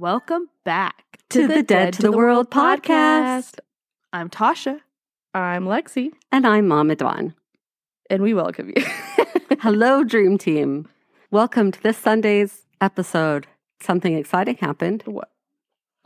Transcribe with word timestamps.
Welcome 0.00 0.48
back 0.64 1.18
To 1.28 1.46
the 1.46 1.62
Dead 1.62 1.92
to 1.92 2.00
the 2.00 2.10
World 2.10 2.50
podcast. 2.50 3.58
I'm 4.14 4.30
Tasha. 4.30 4.80
I'm 5.34 5.66
Lexi, 5.66 6.12
And 6.32 6.46
I'm 6.46 6.66
Mama 6.68 6.96
Dawn. 6.96 7.34
and 8.08 8.22
we 8.22 8.32
welcome 8.32 8.72
you. 8.74 8.82
Hello, 9.60 10.02
Dream 10.02 10.38
Team. 10.38 10.88
Welcome 11.30 11.70
to 11.72 11.82
this 11.82 11.98
Sunday's 11.98 12.62
episode. 12.80 13.46
Something 13.82 14.14
exciting 14.14 14.56
happened. 14.56 15.02
What? 15.04 15.30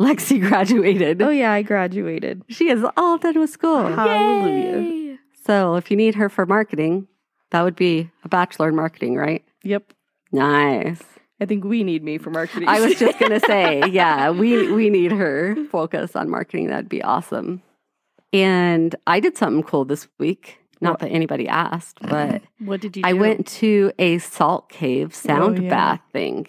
Lexi 0.03 0.41
graduated. 0.49 1.23
oh 1.23 1.31
yeah, 1.31 1.53
I 1.53 1.63
graduated. 1.63 2.43
She 2.49 2.71
is 2.71 2.85
all 2.97 3.17
done 3.19 3.39
with 3.39 3.51
school. 3.51 3.87
Hallelujah. 3.95 4.81
Yay. 4.81 5.19
So 5.47 5.77
if 5.77 5.89
you 5.93 5.97
need 5.97 6.17
her 6.17 6.29
for 6.29 6.47
marketing, 6.47 7.07
that 7.53 7.63
would 7.63 7.77
be 7.77 8.11
a 8.25 8.29
bachelor 8.29 8.71
in 8.71 8.75
marketing, 8.75 9.15
right? 9.15 9.45
Yep. 9.63 9.93
Nice. 10.33 11.01
I 11.45 11.47
think 11.47 11.63
we 11.63 11.85
need 11.85 12.03
me 12.03 12.17
for 12.17 12.31
marketing. 12.31 12.69
I 12.69 12.81
was 12.81 12.95
just 12.99 13.19
gonna 13.19 13.39
say, 13.41 13.83
yeah, 13.91 14.31
we 14.31 14.73
we 14.73 14.89
need 14.89 15.13
her 15.13 15.55
focus 15.71 16.17
on 16.17 16.31
marketing. 16.31 16.69
That'd 16.69 16.89
be 16.89 17.03
awesome. 17.03 17.61
And 18.33 18.97
I 19.07 19.21
did 19.21 19.37
something 19.37 19.63
cool 19.63 19.85
this 19.85 20.09
week. 20.19 20.59
Not 20.81 20.93
What? 20.93 21.01
that 21.01 21.09
anybody 21.11 21.47
asked, 21.47 21.99
but 22.01 22.41
What 22.65 22.81
did 22.81 22.97
you 22.97 23.03
do? 23.03 23.09
I 23.09 23.13
went 23.13 23.47
to 23.59 23.93
a 23.99 24.17
salt 24.19 24.71
cave 24.71 25.15
sound 25.15 25.59
Oh, 25.59 25.63
yeah. 25.63 25.69
bath 25.71 26.01
thing. 26.15 26.47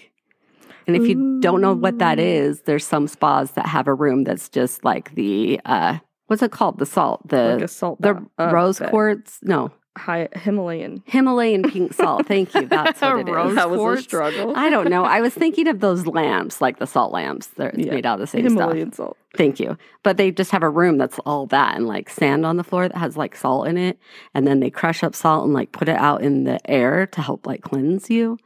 And 0.88 0.95
if 0.95 1.05
you 1.09 1.39
don't 1.41 1.59
know 1.62 1.73
what 1.73 1.98
that 2.00 2.17
is, 2.20 2.62
there's 2.62 2.86
some 2.86 3.08
spas 3.09 3.52
that 3.52 3.66
have 3.66 3.88
a 3.88 3.94
room 3.94 4.23
that's 4.23 4.48
just 4.48 4.86
like 4.86 5.14
the 5.16 5.59
uh 5.66 5.98
what's 6.27 6.41
it 6.41 6.52
called? 6.52 6.80
The 6.80 6.86
salt, 6.86 7.27
the 7.27 7.58
like 7.59 7.70
salt 7.70 8.02
the 8.02 8.14
bath- 8.14 8.23
uh, 8.39 8.52
rose 8.53 8.80
quartz. 8.80 9.39
No, 9.44 9.72
High 9.98 10.27
Himalayan. 10.35 11.02
Himalayan 11.05 11.63
pink 11.63 11.94
salt. 11.94 12.27
Thank 12.27 12.53
you. 12.53 12.66
That's 12.67 12.99
what 13.02 13.20
it 13.20 13.30
is. 13.30 13.55
that 13.55 13.70
was 13.70 13.77
quartz? 13.80 14.02
a 14.02 14.03
struggle. 14.03 14.53
I 14.55 14.70
don't 14.70 14.90
know. 14.90 15.06
I 15.06 15.22
was 15.22 15.33
thinking 15.33 15.67
of 15.67 15.80
those 15.80 16.06
lamps, 16.06 16.59
like 16.61 16.80
the 16.80 16.88
salt 16.88 17.14
lamps. 17.14 17.47
They're 17.47 17.72
Yeah. 17.75 17.94
made 17.94 18.05
out 18.05 18.16
of 18.16 18.20
the 18.20 18.28
same 18.28 18.42
stuff. 18.50 18.52
Himalayan 18.59 18.92
salt. 18.94 19.17
Thank 19.38 19.59
you. 19.59 19.78
But 20.03 20.17
they 20.17 20.31
just 20.31 20.52
have 20.52 20.64
a 20.64 20.70
room 20.70 20.97
that's 20.97 21.17
all 21.25 21.45
that 21.47 21.75
and 21.75 21.88
like 21.88 22.09
sand 22.09 22.45
on 22.45 22.58
the 22.58 22.64
floor 22.64 22.88
that 22.89 22.97
has 22.97 23.16
like 23.17 23.36
salt 23.36 23.67
in 23.67 23.78
it. 23.78 23.97
And 24.33 24.45
then 24.45 24.59
they 24.59 24.70
crush 24.70 25.03
up 25.03 25.16
salt 25.16 25.45
and 25.45 25.53
like 25.53 25.72
put 25.72 25.88
it 25.89 25.98
out 25.98 26.22
in 26.22 26.44
the 26.44 26.59
air 26.70 27.08
to 27.08 27.22
help 27.22 27.45
like 27.48 27.61
cleanse 27.61 28.09
you. 28.09 28.38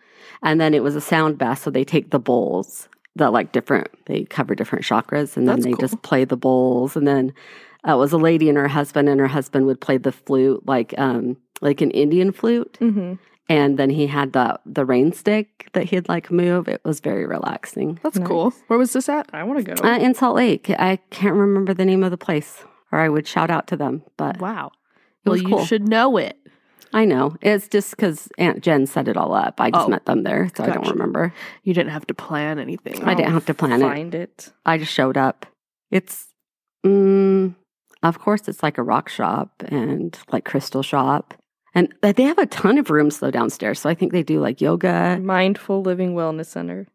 And 0.43 0.61
then 0.61 0.73
it 0.73 0.83
was 0.83 0.95
a 0.95 1.01
sound 1.01 1.37
bath. 1.37 1.63
So 1.63 1.71
they 1.71 1.83
take 1.83 2.11
the 2.11 2.19
bowls 2.19 2.87
that 3.15 3.33
like 3.33 3.51
different, 3.51 3.87
they 4.05 4.23
cover 4.25 4.53
different 4.55 4.85
chakras 4.85 5.35
and 5.35 5.47
then 5.47 5.55
That's 5.57 5.63
they 5.65 5.71
cool. 5.71 5.79
just 5.79 6.01
play 6.03 6.25
the 6.25 6.37
bowls. 6.37 6.95
And 6.95 7.07
then 7.07 7.33
uh, 7.87 7.93
it 7.93 7.97
was 7.97 8.11
a 8.13 8.17
lady 8.17 8.49
and 8.49 8.57
her 8.57 8.67
husband, 8.67 9.07
and 9.09 9.19
her 9.19 9.27
husband 9.27 9.65
would 9.65 9.79
play 9.81 9.97
the 9.97 10.11
flute 10.11 10.65
like, 10.67 10.93
um, 10.97 11.37
like 11.61 11.81
an 11.81 11.91
Indian 11.91 12.31
flute. 12.31 12.77
Mm-hmm. 12.81 13.13
And 13.51 13.79
then 13.79 13.89
he 13.89 14.05
had 14.05 14.33
the, 14.33 14.59
the 14.65 14.85
rain 14.85 15.11
stick 15.11 15.69
that 15.73 15.85
he'd 15.85 16.07
like 16.07 16.29
move. 16.29 16.67
It 16.67 16.81
was 16.85 16.99
very 16.99 17.25
relaxing. 17.25 17.99
That's 18.03 18.17
Nice. 18.19 18.27
cool. 18.27 18.53
Where 18.67 18.77
was 18.77 18.93
this 18.93 19.09
at? 19.09 19.27
I 19.33 19.43
want 19.43 19.65
to 19.65 19.73
go. 19.75 19.83
Uh, 19.87 19.97
in 19.97 20.13
Salt 20.13 20.35
Lake. 20.35 20.69
I 20.77 20.97
can't 21.09 21.33
remember 21.35 21.73
the 21.73 21.85
name 21.85 22.03
of 22.03 22.11
the 22.11 22.17
place, 22.17 22.63
or 22.91 22.99
I 22.99 23.09
would 23.09 23.27
shout 23.27 23.49
out 23.49 23.65
to 23.67 23.75
them. 23.75 24.03
But 24.17 24.39
Wow. 24.39 24.67
it 25.25 25.29
Well, 25.29 25.33
was 25.33 25.41
you 25.41 25.47
cool. 25.47 25.65
should 25.65 25.87
know 25.87 26.17
it. 26.17 26.37
I 26.93 27.05
know 27.05 27.35
it's 27.41 27.67
just 27.67 27.91
because 27.91 28.29
Aunt 28.37 28.61
Jen 28.61 28.85
set 28.87 29.07
it 29.07 29.15
all 29.17 29.33
up. 29.33 29.59
I 29.61 29.69
just 29.71 29.85
Oh, 29.87 29.89
met 29.89 30.05
them 30.05 30.23
there, 30.23 30.49
so 30.55 30.63
I 30.63 30.69
don't 30.69 30.87
remember. 30.87 31.33
You 31.63 31.73
didn't 31.73 31.91
have 31.91 32.05
to 32.07 32.13
plan 32.15 32.57
anything. 32.59 33.03
I 33.03 33.13
didn't 33.15 33.33
have 33.33 33.45
to 33.47 33.53
plan 33.53 33.81
it. 33.81 33.85
Find 33.85 34.13
it. 34.15 34.51
I 34.65 34.77
just 34.79 34.91
showed 34.93 35.15
up. 35.17 35.45
It's, 35.91 36.27
mm, 36.85 37.53
of 38.03 38.19
course, 38.19 38.47
it's 38.47 38.63
like 38.63 38.77
a 38.77 38.83
rock 38.83 39.09
shop 39.09 39.51
and 39.67 40.17
like 40.31 40.45
crystal 40.45 40.83
shop, 40.83 41.33
and 41.75 41.93
they 42.01 42.23
have 42.23 42.37
a 42.37 42.45
ton 42.45 42.77
of 42.77 42.89
rooms 42.89 43.19
though 43.19 43.31
downstairs. 43.31 43.79
So 43.79 43.89
I 43.89 43.93
think 43.93 44.11
they 44.11 44.23
do 44.23 44.39
like 44.39 44.61
yoga. 44.61 45.19
Mindful 45.21 45.81
Living 45.81 46.13
Wellness 46.15 46.47
Center. 46.47 46.87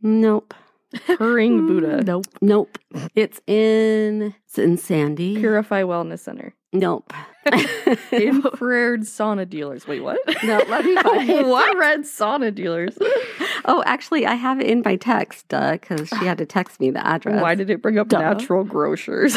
Nope, 0.00 0.54
Purring 1.16 1.66
Buddha. 1.66 1.98
Mm, 1.98 2.06
nope. 2.06 2.26
nope. 2.40 2.78
It's 3.14 3.40
in 3.46 4.34
it's 4.44 4.58
in 4.58 4.76
Sandy. 4.76 5.36
Purify 5.36 5.82
Wellness 5.82 6.20
Center. 6.20 6.54
Nope. 6.72 7.12
Infrared 8.12 9.00
sauna 9.02 9.48
dealers. 9.48 9.86
Wait, 9.86 10.00
what? 10.00 10.18
No, 10.42 10.62
let 10.68 10.84
me 10.84 10.94
find 11.02 11.28
it. 11.28 11.38
Infrared 11.38 12.00
sauna 12.00 12.54
dealers. 12.54 12.96
Oh, 13.66 13.82
actually, 13.84 14.26
I 14.26 14.34
have 14.34 14.58
it 14.60 14.66
in 14.66 14.82
my 14.84 14.96
text 14.96 15.52
uh, 15.52 15.72
because 15.72 16.08
she 16.08 16.24
had 16.24 16.38
to 16.38 16.46
text 16.46 16.80
me 16.80 16.90
the 16.90 17.06
address. 17.06 17.42
Why 17.42 17.54
did 17.54 17.68
it 17.68 17.82
bring 17.82 17.98
up 17.98 18.08
Duh. 18.08 18.20
natural 18.20 18.64
grocers? 18.64 19.36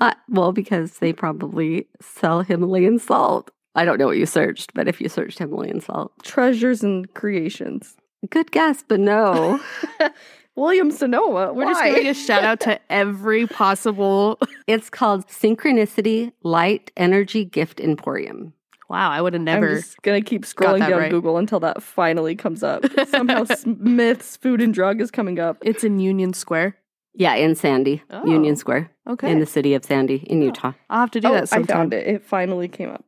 Uh, 0.00 0.14
well, 0.28 0.52
because 0.52 0.98
they 0.98 1.12
probably 1.12 1.86
sell 2.00 2.42
Himalayan 2.42 2.98
salt. 2.98 3.50
I 3.74 3.84
don't 3.84 3.98
know 3.98 4.06
what 4.06 4.18
you 4.18 4.26
searched, 4.26 4.74
but 4.74 4.88
if 4.88 5.00
you 5.00 5.08
searched 5.08 5.38
Himalayan 5.38 5.80
salt, 5.80 6.12
Treasures 6.22 6.82
and 6.82 7.12
creations. 7.14 7.96
good 8.30 8.50
guess, 8.50 8.84
but 8.86 9.00
no. 9.00 9.60
William 10.56 10.90
Sonoma. 10.90 11.52
We're 11.54 11.64
just 11.64 11.82
giving 11.82 12.06
a 12.08 12.14
shout 12.14 12.44
out 12.44 12.60
to 12.60 12.78
every 12.92 13.46
possible. 13.46 14.38
it's 14.66 14.90
called 14.90 15.26
Synchronicity 15.28 16.32
Light 16.42 16.90
Energy 16.96 17.44
Gift 17.44 17.80
Emporium. 17.80 18.52
Wow, 18.90 19.10
I 19.10 19.22
would 19.22 19.32
have 19.32 19.40
never. 19.40 19.66
I'm 19.68 19.72
never. 19.72 19.80
just 19.80 20.02
gonna 20.02 20.20
keep 20.20 20.44
scrolling 20.44 20.80
down 20.80 20.92
right. 20.92 21.10
Google 21.10 21.38
until 21.38 21.60
that 21.60 21.82
finally 21.82 22.36
comes 22.36 22.62
up. 22.62 22.84
Somehow 23.08 23.44
Smith's 23.44 24.36
Food 24.36 24.60
and 24.60 24.74
Drug 24.74 25.00
is 25.00 25.10
coming 25.10 25.38
up. 25.38 25.56
It's 25.62 25.82
in 25.82 25.98
Union 25.98 26.34
Square. 26.34 26.76
Yeah, 27.14 27.34
in 27.34 27.54
Sandy, 27.54 28.02
Oh, 28.10 28.24
Union 28.26 28.56
Square, 28.56 28.90
Okay. 29.08 29.30
in 29.30 29.38
the 29.38 29.46
city 29.46 29.74
of 29.74 29.84
Sandy, 29.84 30.16
in 30.26 30.40
Oh. 30.42 30.46
Utah. 30.46 30.72
I'll 30.88 31.00
have 31.00 31.10
to 31.12 31.20
do 31.20 31.28
Oh, 31.28 31.32
that 31.34 31.52
I 31.52 31.62
found 31.62 31.92
it. 31.92 32.06
It 32.06 32.24
finally 32.24 32.68
came 32.68 32.88
up. 32.88 33.04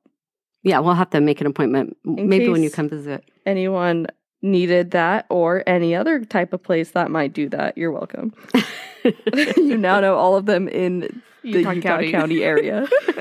Yeah, 0.62 0.78
we'll 0.81 0.94
have 0.94 1.10
to 1.10 1.20
make 1.20 1.41
an 1.41 1.47
appointment. 1.47 1.97
In 2.04 2.28
Maybe 2.28 2.48
when 2.48 2.62
you 2.62 2.70
come 2.70 2.88
visit. 2.88 3.25
Anyone 3.47 4.06
needed 4.43 4.91
that 4.93 5.26
or 5.31 5.62
any 5.66 5.94
other 5.94 6.25
type 6.25 6.53
of 6.53 6.62
place 6.62 6.91
that 6.93 7.10
might 7.10 7.32
do 7.32 7.48
that, 7.50 7.76
you're 7.78 7.93
welcome. 7.93 8.32
you 9.56 9.76
now 9.76 10.00
know 10.00 10.16
all 10.16 10.37
of 10.37 10.47
them 10.47 10.69
in 10.69 11.00
the 11.43 11.59
Utah, 11.60 12.00
County. 12.10 12.43
area. 12.43 12.87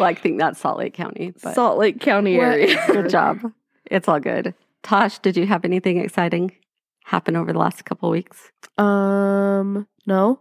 well, 0.00 0.08
I 0.08 0.14
think 0.14 0.38
that's 0.38 0.58
Salt 0.60 0.78
Lake 0.78 0.94
County, 0.94 1.32
but 1.42 1.54
Salt 1.54 1.78
Lake 1.78 2.00
County 2.00 2.36
area. 2.40 2.76
good 2.88 3.08
job. 3.08 3.52
It's 3.86 4.08
all 4.08 4.18
good. 4.20 4.54
Tosh, 4.82 5.18
did 5.20 5.36
you 5.36 5.46
have 5.46 5.64
anything 5.64 5.98
exciting 5.98 6.52
happen 7.06 7.36
over 7.36 7.52
the 7.52 7.58
last 7.58 7.84
couple 7.84 8.10
weeks? 8.10 8.50
Um, 8.78 9.86
no. 10.06 10.40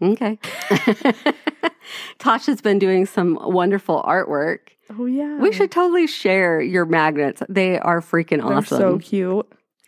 Okay. 0.00 0.38
Tosh 2.18 2.46
has 2.46 2.60
been 2.60 2.78
doing 2.78 3.06
some 3.06 3.38
wonderful 3.42 4.02
artwork. 4.02 4.58
Oh 4.90 5.06
yeah. 5.06 5.38
We 5.38 5.52
should 5.52 5.70
totally 5.70 6.06
share 6.06 6.60
your 6.60 6.84
magnets. 6.84 7.42
They 7.48 7.78
are 7.78 8.00
freaking 8.00 8.38
They're 8.46 8.58
awesome. 8.58 8.78
so 8.78 8.98
cute. 8.98 9.46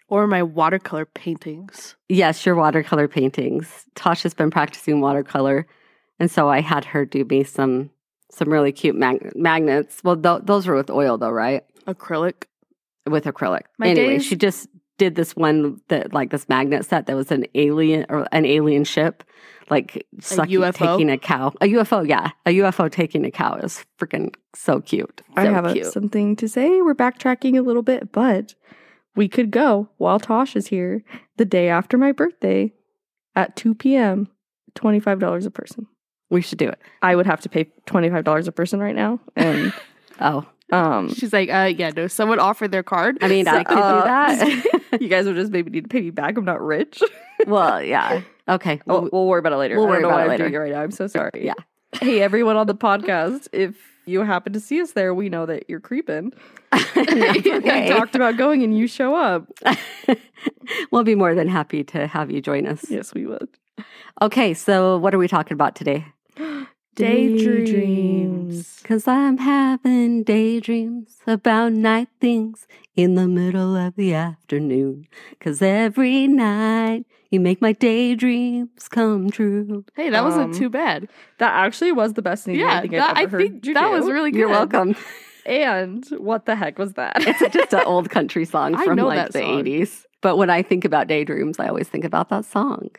Or 0.09 0.27
my 0.27 0.43
watercolor 0.43 1.05
paintings. 1.05 1.95
yes, 2.09 2.45
your 2.47 2.55
watercolor 2.55 3.09
paintings. 3.09 3.85
Tosh 3.95 4.23
has 4.23 4.33
been 4.33 4.51
practicing 4.51 5.01
watercolor, 5.03 5.67
and 6.19 6.31
so 6.31 6.49
I 6.49 6.63
had 6.63 6.87
her 6.87 7.05
do 7.05 7.25
me 7.27 7.45
some 7.45 7.91
some 8.31 8.49
really 8.51 8.73
cute 8.73 8.97
mag- 8.97 9.33
magnets. 9.37 10.01
Well, 10.03 10.17
th- 10.17 10.43
those 10.45 10.67
were 10.67 10.75
with 10.75 10.89
oil, 10.91 11.19
though, 11.19 11.31
right? 11.31 11.63
Acrylic. 11.87 12.45
With 13.07 13.25
acrylic. 13.25 13.63
My 13.79 13.89
anyway, 13.89 14.15
days- 14.15 14.25
she 14.25 14.37
just 14.37 14.69
did 14.99 15.15
this 15.15 15.35
one 15.37 15.81
that 15.89 16.13
like 16.13 16.31
this 16.31 16.49
magnet 16.49 16.85
set 16.85 17.07
that 17.07 17.17
was 17.17 17.31
an 17.31 17.47
alien 17.55 18.05
or 18.09 18.27
an 18.33 18.45
alien 18.45 18.85
ship, 18.85 19.25
like 19.71 20.07
sucking, 20.21 20.59
UFO? 20.61 20.73
taking 20.73 21.09
a 21.11 21.17
cow. 21.19 21.53
A 21.61 21.67
UFO, 21.67 22.07
yeah, 22.07 22.31
a 22.47 22.51
UFO 22.59 22.91
taking 22.91 23.25
a 23.25 23.31
cow. 23.31 23.55
is 23.57 23.85
freaking 23.99 24.35
so 24.55 24.81
cute. 24.81 25.23
I 25.37 25.45
So 25.45 25.53
have 25.55 25.65
a, 25.67 25.73
cute. 25.73 25.87
something 25.87 26.37
to 26.37 26.49
say. 26.49 26.83
We're 26.83 26.95
backtracking 26.95 27.57
a 27.57 27.63
little 27.63 27.83
bit, 27.83 28.13
but 28.13 28.55
we 29.17 29.29
could 29.29 29.51
go 29.51 29.89
while 29.97 30.21
Tosh 30.21 30.55
is 30.57 30.67
here 30.69 31.03
the 31.39 31.45
day 31.45 31.69
after 31.69 31.97
my 31.97 32.13
birthday 32.13 32.73
at 33.35 33.57
2 33.57 33.75
p.m. 33.75 34.29
$25 34.75 35.47
a 35.47 35.51
person. 35.51 35.87
we 36.31 36.41
should 36.41 36.59
do 36.59 36.69
it. 36.69 36.79
I 37.03 37.17
would 37.17 37.27
have 37.27 37.41
to 37.41 37.49
pay 37.49 37.71
$25 37.87 38.47
a 38.47 38.53
person 38.53 38.81
right 38.81 38.95
now. 38.95 39.19
And 39.35 39.73
Oh, 40.21 40.45
um 40.73 41.13
She's 41.15 41.33
like, 41.33 41.49
uh, 41.51 41.73
yeah, 41.77 41.91
no, 41.97 42.07
someone 42.07 42.39
offered 42.39 42.73
their 42.73 42.83
card. 42.83 43.19
I 43.21 43.29
mean, 43.29 43.49
I 43.49 43.65
could 43.65 43.79
uh, 43.79 44.01
do 44.01 44.05
that. 44.07 44.81
you 45.01 45.09
guys 45.09 45.27
would 45.27 45.37
just 45.37 45.53
maybe 45.53 45.71
need 45.71 45.85
to 45.85 45.89
pay 45.89 46.01
me 46.01 46.11
back. 46.11 46.37
I'm 46.37 46.45
not 46.45 46.61
rich. 46.61 47.03
well, 47.47 47.83
yeah. 47.83 48.23
Okay. 48.49 48.81
Oh, 48.87 49.01
Well, 49.03 49.09
we'll 49.13 49.27
worry 49.27 49.41
about 49.41 49.53
it 49.53 49.57
later. 49.57 49.77
we'll 49.77 49.87
worry 49.89 50.03
about 50.03 50.21
it 50.21 50.23
I'm 50.23 50.29
later. 50.29 50.45
doing 50.45 50.55
it 50.55 50.59
right 50.59 50.73
now. 50.73 50.83
I'm 50.83 50.91
so 50.91 51.07
sorry. 51.07 51.31
Yeah. 51.45 51.55
Hey, 51.93 52.21
everyone 52.23 52.57
on 52.57 52.67
the 52.67 52.75
podcast, 52.75 53.49
if 53.53 53.77
you 54.07 54.23
happen 54.23 54.53
to 54.55 54.61
see 54.61 54.81
us 54.81 54.93
there, 54.93 55.15
we 55.15 55.29
know 55.29 55.45
that 55.47 55.65
you're 55.69 55.81
creeping. 55.81 56.33
Okay. 56.97 57.89
talked 57.89 58.15
about 58.15 58.37
going 58.37 58.63
and 58.63 58.77
you 58.77 58.87
show 58.87 59.15
up. 59.15 59.47
we'll 60.91 61.05
be 61.05 61.15
more 61.15 61.35
than 61.35 61.49
happy 61.49 61.85
to 61.85 62.07
have 62.07 62.31
you 62.31 62.41
join 62.41 62.67
us. 62.67 62.85
Yes, 62.91 63.15
we 63.15 63.27
would. 63.27 63.49
Okay, 64.21 64.55
so 64.55 64.99
what 64.99 65.15
are 65.15 65.19
we 65.19 65.29
talking 65.29 65.55
about 65.55 65.75
today? 65.77 66.07
Daydreams. 66.99 68.81
Cause 68.85 69.07
I'm 69.07 69.39
having 69.39 70.23
daydreams 70.25 71.19
about 71.27 71.73
night 71.73 72.09
things 72.21 72.67
in 72.97 73.15
the 73.15 73.29
middle 73.29 73.77
of 73.77 73.95
the 73.97 74.15
afternoon. 74.15 75.07
Cause 75.41 75.61
every 75.63 76.27
night 76.27 77.05
you 77.31 77.41
make 77.41 77.61
my 77.61 77.73
daydreams 77.73 78.89
come 78.89 79.31
true. 79.31 79.85
hey, 79.95 80.11
that 80.11 80.25
wasn't 80.25 80.47
Um, 80.47 80.59
too 80.59 80.69
bad. 80.71 81.09
That 81.39 81.53
actually 81.53 81.93
was 81.93 82.15
the 82.15 82.23
best 82.23 82.45
thing 82.45 82.57
Yeah, 82.57 82.79
I 82.79 82.81
think 82.81 82.93
that, 82.95 83.17
I've 83.17 83.25
ever 83.29 83.39
think 83.39 83.53
heard 83.55 83.67
you 83.67 83.75
that 83.75 83.87
do. 83.91 83.93
was 83.93 84.07
really 84.11 84.31
good. 84.31 84.39
You're 84.41 84.49
welcome. 84.49 84.95
And 85.47 86.05
what 86.19 86.45
the 86.45 86.55
heck 86.55 86.79
was 86.79 86.93
that? 86.95 87.15
It's 87.27 87.55
just 87.55 87.73
an 87.73 87.81
old 87.87 88.11
country 88.11 88.45
song 88.55 88.75
I 88.75 88.85
from 88.85 88.97
know 88.97 89.07
like 89.07 89.33
the 89.33 89.39
song. 89.39 89.65
80s. 89.65 90.05
But 90.21 90.37
when 90.37 90.51
I 90.51 90.61
think 90.61 90.85
about 90.85 91.07
daydreams, 91.07 91.59
I 91.59 91.69
always 91.69 91.89
think 91.89 92.05
about 92.05 92.29
that 92.29 92.45
song. 92.45 92.91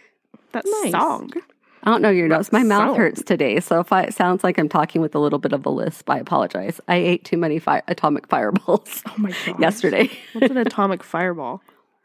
That 0.53 0.65
Nice. 0.81 0.91
song. 0.93 1.29
I 1.83 1.91
don't 1.91 2.01
know 2.01 2.09
your 2.09 2.27
notes. 2.27 2.51
My 2.51 2.63
mouth 2.63 2.97
hurts 2.97 3.23
today. 3.23 3.59
So 3.59 3.79
if 3.79 3.91
I, 3.93 4.03
it 4.03 4.13
sounds 4.13 4.43
like 4.43 4.57
I'm 4.57 4.69
talking 4.69 5.01
with 5.01 5.15
a 5.15 5.19
little 5.19 5.39
bit 5.39 5.53
of 5.53 5.65
a 5.65 5.69
lisp, 5.69 6.09
I 6.09 6.19
apologize. 6.19 6.81
I 6.87 6.95
ate 6.95 7.23
too 7.23 7.37
many 7.37 7.59
fi- 7.59 7.83
atomic 7.87 8.27
fireballs 8.27 9.01
Oh 9.07 9.13
my 9.17 9.33
god. 9.45 9.59
yesterday. 9.59 10.09
What's 10.33 10.51
an 10.51 10.57
atomic 10.57 11.03
fireball? 11.03 11.61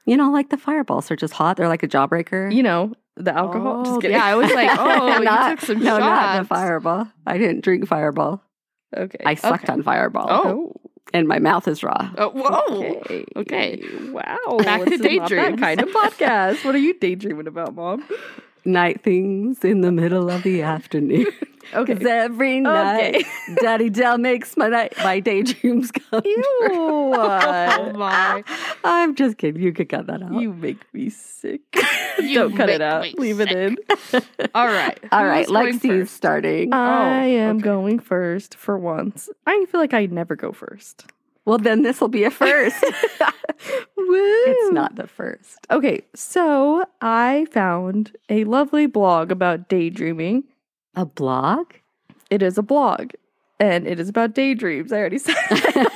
You 0.06 0.16
know, 0.16 0.30
like 0.30 0.50
the 0.50 0.56
fireballs 0.56 1.10
are 1.10 1.16
just 1.16 1.32
hot. 1.32 1.56
They're 1.56 1.68
like 1.68 1.82
a 1.82 1.88
jawbreaker. 1.88 2.54
You 2.54 2.62
know, 2.62 2.92
the 3.16 3.34
alcohol. 3.34 3.80
Oh, 3.80 3.84
Just 3.84 4.00
kidding. 4.02 4.16
yeah, 4.16 4.24
I 4.24 4.34
was 4.34 4.52
like, 4.52 4.70
oh, 4.78 5.18
not, 5.22 5.50
you 5.50 5.56
took 5.56 5.66
some 5.66 5.82
no, 5.82 5.98
not 5.98 6.42
the 6.42 6.48
fireball. 6.48 7.08
I 7.26 7.38
didn't 7.38 7.62
drink 7.62 7.86
fireball. 7.86 8.42
okay. 8.96 9.22
I 9.24 9.34
sucked 9.34 9.64
okay. 9.64 9.72
on 9.72 9.82
fireball. 9.82 10.26
Oh. 10.28 10.42
oh. 10.46 10.80
And 11.12 11.28
my 11.28 11.38
mouth 11.38 11.68
is 11.68 11.84
raw. 11.84 12.10
Oh, 12.18 12.30
whoa. 12.30 13.00
Okay. 13.02 13.24
Okay. 13.36 13.82
Wow. 14.10 14.58
Back 14.58 14.84
to 14.84 14.96
not 14.96 15.28
that 15.30 15.58
kind 15.58 15.80
of 15.80 15.88
podcast. 15.90 16.64
What 16.64 16.74
are 16.74 16.78
you 16.78 16.98
daydreaming 16.98 17.46
about, 17.46 17.74
Mom? 17.74 18.04
Night 18.66 19.02
things 19.02 19.62
in 19.64 19.82
the 19.82 19.92
middle 19.92 20.30
of 20.30 20.42
the 20.42 20.62
afternoon. 20.74 21.26
Okay. 21.72 21.94
Because 21.94 22.06
every 22.06 22.60
night, 22.60 23.14
Okay. 23.16 23.24
Daddy 23.62 23.88
Dell 23.88 24.18
makes 24.18 24.54
my 24.54 24.68
night, 24.68 24.92
my 24.98 25.18
daydreams 25.18 25.90
come 25.90 26.20
true. 26.20 26.34
Oh 26.70 27.90
my. 27.96 28.44
I'm 28.84 29.14
just 29.14 29.38
kidding. 29.38 29.62
You 29.62 29.72
could 29.72 29.88
cut 29.88 30.06
that 30.08 30.22
out. 30.22 30.34
You 30.34 30.52
make 30.52 30.84
me 30.92 31.08
sick. 31.08 31.62
You 32.18 32.34
Don't 32.34 32.54
cut 32.54 32.68
it 32.68 32.82
out. 32.82 33.04
me 33.04 33.14
Leave 33.16 33.40
it 33.40 33.50
in. 33.50 33.78
All 34.54 34.66
right. 34.66 35.00
All 35.10 35.24
right, 35.24 35.46
Who's 35.46 35.52
going 35.52 35.80
Lexi's 35.80 36.10
starting. 36.10 36.72
Oh, 36.74 36.76
I 36.76 37.24
am 37.24 37.56
okay. 37.56 37.64
going 37.64 37.98
first 37.98 38.56
for 38.56 38.78
once. 38.78 39.30
I 39.46 39.64
feel 39.70 39.80
like 39.80 39.94
I 39.94 40.04
never 40.04 40.36
go 40.36 40.52
first. 40.52 41.06
Well, 41.44 41.58
then 41.58 41.82
this 41.82 42.00
will 42.00 42.08
be 42.08 42.24
a 42.24 42.30
first. 42.30 42.84
It's 43.96 44.72
not 44.72 44.96
the 44.96 45.06
first. 45.06 45.66
Okay, 45.70 46.02
so 46.14 46.84
I 47.00 47.46
found 47.50 48.16
a 48.28 48.44
lovely 48.44 48.86
blog 48.86 49.30
about 49.30 49.68
daydreaming. 49.68 50.44
A 50.94 51.06
blog? 51.06 51.72
It 52.30 52.42
is 52.42 52.58
a 52.58 52.62
blog, 52.62 53.12
and 53.58 53.86
it 53.86 53.98
is 53.98 54.08
about 54.08 54.34
daydreams. 54.34 54.92
I 54.92 54.98
already 54.98 55.18
said 55.18 55.36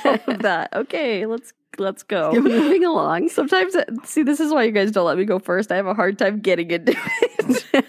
all 0.05 0.19
of 0.27 0.41
that. 0.41 0.69
Okay, 0.75 1.25
let's 1.25 1.53
let's 1.77 2.03
go. 2.03 2.31
Moving 2.33 2.83
along. 2.83 3.29
Sometimes, 3.29 3.75
uh, 3.75 3.85
see, 4.03 4.23
this 4.23 4.39
is 4.39 4.51
why 4.51 4.63
you 4.63 4.71
guys 4.71 4.91
don't 4.91 5.05
let 5.05 5.17
me 5.17 5.25
go 5.25 5.39
first. 5.39 5.71
I 5.71 5.75
have 5.75 5.87
a 5.87 5.93
hard 5.93 6.17
time 6.17 6.39
getting 6.39 6.71
into 6.71 6.95
it. 7.73 7.85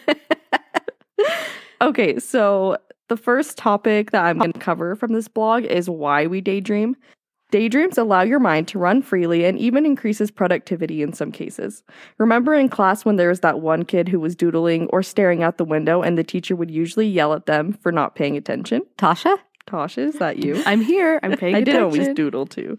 okay, 1.81 2.19
so 2.19 2.77
the 3.09 3.17
first 3.17 3.57
topic 3.57 4.11
that 4.11 4.25
I'm 4.25 4.39
going 4.39 4.53
to 4.53 4.59
cover 4.59 4.95
from 4.95 5.13
this 5.13 5.29
blog 5.29 5.65
is 5.65 5.89
why 5.89 6.27
we 6.27 6.41
daydream. 6.41 6.97
Daydreams 7.51 7.99
allow 7.99 8.23
your 8.23 8.39
mind 8.39 8.69
to 8.69 8.79
run 8.79 9.03
freely 9.03 9.45
and 9.45 9.59
even 9.59 9.85
increases 9.85 10.31
productivity 10.31 11.03
in 11.03 11.13
some 11.13 11.33
cases. 11.33 11.83
Remember 12.19 12.55
in 12.55 12.69
class 12.69 13.05
when 13.05 13.17
there 13.17 13.29
was 13.29 13.41
that 13.41 13.61
one 13.61 13.85
kid 13.85 14.09
who 14.09 14.21
was 14.21 14.37
doodling 14.37 14.87
or 14.89 15.03
staring 15.03 15.43
out 15.43 15.59
the 15.59 15.65
window 15.65 16.03
and 16.03 16.17
the 16.17 16.25
teacher 16.25 16.55
would 16.55 16.71
usually 16.71 17.09
yell 17.09 17.33
at 17.33 17.47
them 17.47 17.73
for 17.73 17.91
not 17.91 18.15
paying 18.15 18.37
attention? 18.37 18.83
Tasha? 18.99 19.37
Tasha, 19.67 19.99
is 19.99 20.19
that 20.19 20.39
you? 20.39 20.63
I'm 20.65 20.81
here. 20.81 21.19
I'm 21.23 21.37
paying 21.37 21.55
attention. 21.57 21.75
I 21.75 21.79
did 21.79 21.83
always 21.83 22.15
doodle 22.15 22.47
too. 22.47 22.79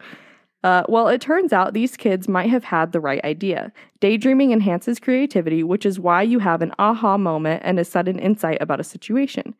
Uh, 0.63 0.83
well, 0.87 1.07
it 1.07 1.19
turns 1.19 1.51
out 1.51 1.73
these 1.73 1.97
kids 1.97 2.27
might 2.27 2.49
have 2.49 2.63
had 2.63 2.91
the 2.91 2.99
right 2.99 3.23
idea. 3.23 3.71
Daydreaming 3.99 4.51
enhances 4.51 4.99
creativity, 4.99 5.63
which 5.63 5.85
is 5.85 5.99
why 5.99 6.21
you 6.21 6.39
have 6.39 6.61
an 6.61 6.71
aha 6.77 7.17
moment 7.17 7.63
and 7.65 7.79
a 7.79 7.85
sudden 7.85 8.19
insight 8.19 8.61
about 8.61 8.79
a 8.79 8.83
situation. 8.83 9.55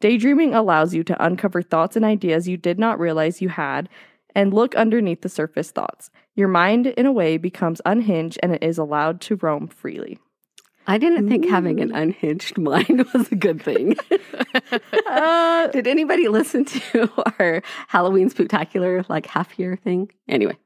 Daydreaming 0.00 0.54
allows 0.54 0.94
you 0.94 1.04
to 1.04 1.24
uncover 1.24 1.62
thoughts 1.62 1.94
and 1.94 2.04
ideas 2.04 2.48
you 2.48 2.56
did 2.56 2.78
not 2.78 2.98
realize 2.98 3.42
you 3.42 3.50
had 3.50 3.88
and 4.34 4.52
look 4.54 4.74
underneath 4.74 5.22
the 5.22 5.28
surface 5.28 5.70
thoughts. 5.70 6.10
Your 6.34 6.48
mind, 6.48 6.86
in 6.86 7.06
a 7.06 7.12
way, 7.12 7.36
becomes 7.36 7.80
unhinged 7.84 8.38
and 8.42 8.52
it 8.54 8.62
is 8.62 8.78
allowed 8.78 9.20
to 9.22 9.36
roam 9.36 9.66
freely. 9.68 10.18
I 10.86 10.98
didn't 10.98 11.28
think 11.28 11.48
having 11.48 11.78
an 11.80 11.92
unhinged 11.94 12.56
mind 12.70 13.06
was 13.12 13.30
a 13.30 13.36
good 13.36 13.62
thing. 13.62 13.96
Uh, 15.06 15.66
Did 15.68 15.86
anybody 15.86 16.28
listen 16.28 16.64
to 16.64 17.10
our 17.38 17.62
Halloween 17.88 18.30
spectacular 18.30 19.04
like 19.08 19.26
half 19.26 19.58
year 19.58 19.76
thing? 19.76 20.10
Anyway, 20.28 20.56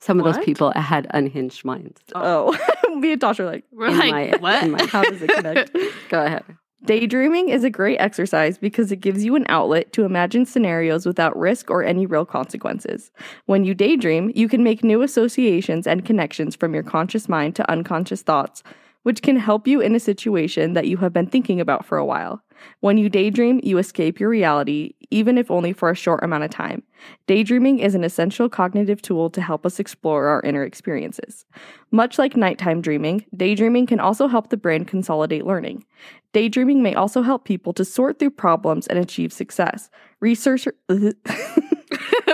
some 0.00 0.18
of 0.18 0.24
those 0.24 0.42
people 0.44 0.72
had 0.74 1.06
unhinged 1.10 1.64
minds. 1.64 2.00
oh, 2.14 2.52
me 2.96 3.12
and 3.12 3.20
Tasha 3.20 3.40
are 3.40 3.46
like, 3.46 3.64
We're 3.72 3.88
In 3.88 3.98
like, 3.98 4.12
my- 4.32 4.36
what? 4.38 4.62
in 4.64 4.70
my- 4.72 4.86
how 4.86 5.02
does 5.02 5.20
it 5.22 5.30
connect? 5.30 5.72
Go 6.08 6.24
ahead. 6.24 6.44
Daydreaming 6.82 7.50
is 7.50 7.62
a 7.62 7.68
great 7.68 7.98
exercise 7.98 8.56
because 8.56 8.90
it 8.90 9.02
gives 9.02 9.22
you 9.22 9.36
an 9.36 9.44
outlet 9.50 9.92
to 9.92 10.04
imagine 10.04 10.46
scenarios 10.46 11.04
without 11.04 11.38
risk 11.38 11.70
or 11.70 11.84
any 11.84 12.06
real 12.06 12.24
consequences. 12.24 13.10
When 13.44 13.64
you 13.64 13.74
daydream, 13.74 14.32
you 14.34 14.48
can 14.48 14.64
make 14.64 14.82
new 14.82 15.02
associations 15.02 15.86
and 15.86 16.06
connections 16.06 16.56
from 16.56 16.72
your 16.72 16.82
conscious 16.82 17.28
mind 17.28 17.54
to 17.56 17.70
unconscious 17.70 18.22
thoughts, 18.22 18.62
which 19.02 19.22
can 19.22 19.36
help 19.36 19.66
you 19.66 19.80
in 19.80 19.94
a 19.94 20.00
situation 20.00 20.74
that 20.74 20.86
you 20.86 20.96
have 20.98 21.12
been 21.12 21.26
thinking 21.26 21.60
about 21.60 21.84
for 21.84 21.98
a 21.98 22.04
while. 22.04 22.42
When 22.80 22.98
you 22.98 23.08
daydream, 23.08 23.60
you 23.62 23.78
escape 23.78 24.20
your 24.20 24.28
reality, 24.28 24.94
even 25.10 25.38
if 25.38 25.50
only 25.50 25.72
for 25.72 25.90
a 25.90 25.94
short 25.94 26.22
amount 26.22 26.44
of 26.44 26.50
time. 26.50 26.82
Daydreaming 27.26 27.78
is 27.78 27.94
an 27.94 28.04
essential 28.04 28.48
cognitive 28.48 29.00
tool 29.00 29.30
to 29.30 29.40
help 29.40 29.64
us 29.64 29.80
explore 29.80 30.26
our 30.26 30.42
inner 30.42 30.62
experiences. 30.62 31.46
Much 31.90 32.18
like 32.18 32.36
nighttime 32.36 32.82
dreaming, 32.82 33.24
daydreaming 33.34 33.86
can 33.86 34.00
also 34.00 34.28
help 34.28 34.50
the 34.50 34.56
brain 34.58 34.84
consolidate 34.84 35.46
learning. 35.46 35.84
Daydreaming 36.32 36.82
may 36.82 36.94
also 36.94 37.22
help 37.22 37.44
people 37.44 37.72
to 37.72 37.84
sort 37.84 38.18
through 38.18 38.30
problems 38.30 38.86
and 38.86 38.98
achieve 38.98 39.32
success. 39.32 39.90
Researcher, 40.20 40.74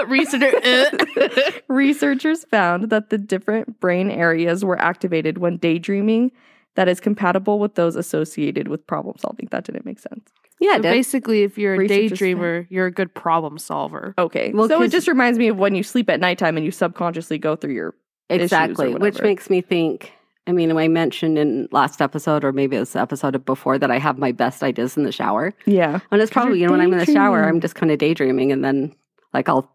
Researcher. 0.07 0.61
Uh. 0.63 1.31
researchers 1.69 2.45
found 2.45 2.91
that 2.91 3.11
the 3.11 3.19
different 3.19 3.81
brain 3.81 4.11
areas 4.11 4.65
were 4.65 4.79
activated 4.79 5.39
when 5.39 5.57
daydreaming 5.57 6.31
that 6.77 6.89
is 6.89 7.01
compatible 7.01 7.59
with 7.59 7.75
those 7.75 7.97
associated 7.97 8.69
with 8.69 8.87
problem 8.87 9.17
solving. 9.19 9.49
That 9.51 9.65
didn't 9.65 9.85
make 9.85 9.99
sense. 9.99 10.31
Yeah, 10.59 10.77
So 10.77 10.83
basically, 10.83 11.43
if 11.43 11.59
you're 11.59 11.75
a 11.75 11.89
daydreamer, 11.89 12.67
you're 12.71 12.87
a 12.87 12.91
good 12.91 13.15
problem 13.15 13.59
solver. 13.59 14.15
Okay. 14.17 14.53
Well, 14.53 14.69
so 14.69 14.81
it 14.83 14.91
just 14.91 15.09
reminds 15.09 15.39
me 15.39 15.49
of 15.49 15.59
when 15.59 15.75
you 15.75 15.83
sleep 15.83 16.09
at 16.09 16.21
nighttime 16.21 16.57
and 16.57 16.65
you 16.65 16.71
subconsciously 16.71 17.39
go 17.39 17.57
through 17.57 17.75
your. 17.75 17.95
issues 18.29 18.41
or 18.41 18.45
exactly. 18.45 18.95
Which 18.95 19.21
makes 19.21 19.51
me 19.51 19.61
think. 19.61 20.13
I 20.49 20.53
mean, 20.53 20.77
I 20.77 20.87
mentioned 20.87 21.39
in 21.39 21.69
last 21.73 22.01
episode, 22.01 22.45
or 22.45 22.53
maybe 22.53 22.77
it 22.77 22.81
was 22.81 22.93
the 22.93 23.01
episode 23.01 23.45
before, 23.45 23.79
that 23.79 23.91
I 23.91 23.99
have 23.99 24.17
my 24.17 24.31
best 24.31 24.63
ideas 24.63 24.97
in 24.97 25.03
the 25.03 25.11
shower. 25.11 25.53
Yeah. 25.67 25.99
And 26.13 26.23
it's 26.23 26.31
probably, 26.31 26.61
you 26.61 26.67
know, 26.67 26.73
when 26.73 26.81
I'm 26.81 26.93
in 26.93 27.01
the 27.01 27.07
shower. 27.07 27.43
I'm 27.43 27.61
just 27.61 27.75
kind 27.75 27.91
of 27.91 27.99
daydreaming 27.99 28.53
and 28.53 28.65
then 28.65 28.95
like 29.35 29.49
I'll 29.49 29.69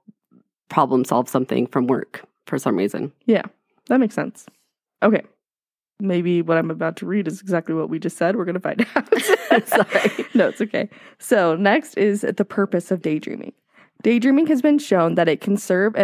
problem 0.69 1.04
solve 1.04 1.27
something 1.27 1.68
from 1.68 1.88
work 1.88 2.24
for 2.47 2.57
some 2.57 2.77
reason. 2.77 3.12
Yeah, 3.25 3.44
that 3.87 3.99
makes 3.99 4.16
sense. 4.16 4.45
Okay. 5.04 5.23
Maybe 6.02 6.42
what 6.42 6.58
I'm 6.58 6.72
about 6.72 6.96
to 6.98 7.06
read 7.06 7.28
is 7.28 7.42
exactly 7.42 7.76
what 7.76 7.90
we 7.90 8.00
just 8.00 8.18
said. 8.18 8.36
We're 8.36 8.46
going 8.46 8.56
to 8.56 8.60
find 8.60 8.86
out. 8.96 9.68
Sorry. 9.68 10.26
No, 10.34 10.50
it's 10.50 10.62
okay. 10.62 10.90
So, 11.20 11.56
next 11.56 11.98
is 11.98 12.22
the 12.22 12.46
purpose 12.46 12.92
of 12.92 13.02
daydreaming. 13.02 13.54
Daydreaming 14.04 14.48
has 14.48 14.62
been 14.62 14.80
shown 14.80 15.16
that 15.16 15.30
it 15.30 15.42
can 15.42 15.58
serve 15.58 15.96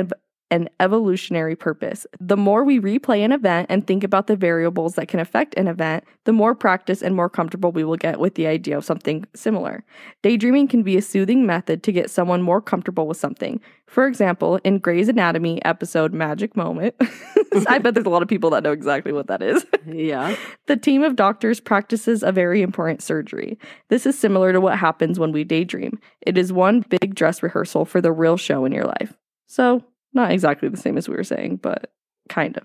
an, 0.51 0.69
evolutionary 0.79 1.55
purpose. 1.55 2.05
The 2.19 2.37
more 2.37 2.63
we 2.63 2.79
replay 2.79 3.23
an 3.23 3.31
event 3.31 3.67
and 3.69 3.85
think 3.85 4.03
about 4.03 4.27
the 4.27 4.35
variables 4.35 4.95
that 4.95 5.07
can 5.07 5.19
affect 5.19 5.55
an 5.55 5.67
event, 5.67 6.03
the 6.25 6.33
more 6.33 6.55
practice 6.55 7.01
and 7.01 7.15
more 7.15 7.29
comfortable 7.29 7.71
we 7.71 7.83
will 7.83 7.97
get 7.97 8.19
with 8.19 8.35
the 8.35 8.47
idea 8.47 8.77
of 8.77 8.85
something 8.85 9.25
similar. 9.35 9.83
Daydreaming 10.23 10.67
can 10.67 10.83
be 10.83 10.97
a 10.97 11.01
soothing 11.01 11.45
method 11.45 11.83
to 11.83 11.91
get 11.91 12.09
someone 12.09 12.41
more 12.41 12.61
comfortable 12.61 13.07
with 13.07 13.17
something. 13.17 13.59
For 13.87 14.05
example, 14.05 14.59
in 14.63 14.79
Grey's 14.79 15.07
Anatomy 15.07 15.63
episode 15.63 16.13
Magic 16.13 16.55
Moment, 16.55 16.95
I 17.67 17.79
bet 17.79 17.93
there's 17.93 18.05
a 18.05 18.09
lot 18.09 18.21
of 18.21 18.27
people 18.27 18.49
that 18.51 18.63
know 18.63 18.73
exactly 18.73 19.11
what 19.11 19.27
that 19.27 19.41
is. 19.41 19.65
Yeah. 19.87 20.35
The 20.65 20.75
team 20.75 21.01
of 21.01 21.15
doctors 21.15 21.61
practices 21.61 22.21
a 22.21 22.33
very 22.33 22.61
important 22.61 23.01
surgery. 23.01 23.57
This 23.87 24.05
is 24.05 24.19
similar 24.19 24.51
to 24.51 24.59
what 24.59 24.77
happens 24.77 25.17
when 25.17 25.31
we 25.31 25.45
daydream. 25.45 25.97
It 26.19 26.37
is 26.37 26.51
one 26.51 26.83
big 26.89 27.15
dress 27.15 27.41
rehearsal 27.41 27.85
for 27.85 28.01
the 28.01 28.11
real 28.11 28.35
show 28.35 28.65
in 28.65 28.73
your 28.73 28.83
life. 28.83 29.13
So, 29.45 29.85
not 30.17 30.31
exactly 30.31 30.67
the 30.67 30.75
same 30.77 30.97
as 30.97 31.07
we 31.07 31.15
were 31.15 31.23
saying, 31.23 31.57
but 31.57 31.91
kind 32.29 32.57
of. 32.57 32.63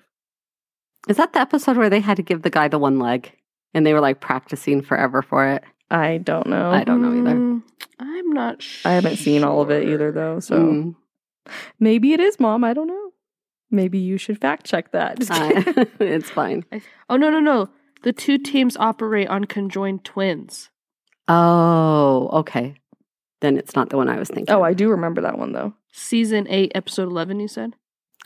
Is 1.08 1.16
that 1.18 1.32
the 1.32 1.40
episode 1.40 1.76
where 1.76 1.88
they 1.90 2.00
had 2.00 2.16
to 2.16 2.22
give 2.22 2.42
the 2.42 2.50
guy 2.50 2.66
the 2.68 2.78
one 2.78 2.98
leg 2.98 3.32
and 3.74 3.86
they 3.86 3.92
were 3.92 4.00
like 4.00 4.20
practicing 4.20 4.82
forever 4.82 5.22
for 5.22 5.46
it? 5.46 5.62
I 5.90 6.18
don't 6.18 6.46
know. 6.46 6.70
I 6.70 6.84
don't 6.84 7.02
know 7.02 7.12
either. 7.12 7.36
Mm, 7.38 7.62
I'm 8.00 8.30
not 8.30 8.62
sure. 8.62 8.90
I 8.90 8.94
haven't 8.94 9.16
seen 9.16 9.44
all 9.44 9.60
of 9.60 9.70
it 9.70 9.88
either, 9.88 10.10
though. 10.10 10.40
So 10.40 10.56
Mm. 10.58 10.94
maybe 11.78 12.12
it 12.12 12.20
is, 12.20 12.40
Mom. 12.40 12.64
I 12.64 12.72
don't 12.72 12.86
know. 12.88 13.12
Maybe 13.70 13.98
you 13.98 14.16
should 14.18 14.40
fact 14.40 14.64
check 14.66 14.92
that. 14.92 15.18
Just 15.18 15.32
kidding. 15.32 15.74
I- 15.78 15.86
it's 16.04 16.30
fine. 16.30 16.64
Oh, 17.10 17.16
no, 17.16 17.30
no, 17.30 17.40
no. 17.40 17.68
The 18.02 18.12
two 18.12 18.38
teams 18.38 18.76
operate 18.76 19.28
on 19.28 19.44
conjoined 19.44 20.04
twins. 20.04 20.70
Oh, 21.28 22.28
okay. 22.32 22.74
Then 23.42 23.58
it's 23.58 23.76
not 23.76 23.90
the 23.90 23.96
one 23.98 24.08
I 24.08 24.18
was 24.18 24.28
thinking. 24.30 24.54
oh, 24.54 24.62
I 24.62 24.72
do 24.72 24.88
remember 24.88 25.20
that 25.20 25.36
one, 25.38 25.52
though. 25.52 25.74
Season 25.92 26.46
8, 26.48 26.72
episode 26.74 27.08
11, 27.08 27.38
you 27.40 27.48
said? 27.48 27.74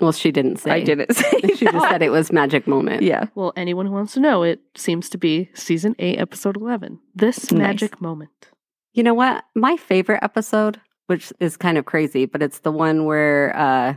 well, 0.00 0.12
she 0.12 0.30
didn't 0.30 0.56
say. 0.58 0.70
I 0.70 0.80
didn't 0.84 1.12
say 1.16 1.40
She 1.56 1.64
just 1.64 1.88
said 1.88 2.02
it 2.02 2.10
was 2.10 2.30
magic 2.30 2.66
moment. 2.66 3.02
Yeah. 3.02 3.24
Well, 3.34 3.52
anyone 3.56 3.86
who 3.86 3.92
wants 3.92 4.12
to 4.12 4.20
know, 4.20 4.42
it 4.42 4.60
seems 4.76 5.08
to 5.08 5.18
be 5.18 5.50
season 5.54 5.96
8, 5.98 6.18
episode 6.18 6.56
11. 6.58 7.00
This 7.14 7.50
Nice. 7.50 7.58
magic 7.58 8.00
moment. 8.00 8.50
You 8.92 9.02
know 9.02 9.14
what? 9.14 9.44
My 9.54 9.76
favorite 9.78 10.20
episode, 10.22 10.80
which 11.06 11.32
is 11.40 11.56
kind 11.56 11.78
of 11.78 11.86
crazy, 11.86 12.26
but 12.26 12.42
it's 12.42 12.58
the 12.60 12.70
one 12.72 13.04
where 13.06 13.56
uh 13.56 13.94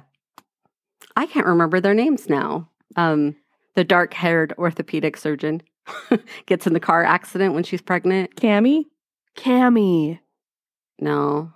I 1.17 1.25
can't 1.25 1.45
remember 1.47 1.79
their 1.81 1.93
names 1.93 2.29
now. 2.29 2.69
Um 2.95 3.35
The 3.75 3.83
dark 3.83 4.13
haired 4.13 4.53
orthopedic 4.57 5.17
surgeon 5.17 5.61
gets 6.45 6.65
in 6.65 6.71
the 6.73 6.79
car 6.79 7.03
accident 7.03 7.53
when 7.55 7.63
she's 7.65 7.81
pregnant. 7.81 8.35
Cammy? 8.38 8.85
Cammy. 9.35 10.19
No, 11.00 11.51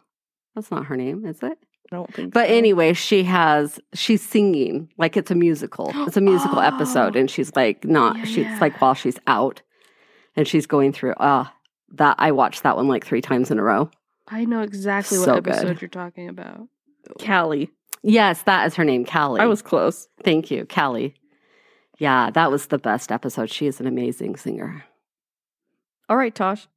that's 0.56 0.72
not 0.72 0.86
her 0.86 0.98
name, 0.98 1.26
is 1.26 1.42
it? 1.44 1.58
I 1.92 1.96
don't 1.96 2.14
think 2.14 2.34
But 2.34 2.48
so. 2.48 2.54
anyway, 2.54 2.94
she 2.94 3.24
has 3.24 3.80
she's 3.94 4.22
singing 4.22 4.90
like 4.98 5.16
it's 5.18 5.32
a 5.32 5.36
musical. 5.36 5.92
It's 6.08 6.18
a 6.18 6.22
musical 6.22 6.60
episode, 6.60 7.16
Oh. 7.16 7.20
and 7.20 7.30
she's 7.30 7.56
like 7.56 7.84
not. 7.86 8.18
Yeah, 8.18 8.24
she's 8.26 8.38
yeah. 8.46 8.58
like 8.62 8.80
while 8.82 8.94
she's 8.94 9.18
out, 9.28 9.62
and 10.36 10.48
she's 10.48 10.66
going 10.66 10.94
through. 10.94 11.14
Ah, 11.20 11.54
that 11.94 12.16
I 12.20 12.32
watched 12.32 12.64
that 12.64 12.76
one 12.76 12.88
like 12.88 13.06
three 13.06 13.22
times 13.22 13.52
in 13.52 13.60
a 13.60 13.64
row. 13.64 13.92
I 14.28 14.46
know 14.46 14.62
exactly 14.62 15.18
what 15.20 15.26
So 15.26 15.42
good. 15.42 15.54
episode 15.54 15.82
you're 15.82 15.90
talking 15.90 16.30
about. 16.30 16.68
Callie. 17.24 17.70
Yes, 18.02 18.42
that 18.44 18.66
is 18.66 18.76
her 18.76 18.84
name, 18.86 19.06
Callie. 19.06 19.42
I 19.42 19.46
was 19.46 19.62
close. 19.62 20.08
Thank 20.24 20.50
you, 20.50 20.66
Callie. 20.66 21.14
Yeah, 22.00 22.32
that 22.32 22.50
was 22.50 22.68
the 22.68 22.78
best 22.80 23.12
episode. 23.12 23.50
She 23.50 23.68
is 23.68 23.80
an 23.80 23.88
amazing 23.88 24.36
singer. 24.38 24.84
All 26.10 26.18
right, 26.18 26.34
Tosh. 26.34 26.68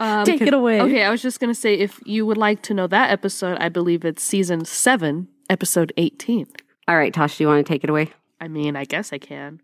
Um, 0.00 0.24
Take 0.24 0.42
it 0.42 0.54
away. 0.54 0.80
Okay, 0.80 1.04
I 1.04 1.10
was 1.10 1.22
just 1.22 1.40
gonna 1.40 1.54
say 1.54 1.74
if 1.74 2.00
you 2.04 2.26
would 2.26 2.36
like 2.36 2.62
to 2.62 2.74
know 2.74 2.86
that 2.88 3.10
episode, 3.10 3.58
I 3.58 3.68
believe 3.68 4.04
it's 4.04 4.22
season 4.22 4.64
seven, 4.64 5.28
episode 5.48 5.92
eighteen. 5.96 6.46
All 6.88 6.96
right, 6.96 7.12
Tosh, 7.12 7.38
do 7.38 7.44
you 7.44 7.48
want 7.48 7.66
to 7.66 7.72
take 7.72 7.84
it 7.84 7.90
away? 7.90 8.12
I 8.40 8.48
mean, 8.48 8.76
I 8.76 8.84
guess 8.84 9.12
I 9.12 9.18
can. 9.18 9.60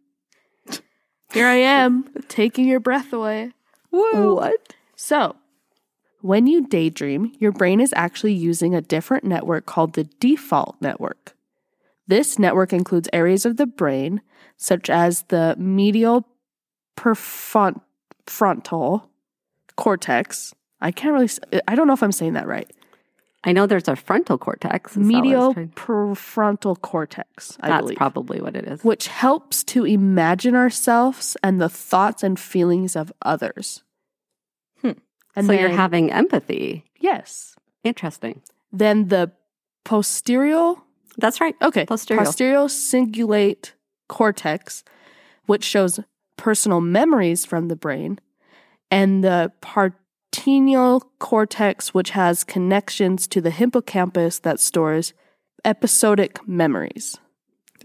Here 1.33 1.47
I 1.47 1.55
am, 1.55 2.13
taking 2.29 2.67
your 2.67 2.81
breath 2.81 3.13
away. 3.13 3.53
Whoa. 3.91 4.35
What? 4.35 4.75
So, 4.97 5.37
when 6.21 6.47
you 6.47 6.67
daydream, 6.67 7.33
your 7.39 7.53
brain 7.53 7.81
is 7.81 7.93
actually 7.97 8.35
using 8.35 8.75
a 8.75 8.81
different 8.81 9.25
network 9.25 9.67
called 9.67 9.95
the 9.95 10.05
default 10.05 10.77
network. 10.81 11.35
This 12.07 12.39
network 12.39 12.73
includes 12.73 13.09
areas 13.13 13.47
of 13.47 13.57
the 13.57 13.67
brain, 13.67 14.21
such 14.57 14.91
as 14.91 15.23
the 15.29 15.55
medial 15.59 16.27
prefrontal 16.97 17.83
cortex. 19.77 20.55
I 20.81 20.91
can't 20.91 21.13
really, 21.15 21.29
I 21.69 21.75
don't 21.75 21.87
know 21.87 21.93
if 21.93 22.03
I'm 22.03 22.13
saying 22.13 22.33
that 22.35 22.47
right. 22.47 22.71
I 23.45 23.53
know 23.53 23.67
there's 23.67 23.89
a 23.89 23.97
frontal 23.97 24.39
cortex. 24.39 24.93
Is 24.93 24.97
that 24.97 25.01
what 25.03 25.15
I 25.15 25.19
was 25.19 25.23
Medial 25.25 25.55
prefrontal 25.75 26.81
cortex, 26.81 27.57
I 27.61 27.69
That's 27.69 27.83
believe. 27.83 27.97
probably 27.99 28.41
what 28.41 28.55
it 28.55 28.67
is. 28.67 28.85
which 28.85 29.09
helps 29.09 29.65
to 29.65 29.85
imagine 29.85 30.55
ourselves 30.55 31.37
and 31.43 31.61
the 31.61 31.69
thoughts 31.69 32.23
and 32.23 32.39
feelings 32.39 32.95
of 32.95 33.13
others. 33.23 33.83
Hmm. 34.81 34.93
And 35.35 35.47
so 35.47 35.53
you're 35.53 35.71
having 35.71 36.11
empathy. 36.13 36.85
yes. 37.01 37.57
Interesting. 37.85 38.43
Then 38.73 39.09
the 39.09 39.33
posterior, 39.85 40.75
That's 41.19 41.41
right. 41.41 41.57
okay, 41.61 41.85
Posterior. 41.85 42.23
posterior 42.25 42.59
cingulate 42.69 43.73
cortex, 44.09 44.85
which 45.47 45.65
shows 45.65 45.99
personal 46.37 46.81
memories 46.81 47.45
from 47.45 47.67
the 47.69 47.75
brain, 47.77 48.21
and 48.93 49.25
the 49.25 49.51
parietal 49.63 51.01
cortex, 51.19 51.95
which 51.95 52.11
has 52.11 52.45
connections 52.45 53.27
to 53.27 53.41
the 53.41 53.51
hippocampus 53.51 54.39
that 54.41 54.61
stores 54.61 55.15
episodic 55.65 56.47
memories. 56.47 57.17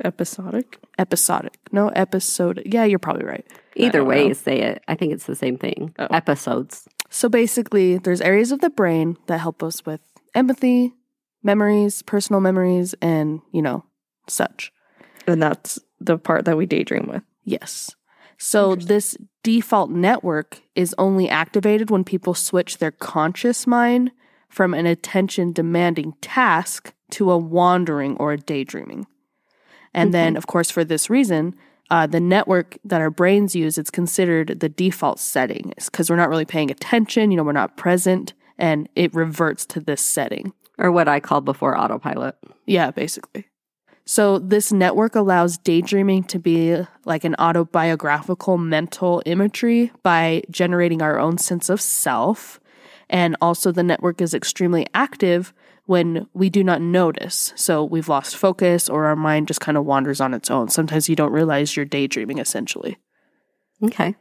Episodic. 0.04 0.78
Episodic, 1.00 1.58
no 1.72 1.88
episode. 1.90 2.62
Yeah, 2.66 2.84
you're 2.84 3.00
probably 3.00 3.26
right. 3.26 3.46
Either 3.76 4.04
way 4.04 4.24
know. 4.24 4.28
you 4.28 4.34
say 4.34 4.60
it, 4.60 4.84
I 4.88 4.96
think 4.96 5.14
it's 5.14 5.26
the 5.26 5.36
same 5.36 5.58
thing. 5.58 5.96
Oh. 5.98 6.08
Episodes. 6.12 6.88
So 7.10 7.30
basically, 7.30 7.98
there's 7.98 8.22
areas 8.22 8.52
of 8.52 8.60
the 8.60 8.70
brain 8.70 9.18
that 9.28 9.40
help 9.40 9.64
us 9.64 9.86
with 9.86 10.02
empathy, 10.36 10.94
memories, 11.42 12.02
personal 12.02 12.42
memories, 12.42 12.96
and, 13.02 13.42
you 13.52 13.62
know, 13.62 13.86
such. 14.28 14.74
And 15.26 15.42
that's 15.42 15.80
the 16.00 16.18
part 16.18 16.46
that 16.46 16.58
we 16.58 16.66
daydream 16.66 17.08
with. 17.08 17.24
Yes. 17.44 17.96
So 18.38 18.76
this 18.76 19.18
default 19.44 19.90
network 19.90 20.62
is 20.76 20.94
only 20.98 21.28
activated 21.28 21.90
when 21.90 22.04
people 22.04 22.34
switch 22.34 22.78
their 22.78 22.92
conscious 22.92 23.66
mind 23.66 24.12
from 24.50 24.74
an 24.74 24.86
attention 24.86 25.52
demanding 25.54 26.14
task 26.22 26.94
to 27.12 27.32
a 27.32 27.38
wandering 27.38 28.16
or 28.18 28.34
a 28.34 28.38
daydreaming. 28.38 29.08
And 29.94 30.14
then, 30.14 30.38
of 30.38 30.46
course, 30.46 30.70
for 30.70 30.84
this 30.84 31.10
reason, 31.10 31.56
uh, 31.90 32.06
the 32.06 32.20
network 32.20 32.78
that 32.84 33.02
our 33.02 33.10
brains 33.10 33.56
use 33.56 33.78
it's 33.78 33.90
considered 33.90 34.60
the 34.60 34.70
default 34.70 35.20
setting 35.20 35.74
because 35.78 36.10
we're 36.10 36.18
not 36.18 36.30
really 36.30 36.46
paying 36.46 36.70
attention. 36.70 37.32
You 37.32 37.38
know, 37.38 37.44
we're 37.44 37.54
not 37.54 37.78
present, 37.78 38.34
and 38.58 38.88
it 38.96 39.14
reverts 39.16 39.66
to 39.68 39.80
this 39.80 40.02
setting. 40.02 40.54
Or 40.78 40.92
what 40.92 41.08
I 41.08 41.20
called 41.20 41.46
before 41.46 41.78
autopilot. 41.78 42.36
Yeah, 42.66 42.92
basically. 42.92 43.48
So, 44.10 44.40
this 44.40 44.72
network 44.72 45.16
allows 45.16 45.58
daydreaming 45.58 46.24
to 46.26 46.40
be 46.40 46.82
like 47.04 47.26
an 47.26 47.36
autobiographical 47.40 48.58
mental 48.58 49.22
imagery 49.26 49.92
by 50.02 50.44
generating 50.50 51.02
our 51.02 51.20
own 51.20 51.38
sense 51.38 51.70
of 51.70 51.82
self. 51.82 52.62
And 53.10 53.36
also, 53.42 53.74
the 53.74 53.84
network 53.84 54.22
is 54.22 54.34
extremely 54.34 54.88
active 54.94 55.54
when 55.88 56.26
we 56.34 56.50
do 56.50 56.64
not 56.64 56.82
notice. 56.82 57.52
So, 57.58 57.84
we've 57.84 58.08
lost 58.08 58.38
focus 58.38 58.88
or 58.88 59.08
our 59.08 59.18
mind 59.18 59.50
just 59.50 59.60
kind 59.60 59.78
of 59.78 59.84
wanders 59.84 60.22
on 60.22 60.34
its 60.34 60.50
own. 60.50 60.70
Sometimes 60.70 61.10
you 61.10 61.18
don't 61.18 61.34
realize 61.34 61.76
you're 61.76 61.86
daydreaming, 61.86 62.38
essentially. 62.38 62.98
Okay. 63.84 64.16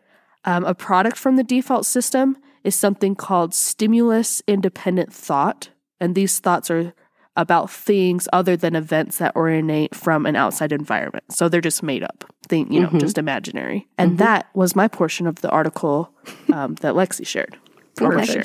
Um, 0.45 0.64
a 0.64 0.75
product 0.75 1.16
from 1.16 1.37
the 1.37 1.45
default 1.45 1.87
system 1.87 2.38
is 2.64 2.75
something 2.75 3.14
called 3.14 3.55
stimulus 3.55 4.43
independent 4.49 5.14
thought. 5.14 5.69
And 6.00 6.16
these 6.16 6.40
thoughts 6.40 6.73
are 6.73 6.93
about 7.37 7.71
things 7.71 8.28
other 8.33 8.57
than 8.57 8.75
events 8.75 9.19
that 9.19 9.33
originate 9.37 9.95
from 9.95 10.26
an 10.26 10.37
outside 10.37 10.73
environment. 10.73 11.25
So 11.31 11.49
they're 11.49 11.61
just 11.61 11.83
made 11.83 12.02
up, 12.02 12.25
thing, 12.49 12.73
you 12.73 12.81
know, 12.81 12.88
Mhm. 12.88 13.00
just 13.00 13.19
imaginary. 13.19 13.87
And 13.99 14.12
Mhm. 14.12 14.19
that 14.19 14.47
was 14.55 14.75
my 14.75 14.88
portion 14.88 15.26
of 15.26 15.37
the 15.43 15.50
article 15.50 16.11
um, 16.52 16.75
that 16.76 16.95
Lexi 16.95 17.26
shared. 17.26 17.57
Okay. 18.02 18.43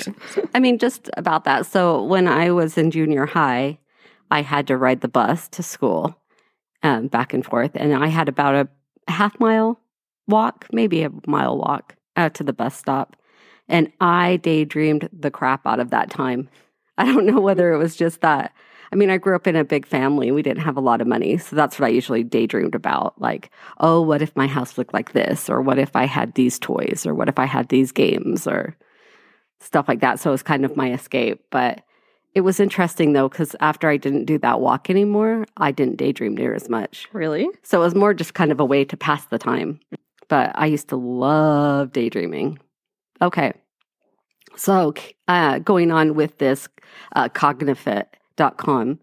I 0.54 0.60
mean, 0.60 0.78
just 0.78 1.10
about 1.18 1.44
that. 1.44 1.66
So 1.66 2.02
when 2.02 2.26
I 2.26 2.50
was 2.50 2.78
in 2.78 2.90
junior 2.90 3.26
high, 3.26 3.78
I 4.30 4.40
had 4.40 4.66
to 4.68 4.78
ride 4.78 5.02
the 5.02 5.08
bus 5.08 5.46
to 5.48 5.62
school 5.62 6.16
um, 6.82 7.08
back 7.08 7.34
and 7.34 7.44
forth. 7.44 7.72
And 7.74 7.94
I 7.94 8.06
had 8.06 8.28
about 8.30 8.54
a 8.54 8.68
half 9.12 9.38
mile 9.38 9.78
walk, 10.26 10.66
maybe 10.72 11.02
a 11.02 11.10
mile 11.26 11.58
walk 11.58 11.96
uh, 12.16 12.30
to 12.30 12.42
the 12.42 12.54
bus 12.54 12.74
stop. 12.76 13.14
And 13.68 13.92
I 14.00 14.36
daydreamed 14.38 15.08
the 15.12 15.30
crap 15.30 15.66
out 15.66 15.80
of 15.80 15.90
that 15.90 16.08
time. 16.10 16.48
I 16.98 17.04
don't 17.04 17.26
know 17.26 17.40
whether 17.40 17.72
it 17.72 17.78
was 17.78 17.94
just 17.94 18.22
that. 18.22 18.52
I 18.92 18.94
mean, 18.94 19.08
I 19.08 19.16
grew 19.16 19.34
up 19.34 19.46
in 19.46 19.56
a 19.56 19.64
big 19.64 19.86
family. 19.86 20.30
We 20.30 20.42
didn't 20.42 20.62
have 20.64 20.76
a 20.76 20.80
lot 20.80 21.00
of 21.00 21.06
money. 21.06 21.38
So 21.38 21.56
that's 21.56 21.78
what 21.78 21.86
I 21.86 21.90
usually 21.90 22.22
daydreamed 22.22 22.74
about. 22.74 23.18
Like, 23.20 23.50
oh, 23.80 24.02
what 24.02 24.20
if 24.20 24.36
my 24.36 24.46
house 24.46 24.76
looked 24.76 24.92
like 24.92 25.12
this? 25.12 25.48
Or 25.48 25.62
what 25.62 25.78
if 25.78 25.96
I 25.96 26.04
had 26.04 26.34
these 26.34 26.58
toys? 26.58 27.06
Or 27.06 27.14
what 27.14 27.28
if 27.28 27.38
I 27.38 27.46
had 27.46 27.68
these 27.68 27.90
games? 27.90 28.46
Or 28.46 28.76
stuff 29.60 29.88
like 29.88 30.00
that. 30.00 30.20
So 30.20 30.30
it 30.30 30.32
was 30.32 30.42
kind 30.42 30.64
of 30.66 30.76
my 30.76 30.92
escape. 30.92 31.42
But 31.50 31.82
it 32.34 32.42
was 32.42 32.60
interesting 32.60 33.14
though, 33.14 33.28
because 33.28 33.56
after 33.60 33.88
I 33.88 33.96
didn't 33.96 34.26
do 34.26 34.38
that 34.38 34.60
walk 34.60 34.90
anymore, 34.90 35.46
I 35.56 35.70
didn't 35.70 35.96
daydream 35.96 36.34
near 36.34 36.54
as 36.54 36.68
much. 36.68 37.08
Really? 37.12 37.48
So 37.62 37.80
it 37.80 37.84
was 37.84 37.94
more 37.94 38.12
just 38.12 38.34
kind 38.34 38.52
of 38.52 38.60
a 38.60 38.64
way 38.64 38.84
to 38.84 38.96
pass 38.96 39.24
the 39.26 39.38
time. 39.38 39.80
But 40.28 40.52
I 40.54 40.66
used 40.66 40.88
to 40.88 40.96
love 40.96 41.92
daydreaming. 41.92 42.58
Okay. 43.22 43.52
So 44.56 44.92
uh, 45.28 45.60
going 45.60 45.90
on 45.90 46.14
with 46.14 46.36
this 46.38 46.68
uh, 47.16 47.28
cognifit.com 48.36 48.98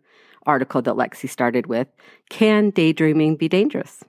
article 0.46 0.82
that 0.82 0.96
Lexi 0.96 1.30
started 1.30 1.68
with, 1.68 1.88
can 2.30 2.72
daydreaming 2.72 3.36
be 3.36 3.48
dangerous? 3.48 4.04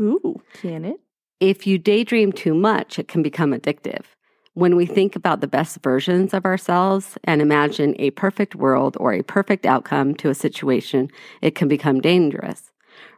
Ooh, 0.00 0.42
can 0.54 0.84
it? 0.84 1.00
if 1.40 1.66
you 1.66 1.78
daydream 1.78 2.32
too 2.32 2.54
much, 2.54 2.98
it 2.98 3.08
can 3.08 3.22
become 3.22 3.52
addictive. 3.52 4.04
When 4.52 4.76
we 4.76 4.84
think 4.84 5.16
about 5.16 5.40
the 5.40 5.46
best 5.46 5.78
versions 5.82 6.34
of 6.34 6.44
ourselves 6.44 7.16
and 7.24 7.40
imagine 7.40 7.96
a 7.98 8.10
perfect 8.10 8.54
world 8.54 8.96
or 9.00 9.14
a 9.14 9.22
perfect 9.22 9.64
outcome 9.64 10.14
to 10.16 10.28
a 10.28 10.34
situation, 10.34 11.08
it 11.40 11.54
can 11.54 11.66
become 11.66 12.00
dangerous. 12.00 12.72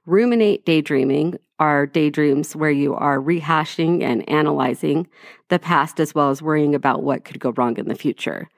Ruminate 0.06 0.64
daydreaming 0.64 1.38
are 1.58 1.86
daydreams 1.86 2.54
where 2.54 2.70
you 2.70 2.94
are 2.94 3.18
rehashing 3.18 4.02
and 4.02 4.28
analyzing 4.28 5.08
the 5.48 5.58
past 5.58 5.98
as 5.98 6.14
well 6.14 6.30
as 6.30 6.42
worrying 6.42 6.74
about 6.74 7.02
what 7.02 7.24
could 7.24 7.40
go 7.40 7.50
wrong 7.50 7.76
in 7.76 7.88
the 7.88 7.94
future. 7.94 8.48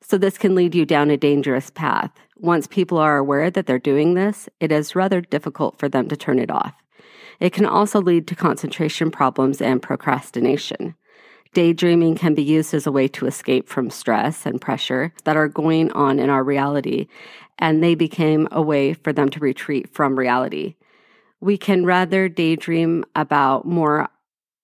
So, 0.00 0.18
this 0.18 0.36
can 0.36 0.54
lead 0.54 0.74
you 0.74 0.84
down 0.84 1.10
a 1.10 1.16
dangerous 1.16 1.70
path. 1.70 2.10
Once 2.36 2.66
people 2.66 2.98
are 2.98 3.16
aware 3.16 3.50
that 3.50 3.66
they're 3.66 3.78
doing 3.78 4.14
this, 4.14 4.48
it 4.58 4.72
is 4.72 4.96
rather 4.96 5.20
difficult 5.20 5.78
for 5.78 5.88
them 5.88 6.08
to 6.08 6.16
turn 6.16 6.38
it 6.38 6.50
off. 6.50 6.74
It 7.38 7.52
can 7.52 7.66
also 7.66 8.00
lead 8.00 8.26
to 8.28 8.34
concentration 8.34 9.10
problems 9.10 9.60
and 9.60 9.80
procrastination. 9.80 10.94
Daydreaming 11.52 12.16
can 12.16 12.34
be 12.34 12.42
used 12.42 12.74
as 12.74 12.86
a 12.86 12.92
way 12.92 13.06
to 13.08 13.26
escape 13.26 13.68
from 13.68 13.88
stress 13.88 14.44
and 14.44 14.60
pressure 14.60 15.12
that 15.22 15.36
are 15.36 15.46
going 15.46 15.92
on 15.92 16.18
in 16.18 16.28
our 16.28 16.42
reality, 16.42 17.06
and 17.58 17.82
they 17.82 17.94
became 17.94 18.48
a 18.50 18.60
way 18.60 18.94
for 18.94 19.12
them 19.12 19.28
to 19.28 19.38
retreat 19.38 19.94
from 19.94 20.18
reality. 20.18 20.74
We 21.40 21.56
can 21.56 21.86
rather 21.86 22.28
daydream 22.28 23.04
about 23.14 23.64
more 23.64 24.08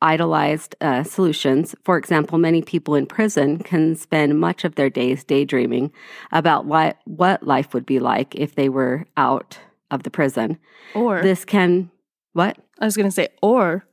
idolized 0.03 0.77
uh, 0.81 1.03
solutions. 1.03 1.75
For 1.85 1.97
example, 1.97 2.39
many 2.39 2.63
people 2.63 2.95
in 2.95 3.07
prison 3.07 3.59
can 3.59 3.97
spend 3.97 4.41
much 4.41 4.65
of 4.65 4.75
their 4.75 4.91
days 4.91 5.25
daydreaming 5.25 5.93
about 6.33 6.69
li- 6.69 6.95
what 7.05 7.43
life 7.43 7.75
would 7.75 7.87
be 7.87 7.99
like 7.99 8.35
if 8.35 8.55
they 8.55 8.69
were 8.69 9.07
out 9.17 9.59
of 9.91 10.03
the 10.03 10.11
prison. 10.11 10.59
Or 10.95 11.23
This 11.23 11.45
can, 11.45 11.91
what? 12.33 12.57
I 12.79 12.85
was 12.87 12.97
going 12.97 13.09
to 13.09 13.13
say, 13.13 13.29
or 13.43 13.85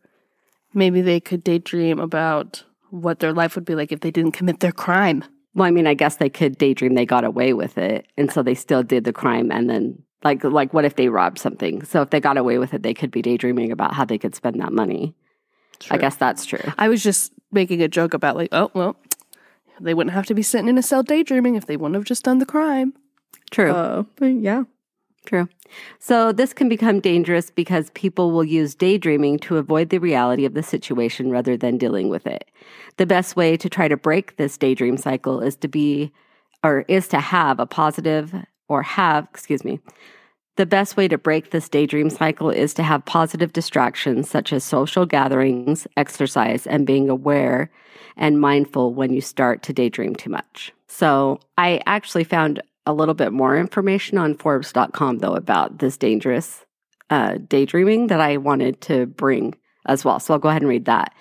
Maybe 0.78 1.02
they 1.02 1.20
could 1.20 1.44
daydream 1.44 2.00
about 2.00 2.64
what 2.92 3.20
their 3.20 3.34
life 3.34 3.56
would 3.56 3.66
be 3.66 3.74
like 3.74 3.92
if 3.92 4.02
they 4.02 4.12
didn't 4.12 4.34
commit 4.34 4.60
their 4.60 4.72
crime. 4.72 5.24
Well, 5.56 5.68
I 5.68 5.72
mean, 5.72 5.88
I 5.88 5.96
guess 5.96 6.18
they 6.18 6.30
could 6.30 6.58
daydream 6.60 6.94
they 6.94 7.06
got 7.06 7.24
away 7.24 7.54
with 7.54 7.80
it, 7.80 8.06
and 8.16 8.32
so 8.32 8.44
they 8.44 8.54
still 8.54 8.84
did 8.84 9.04
the 9.04 9.12
crime, 9.12 9.52
and 9.52 9.68
then 9.68 10.04
like 10.24 10.44
like 10.44 10.74
what 10.74 10.86
if 10.86 10.96
they 10.96 11.10
robbed 11.10 11.40
something? 11.40 11.84
So 11.84 12.04
if 12.04 12.12
they 12.12 12.20
got 12.20 12.38
away 12.38 12.60
with 12.60 12.76
it, 12.76 12.84
they 12.84 12.94
could 12.94 13.10
be 13.10 13.24
daydreaming 13.24 13.72
about 13.72 13.96
how 13.96 14.06
they 14.06 14.20
could 14.20 14.36
spend 14.36 14.62
that 14.62 14.72
money. 14.72 15.16
I 15.89 15.98
guess 15.98 16.15
that's 16.15 16.46
true. 16.46 16.74
I 16.77 16.89
was 16.89 17.03
just 17.03 17.31
making 17.51 17.81
a 17.81 17.88
joke 17.88 18.13
about 18.13 18.36
like, 18.36 18.50
oh 18.51 18.72
well, 18.74 18.96
they 19.79 19.93
wouldn't 19.93 20.13
have 20.13 20.25
to 20.27 20.34
be 20.34 20.43
sitting 20.43 20.67
in 20.67 20.77
a 20.77 20.84
cell 20.84 21.03
daydreaming 21.03 21.55
if 21.55 21.65
they 21.65 21.77
wouldn't 21.77 21.96
have 21.96 22.05
just 22.05 22.24
done 22.24 22.39
the 22.39 22.46
crime. 22.46 22.93
True. 23.51 23.72
Uh, 23.72 24.03
yeah. 24.22 24.63
True. 25.25 25.50
So 26.00 26.31
this 26.31 26.53
can 26.53 26.69
become 26.69 27.01
dangerous 27.01 27.51
because 27.51 27.89
people 27.91 28.31
will 28.31 28.46
use 28.46 28.74
daydreaming 28.75 29.39
to 29.39 29.57
avoid 29.57 29.89
the 29.89 29.98
reality 29.98 30.46
of 30.46 30.53
the 30.53 30.63
situation 30.63 31.29
rather 31.29 31.57
than 31.57 31.77
dealing 31.77 32.07
with 32.07 32.25
it. 32.25 32.50
The 32.96 33.05
best 33.05 33.36
way 33.36 33.57
to 33.57 33.69
try 33.69 33.89
to 33.89 33.98
break 33.98 34.38
this 34.38 34.57
daydream 34.57 34.96
cycle 34.96 35.41
is 35.41 35.57
to 35.57 35.67
be 35.67 36.13
or 36.63 36.86
is 36.88 37.10
to 37.10 37.19
have 37.19 37.60
a 37.60 37.65
positive 37.65 38.34
or 38.69 38.84
have, 38.84 39.27
excuse 39.29 39.65
me. 39.65 39.79
The 40.58 40.66
best 40.66 40.98
way 40.98 41.08
to 41.08 41.20
break 41.20 41.52
this 41.52 41.70
daydream 41.70 42.10
cycle 42.10 42.50
is 42.50 42.74
to 42.74 42.84
have 42.84 43.06
positive 43.06 43.54
distractions 43.54 44.28
such 44.28 44.52
as 44.52 44.64
social 44.64 45.06
gatherings, 45.06 45.86
exercise, 45.96 46.66
and 46.66 46.88
being 46.88 47.12
aware 47.12 47.70
and 48.18 48.42
mindful 48.42 48.96
when 48.96 49.14
you 49.14 49.22
start 49.22 49.62
to 49.64 49.74
daydream 49.74 50.16
too 50.16 50.32
much. 50.32 50.74
So 50.88 51.40
I 51.60 51.80
actually 51.86 52.24
found 52.24 52.60
a 52.88 52.94
little 52.94 53.14
bit 53.14 53.32
more 53.34 53.56
information 53.56 54.18
on 54.18 54.34
Forbes.com, 54.34 55.20
though, 55.20 55.36
about 55.36 55.78
this 55.78 55.96
dangerous 55.96 56.66
uh, 57.12 57.38
daydreaming 57.48 58.08
that 58.08 58.20
I 58.20 58.38
wanted 58.38 58.82
to 58.82 59.06
bring 59.06 59.56
as 59.86 60.04
well. 60.04 60.20
So 60.20 60.34
I'll 60.34 60.40
go 60.40 60.50
ahead 60.50 60.64
and 60.64 60.70
read 60.70 60.86
that. 60.86 61.14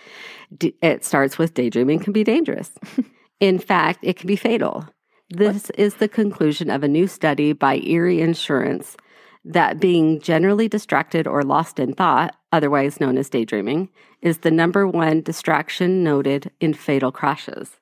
D- 0.57 0.75
it 0.81 1.05
starts 1.05 1.37
with 1.37 1.53
daydreaming 1.53 1.99
can 1.99 2.15
be 2.15 2.25
dangerous. 2.25 2.73
In 3.41 3.59
fact, 3.59 3.99
it 4.03 4.17
can 4.17 4.29
be 4.29 4.37
fatal. 4.37 4.89
This 5.29 5.69
is 5.71 5.97
the 5.97 6.09
conclusion 6.09 6.71
of 6.71 6.83
a 6.83 6.89
new 6.89 7.07
study 7.07 7.53
by 7.53 7.77
Erie 7.79 8.23
Insurance 8.23 8.97
that 9.47 9.79
being 9.79 10.21
generally 10.21 10.69
distracted 10.69 11.27
or 11.27 11.43
lost 11.43 11.79
in 11.79 11.95
thought, 11.95 12.35
otherwise 12.51 13.01
known 13.01 13.17
as 13.17 13.31
daydreaming, 13.31 13.89
is 14.21 14.39
the 14.39 14.51
number 14.51 14.89
one 14.89 15.23
distraction 15.23 16.03
noted 16.03 16.51
in 16.61 16.75
fatal 16.75 17.13
crashes. 17.13 17.77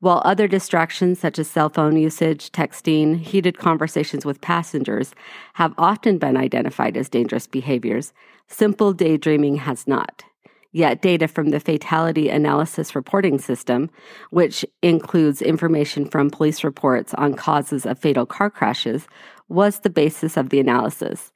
While 0.00 0.22
other 0.24 0.48
distractions 0.48 1.18
such 1.18 1.38
as 1.38 1.48
cell 1.48 1.68
phone 1.68 1.96
usage, 1.96 2.50
texting, 2.50 3.18
heated 3.18 3.58
conversations 3.58 4.24
with 4.24 4.40
passengers 4.40 5.14
have 5.54 5.72
often 5.78 6.18
been 6.18 6.36
identified 6.36 6.96
as 6.96 7.08
dangerous 7.08 7.46
behaviors, 7.46 8.12
simple 8.48 8.92
daydreaming 8.92 9.56
has 9.56 9.86
not. 9.86 10.24
Yet, 10.70 11.00
data 11.00 11.28
from 11.28 11.48
the 11.48 11.60
Fatality 11.60 12.28
Analysis 12.28 12.94
Reporting 12.94 13.38
System, 13.38 13.88
which 14.30 14.64
includes 14.82 15.40
information 15.40 16.04
from 16.04 16.28
police 16.28 16.62
reports 16.62 17.14
on 17.14 17.34
causes 17.34 17.86
of 17.86 17.98
fatal 17.98 18.26
car 18.26 18.50
crashes, 18.50 19.08
was 19.48 19.80
the 19.80 19.90
basis 19.90 20.36
of 20.36 20.50
the 20.50 20.60
analysis. 20.60 21.32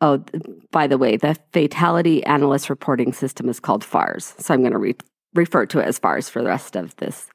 Oh, 0.00 0.24
by 0.70 0.86
the 0.86 0.98
way, 0.98 1.16
the 1.16 1.36
Fatality 1.52 2.24
Analyst 2.24 2.70
Reporting 2.70 3.12
System 3.12 3.48
is 3.48 3.60
called 3.60 3.84
FARS, 3.84 4.34
so 4.38 4.54
I'm 4.54 4.60
going 4.60 4.72
to 4.72 4.78
re- 4.78 4.96
refer 5.34 5.66
to 5.66 5.78
it 5.80 5.86
as 5.86 5.98
FARS 5.98 6.28
for 6.28 6.42
the 6.42 6.48
rest 6.48 6.74
of 6.76 6.96
this. 6.96 7.28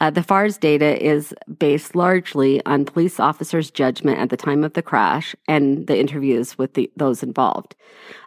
Uh, 0.00 0.10
the 0.10 0.22
FARS 0.22 0.58
data 0.58 1.00
is 1.00 1.32
based 1.58 1.94
largely 1.94 2.64
on 2.66 2.84
police 2.84 3.20
officers' 3.20 3.70
judgment 3.70 4.18
at 4.18 4.30
the 4.30 4.36
time 4.36 4.64
of 4.64 4.72
the 4.72 4.82
crash 4.82 5.36
and 5.46 5.86
the 5.86 5.96
interviews 5.96 6.58
with 6.58 6.74
the, 6.74 6.90
those 6.96 7.22
involved. 7.22 7.76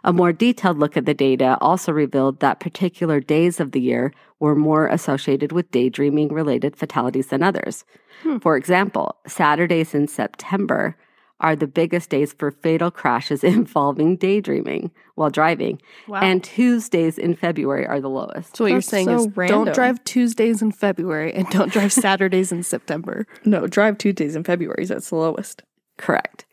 A 0.02 0.10
more 0.10 0.32
detailed 0.32 0.78
look 0.78 0.96
at 0.96 1.04
the 1.04 1.12
data 1.12 1.58
also 1.60 1.92
revealed 1.92 2.40
that 2.40 2.60
particular 2.60 3.20
days 3.20 3.60
of 3.60 3.72
the 3.72 3.80
year 3.80 4.14
were 4.40 4.54
more 4.54 4.86
associated 4.86 5.52
with 5.52 5.70
daydreaming 5.70 6.32
related 6.32 6.76
fatalities 6.76 7.26
than 7.26 7.42
others. 7.42 7.84
For 8.40 8.56
example, 8.56 9.16
Saturdays 9.26 9.94
in 9.94 10.08
September 10.08 10.96
are 11.40 11.54
the 11.54 11.66
biggest 11.66 12.08
days 12.10 12.32
for 12.32 12.50
fatal 12.50 12.90
crashes 12.90 13.44
involving 13.44 14.16
daydreaming 14.16 14.90
while 15.16 15.30
driving, 15.30 15.80
Wow. 16.08 16.20
and 16.20 16.42
Tuesdays 16.42 17.18
in 17.18 17.34
February 17.34 17.86
are 17.86 18.00
the 18.00 18.08
lowest. 18.10 18.56
So 18.56 18.64
what 18.64 18.72
you're 18.72 18.80
saying 18.80 19.06
so 19.06 19.14
is 19.14 19.28
random. 19.36 19.64
don't 19.66 19.74
drive 19.74 20.02
Tuesdays 20.04 20.62
in 20.62 20.72
February 20.72 21.32
and 21.34 21.48
don't 21.50 21.72
drive 21.72 21.92
Saturdays 22.06 22.52
in 22.52 22.62
September. 22.62 23.26
No, 23.44 23.66
drive 23.66 23.98
Tuesdays 23.98 24.36
in 24.36 24.44
February 24.44 24.82
is 24.82 24.90
at 24.90 25.02
the 25.02 25.16
lowest. 25.16 25.62
Correct. 25.98 26.44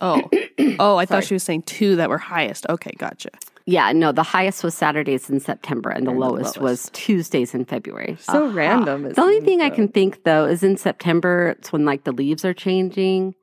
Oh, 0.00 0.22
oh, 0.78 0.96
I 0.96 1.04
Sorry. 1.04 1.06
thought 1.06 1.24
she 1.24 1.34
was 1.34 1.42
saying 1.42 1.62
two 1.62 1.96
that 1.96 2.08
were 2.10 2.18
highest. 2.18 2.66
Okay, 2.68 2.92
gotcha. 2.98 3.30
Yeah, 3.66 3.90
no, 3.92 4.12
the 4.12 4.22
highest 4.22 4.62
was 4.62 4.74
Saturdays 4.74 5.30
in 5.30 5.40
September, 5.40 5.88
and 5.88 6.06
the, 6.06 6.10
And 6.10 6.20
the 6.20 6.26
lowest, 6.26 6.58
was. 6.58 6.90
Tuesdays 6.92 7.54
in 7.54 7.64
February. 7.64 8.16
So 8.20 8.48
ah, 8.48 8.52
random. 8.52 9.04
The 9.04 9.18
only 9.20 9.36
isn't 9.36 9.46
thing 9.46 9.62
I 9.62 9.70
can 9.70 9.88
think 9.88 10.24
though 10.24 10.44
is 10.44 10.62
in 10.62 10.76
September, 10.76 11.54
it's 11.58 11.72
when 11.72 11.84
like 11.86 12.04
the 12.04 12.12
leaves 12.12 12.44
are 12.44 12.52
changing. 12.52 13.34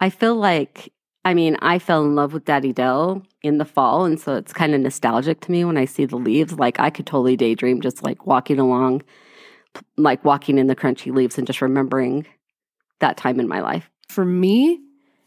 I 0.00 0.10
feel 0.10 0.34
like, 0.34 0.92
I 1.24 1.34
mean, 1.34 1.56
I 1.60 1.78
fell 1.78 2.04
in 2.04 2.14
love 2.14 2.32
with 2.32 2.44
Daddy 2.44 2.72
Dell 2.72 3.22
in 3.42 3.58
the 3.58 3.64
fall, 3.64 4.04
and 4.04 4.20
so 4.20 4.34
it's 4.34 4.52
kind 4.52 4.74
of 4.74 4.80
nostalgic 4.80 5.40
to 5.42 5.50
me 5.50 5.64
when 5.64 5.76
I 5.76 5.84
see 5.84 6.04
the 6.04 6.16
leaves. 6.16 6.54
Like 6.54 6.78
I 6.78 6.90
could 6.90 7.06
totally 7.06 7.36
daydream 7.36 7.80
just 7.80 8.02
like 8.02 8.26
walking 8.26 8.58
along, 8.58 9.02
like 9.96 10.24
walking 10.24 10.58
in 10.58 10.66
the 10.66 10.76
crunchy 10.76 11.14
leaves 11.14 11.38
and 11.38 11.46
just 11.46 11.62
remembering 11.62 12.26
that 13.00 13.16
time 13.16 13.40
in 13.40 13.48
my 13.48 13.60
life. 13.60 13.90
For 14.08 14.24
me, 14.24 14.80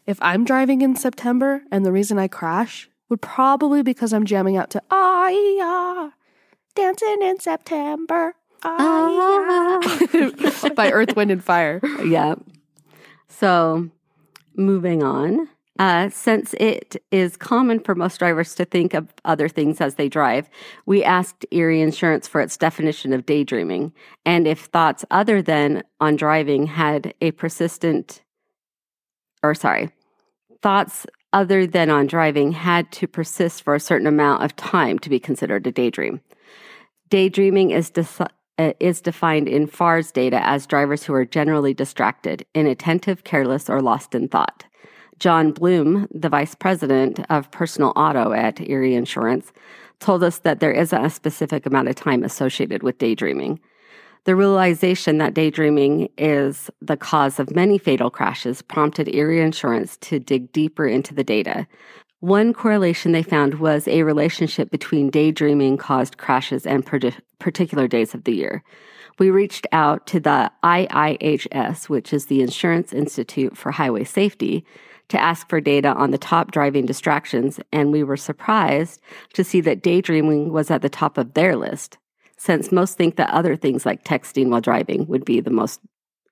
if 0.06 0.18
I'm 0.22 0.44
driving 0.44 0.82
in 0.82 0.96
September 0.96 1.62
and 1.70 1.84
the 1.84 1.92
reason 1.92 2.18
I 2.18 2.28
crash 2.28 2.88
would 3.08 3.20
probably 3.20 3.82
because 3.82 4.12
I'm 4.12 4.24
jamming 4.24 4.56
out 4.56 4.70
to 4.70 4.82
Ah 4.90 6.12
Dancing 6.74 7.18
in 7.22 7.40
September. 7.40 8.34
Ah, 8.62 9.80
by 10.76 10.90
Earth, 10.90 11.16
Wind, 11.16 11.30
and 11.30 11.42
Fire. 11.42 11.80
yeah. 12.04 12.34
So, 13.28 13.90
moving 14.56 15.02
on. 15.02 15.48
Uh, 15.78 16.10
since 16.10 16.54
it 16.60 17.02
is 17.10 17.38
common 17.38 17.80
for 17.80 17.94
most 17.94 18.18
drivers 18.18 18.54
to 18.54 18.66
think 18.66 18.92
of 18.92 19.08
other 19.24 19.48
things 19.48 19.80
as 19.80 19.94
they 19.94 20.10
drive, 20.10 20.46
we 20.84 21.02
asked 21.02 21.46
Erie 21.52 21.80
Insurance 21.80 22.28
for 22.28 22.42
its 22.42 22.58
definition 22.58 23.14
of 23.14 23.24
daydreaming 23.24 23.92
and 24.26 24.46
if 24.46 24.66
thoughts 24.66 25.06
other 25.10 25.40
than 25.40 25.82
on 25.98 26.16
driving 26.16 26.66
had 26.66 27.14
a 27.22 27.30
persistent, 27.30 28.22
or 29.42 29.54
sorry, 29.54 29.90
thoughts 30.60 31.06
other 31.32 31.66
than 31.66 31.88
on 31.88 32.06
driving 32.06 32.52
had 32.52 32.90
to 32.92 33.06
persist 33.06 33.62
for 33.62 33.74
a 33.74 33.80
certain 33.80 34.06
amount 34.06 34.42
of 34.42 34.54
time 34.56 34.98
to 34.98 35.08
be 35.08 35.18
considered 35.18 35.66
a 35.66 35.72
daydream. 35.72 36.20
Daydreaming 37.08 37.70
is 37.70 37.90
uh, 37.96 38.26
Uh, 38.60 38.74
is 38.78 39.00
defined 39.00 39.48
in 39.48 39.66
FARS 39.66 40.12
data 40.12 40.46
as 40.46 40.66
drivers 40.66 41.02
who 41.02 41.14
are 41.14 41.24
generally 41.24 41.72
distracted, 41.72 42.44
inattentive, 42.54 43.24
careless, 43.24 43.70
or 43.70 43.80
lost 43.80 44.14
in 44.14 44.28
thought. 44.28 44.66
John 45.18 45.50
Bloom, 45.52 46.06
the 46.10 46.28
vice 46.28 46.54
president 46.54 47.20
of 47.30 47.50
personal 47.52 47.94
auto 47.96 48.32
at 48.32 48.60
Erie 48.60 48.94
Insurance, 48.94 49.50
told 49.98 50.22
us 50.22 50.40
that 50.40 50.60
there 50.60 50.72
isn't 50.72 51.04
a 51.04 51.08
specific 51.08 51.64
amount 51.64 51.88
of 51.88 51.94
time 51.94 52.22
associated 52.22 52.82
with 52.82 52.98
daydreaming. 52.98 53.60
The 54.24 54.36
realization 54.36 55.16
that 55.18 55.32
daydreaming 55.32 56.10
is 56.18 56.68
the 56.82 56.98
cause 56.98 57.40
of 57.40 57.56
many 57.56 57.78
fatal 57.78 58.10
crashes 58.10 58.60
prompted 58.60 59.08
Erie 59.08 59.40
Insurance 59.40 59.96
to 60.02 60.18
dig 60.18 60.52
deeper 60.52 60.86
into 60.86 61.14
the 61.14 61.24
data. 61.24 61.66
One 62.20 62.52
correlation 62.52 63.12
they 63.12 63.22
found 63.22 63.54
was 63.54 63.88
a 63.88 64.02
relationship 64.02 64.70
between 64.70 65.10
daydreaming 65.10 65.78
caused 65.78 66.18
crashes 66.18 66.66
and 66.66 66.84
parti- 66.84 67.14
particular 67.38 67.88
days 67.88 68.14
of 68.14 68.24
the 68.24 68.34
year. 68.34 68.62
We 69.18 69.30
reached 69.30 69.66
out 69.72 70.06
to 70.08 70.20
the 70.20 70.50
IIHS, 70.62 71.88
which 71.88 72.12
is 72.12 72.26
the 72.26 72.42
Insurance 72.42 72.92
Institute 72.92 73.56
for 73.56 73.70
Highway 73.70 74.04
Safety, 74.04 74.64
to 75.08 75.20
ask 75.20 75.48
for 75.48 75.60
data 75.60 75.92
on 75.94 76.10
the 76.10 76.18
top 76.18 76.52
driving 76.52 76.86
distractions, 76.86 77.58
and 77.72 77.90
we 77.90 78.02
were 78.02 78.16
surprised 78.16 79.00
to 79.32 79.42
see 79.42 79.60
that 79.62 79.82
daydreaming 79.82 80.52
was 80.52 80.70
at 80.70 80.82
the 80.82 80.88
top 80.88 81.18
of 81.18 81.34
their 81.34 81.56
list, 81.56 81.98
since 82.36 82.70
most 82.70 82.96
think 82.96 83.16
that 83.16 83.30
other 83.30 83.56
things 83.56 83.84
like 83.84 84.04
texting 84.04 84.48
while 84.48 84.60
driving 84.60 85.06
would 85.06 85.24
be 85.24 85.40
the 85.40 85.50
most, 85.50 85.80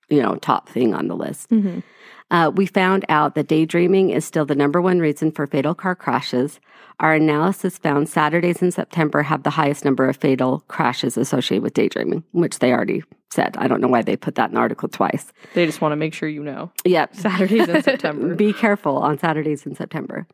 you 0.07 0.21
know, 0.21 0.35
top 0.35 0.69
thing 0.69 0.93
on 0.93 1.07
the 1.07 1.15
list. 1.15 1.49
Mhm. 1.49 1.83
Uh, 2.31 2.51
we 2.53 2.65
found 2.65 3.05
out 3.09 3.35
that 3.35 3.47
daydreaming 3.47 4.11
is 4.11 4.25
still 4.25 4.45
the 4.45 4.55
number 4.55 4.81
one 4.81 4.99
reason 4.99 5.31
for 5.31 5.47
fatal 5.47 5.73
car 5.73 5.95
crashes. 5.95 6.59
Our 6.99 7.15
analysis 7.15 7.77
found 7.77 8.09
Saturdays 8.09 8.61
in 8.61 8.71
September 8.71 9.23
have 9.23 9.43
the 9.43 9.49
highest 9.49 9.85
number 9.85 10.07
of 10.07 10.17
fatal 10.17 10.63
crashes 10.67 11.17
associated 11.17 11.63
with 11.63 11.73
daydreaming, 11.73 12.23
which 12.31 12.59
they 12.59 12.71
already 12.71 13.03
said. 13.31 13.55
I 13.57 13.67
don't 13.67 13.81
know 13.81 13.87
why 13.87 14.01
they 14.01 14.15
put 14.15 14.35
that 14.35 14.49
in 14.49 14.55
the 14.55 14.59
article 14.59 14.89
twice. 14.89 15.31
They 15.53 15.65
just 15.65 15.81
want 15.81 15.93
to 15.93 15.95
make 15.95 16.13
sure 16.13 16.27
you 16.27 16.43
know. 16.43 16.71
Yep. 16.85 17.15
Saturdays 17.17 17.69
in 17.69 17.83
September. 17.83 18.35
Be 18.35 18.53
careful 18.53 18.97
on 18.97 19.17
Saturdays 19.17 19.65
in 19.65 19.75
September. 19.75 20.27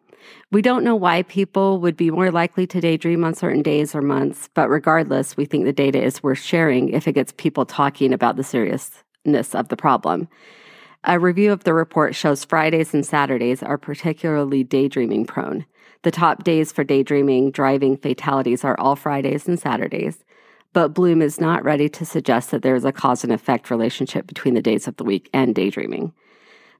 We 0.51 0.63
don't 0.63 0.83
know 0.83 0.95
why 0.95 1.21
people 1.23 1.79
would 1.81 1.95
be 1.95 2.09
more 2.09 2.31
likely 2.31 2.65
to 2.67 2.81
daydream 2.81 3.23
on 3.23 3.35
certain 3.35 3.61
days 3.61 3.93
or 3.93 4.01
months, 4.01 4.49
but 4.55 4.69
regardless, 4.69 5.37
we 5.37 5.45
think 5.45 5.65
the 5.65 5.73
data 5.73 6.01
is 6.01 6.23
worth 6.23 6.39
sharing 6.39 6.89
if 6.89 7.07
it 7.07 7.13
gets 7.13 7.31
people 7.37 7.65
talking 7.65 8.11
about 8.11 8.35
the 8.35 8.43
seriousness 8.43 9.53
of 9.53 9.67
the 9.67 9.77
problem. 9.77 10.27
A 11.07 11.19
review 11.19 11.51
of 11.51 11.63
the 11.63 11.73
report 11.75 12.15
shows 12.15 12.43
Fridays 12.43 12.91
and 12.95 13.05
Saturdays 13.05 13.61
are 13.61 13.77
particularly 13.77 14.63
daydreaming 14.63 15.25
prone. 15.25 15.65
The 16.01 16.09
top 16.09 16.43
days 16.43 16.71
for 16.71 16.83
daydreaming 16.83 17.51
driving 17.51 17.95
fatalities 17.95 18.63
are 18.63 18.79
all 18.79 18.95
Fridays 18.95 19.47
and 19.47 19.59
Saturdays, 19.59 20.23
but 20.73 20.95
Bloom 20.95 21.21
is 21.21 21.39
not 21.39 21.63
ready 21.63 21.89
to 21.89 22.05
suggest 22.05 22.49
that 22.49 22.63
there 22.63 22.73
is 22.73 22.85
a 22.85 22.91
cause 22.91 23.23
and 23.23 23.31
effect 23.31 23.69
relationship 23.69 24.25
between 24.25 24.55
the 24.55 24.63
days 24.63 24.87
of 24.87 24.97
the 24.97 25.03
week 25.03 25.29
and 25.31 25.53
daydreaming. 25.53 26.11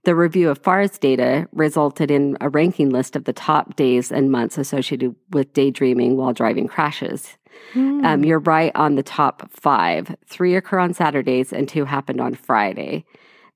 The 0.05 0.15
review 0.15 0.49
of 0.49 0.57
FARS 0.57 0.97
data 0.97 1.47
resulted 1.51 2.09
in 2.09 2.35
a 2.41 2.49
ranking 2.49 2.89
list 2.89 3.15
of 3.15 3.25
the 3.25 3.33
top 3.33 3.75
days 3.75 4.11
and 4.11 4.31
months 4.31 4.57
associated 4.57 5.15
with 5.29 5.53
daydreaming 5.53 6.17
while 6.17 6.33
driving 6.33 6.67
crashes. 6.67 7.38
Hmm. 7.73 8.03
Um, 8.03 8.25
you're 8.25 8.39
right 8.39 8.71
on 8.73 8.95
the 8.95 9.03
top 9.03 9.51
five. 9.51 10.15
Three 10.25 10.55
occur 10.55 10.79
on 10.79 10.95
Saturdays 10.95 11.53
and 11.53 11.69
two 11.69 11.85
happened 11.85 12.21
on 12.21 12.33
Friday. 12.33 13.05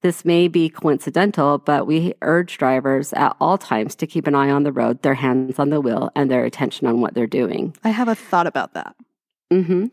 This 0.02 0.24
may 0.24 0.48
be 0.48 0.70
coincidental, 0.70 1.58
but 1.58 1.86
we 1.86 2.14
urge 2.22 2.58
drivers 2.58 3.12
at 3.14 3.36
all 3.42 3.58
times 3.58 3.96
to 3.96 4.08
keep 4.08 4.28
an 4.28 4.36
eye 4.36 4.50
on 4.50 4.64
the 4.64 4.72
road, 4.72 5.02
their 5.02 5.14
hands 5.16 5.60
on 5.60 5.70
the 5.70 5.82
wheel, 5.82 6.10
and 6.16 6.32
their 6.32 6.46
attention 6.46 6.88
on 6.88 7.02
what 7.02 7.14
they're 7.16 7.28
doing. 7.28 7.76
I 7.84 7.90
have 7.90 8.08
a 8.08 8.16
thought 8.16 8.48
about 8.48 8.74
that. 8.76 8.96
hmm 9.52 9.88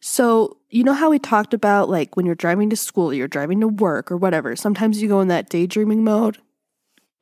So, 0.00 0.58
you 0.70 0.84
know 0.84 0.92
how 0.92 1.10
we 1.10 1.18
talked 1.18 1.52
about 1.52 1.88
like 1.88 2.16
when 2.16 2.26
you're 2.26 2.34
driving 2.36 2.70
to 2.70 2.76
school, 2.76 3.12
you're 3.12 3.26
driving 3.28 3.60
to 3.60 3.68
work 3.68 4.12
or 4.12 4.16
whatever. 4.16 4.54
Sometimes 4.54 5.02
you 5.02 5.08
go 5.08 5.20
in 5.20 5.28
that 5.28 5.48
daydreaming 5.48 6.04
mode 6.04 6.38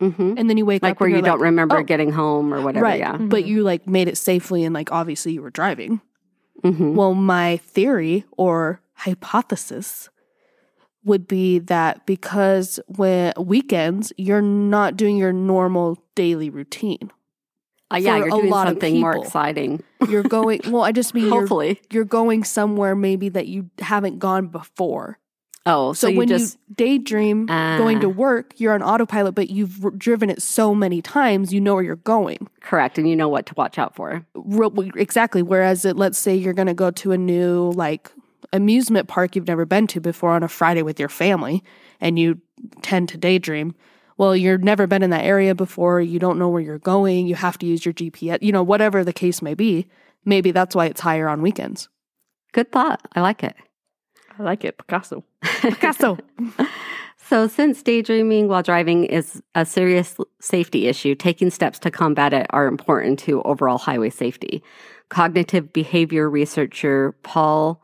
hmm 0.01 0.35
and 0.37 0.51
then 0.51 0.57
you 0.57 0.67
wake 0.67 0.83
Like 0.83 0.93
up 0.93 1.01
where 1.01 1.07
and 1.07 1.17
you 1.17 1.23
you're 1.23 1.27
don't 1.27 1.41
remember 1.41 1.79
oh, 1.79 1.83
getting 1.85 2.11
home 2.11 2.53
or 2.53 2.61
whatever. 2.61 2.85
right. 2.85 2.99
Yeah. 2.99 3.17
But 3.19 3.45
you 3.45 3.63
like 3.63 3.87
made 3.87 4.09
it 4.09 4.19
safely 4.19 4.65
and 4.65 4.75
like 4.75 4.91
obviously 4.91 5.33
you 5.33 5.43
were 5.43 5.51
driving. 5.51 6.01
hmm 6.65 6.95
Well, 6.95 7.15
my 7.15 7.59
theory 7.59 8.25
or 8.37 8.81
hypothesis 8.95 10.09
would 11.05 11.27
be 11.27 11.59
that 11.59 12.07
because 12.07 12.79
when 12.87 13.33
weekends 13.39 14.13
you're 14.17 14.43
not 14.43 14.97
doing 14.97 15.17
your 15.17 15.33
normal 15.33 15.99
daily 16.15 16.49
routine. 16.51 17.11
Uh, 17.93 17.97
yeah, 17.97 18.17
you're 18.17 18.29
a 18.29 18.31
doing 18.31 18.49
lot 18.51 18.67
of 18.69 18.73
something 18.73 19.01
more 19.01 19.17
exciting. 19.17 19.83
You're 20.09 20.23
going 20.23 20.61
well, 20.69 20.83
I 20.83 20.93
just 20.93 21.13
mean 21.13 21.27
you're, 21.27 21.41
Hopefully. 21.41 21.81
you're 21.91 22.05
going 22.05 22.43
somewhere 22.45 22.95
maybe 22.97 23.29
that 23.31 23.49
you 23.49 23.69
haven't 23.81 24.19
gone 24.19 24.47
before. 24.47 25.19
Oh, 25.67 25.93
so, 25.93 26.07
So, 26.07 26.11
you 26.11 26.19
when 26.19 26.29
just 26.29 26.59
you 26.69 26.75
daydream 26.75 27.47
going 27.47 28.01
to 28.01 28.07
Ah. 28.09 28.11
work, 28.11 28.55
you're 28.57 28.73
on 28.73 28.83
autopilot, 28.83 29.35
but 29.37 29.49
you've 29.51 29.85
r- 29.85 29.91
driven 29.93 30.29
it 30.31 30.43
so 30.43 30.75
many 30.75 31.01
times, 31.03 31.53
you 31.53 31.61
know 31.61 31.75
where 31.75 31.85
you're 31.85 31.97
going. 31.97 32.49
correct 32.63 32.99
and 32.99 33.09
you 33.09 33.15
know 33.15 33.29
what 33.29 33.47
to 33.47 33.55
watch 33.57 33.79
out 33.79 33.95
for. 33.95 34.27
Real, 34.35 34.73
exactly. 34.97 35.43
Whereas, 35.43 35.85
it, 35.85 35.97
let's 35.97 36.19
say 36.19 36.35
you're 36.35 36.53
going 36.55 36.67
to 36.69 36.75
go 36.75 36.91
to 36.91 37.13
a 37.13 37.19
new 37.19 37.71
like 37.77 38.11
amusement 38.53 39.09
park 39.09 39.35
you've 39.35 39.49
never 39.49 39.65
been 39.65 39.87
to 39.89 40.01
before 40.01 40.31
on 40.31 40.43
a 40.43 40.49
Friday 40.49 40.83
with 40.83 41.01
your 41.01 41.09
family, 41.09 41.63
and 42.01 42.19
you 42.19 42.41
tend 42.83 43.09
to 43.11 43.19
daydream. 43.19 43.75
Well, 44.19 44.37
you've 44.37 44.63
never 44.63 44.87
been 44.87 45.03
in 45.03 45.11
that 45.11 45.25
area 45.25 45.55
before. 45.55 46.01
You 46.01 46.19
don't 46.19 46.39
know 46.39 46.49
where 46.49 46.61
you're 46.61 46.79
going. 46.79 47.27
You 47.27 47.35
have 47.35 47.59
to 47.59 47.67
use 47.67 47.85
your 47.85 47.95
GPS. 47.95 48.39
You 48.43 48.53
know, 48.53 48.63
whatever 48.63 49.05
the 49.05 49.13
case 49.13 49.43
may 49.43 49.55
be. 49.55 49.89
Maybe 50.25 50.53
that's 50.53 50.77
why 50.77 50.87
it's 50.87 51.01
higher 51.01 51.29
on 51.29 51.43
weekends. 51.43 51.89
Good 52.53 52.71
thought. 52.71 53.01
I 53.15 53.21
like 53.21 53.43
it. 53.43 53.57
I 54.39 54.43
like 54.43 54.65
it, 54.65 54.79
Picasso. 54.79 55.25
Picasso. 55.43 56.19
So, 57.29 57.47
since 57.47 57.83
daydreaming 57.83 58.49
while 58.49 58.63
driving 58.63 59.05
is 59.05 59.41
a 59.55 59.65
serious 59.65 60.17
safety 60.41 60.87
issue, 60.87 61.15
taking 61.15 61.51
steps 61.51 61.79
to 61.79 61.91
combat 61.91 62.35
it 62.35 62.47
are 62.51 62.67
important 62.67 63.19
to 63.21 63.41
overall 63.45 63.79
highway 63.79 64.11
safety. 64.11 64.63
Cognitive 65.09 65.73
behavior 65.73 66.29
researcher 66.29 67.13
Paul 67.23 67.83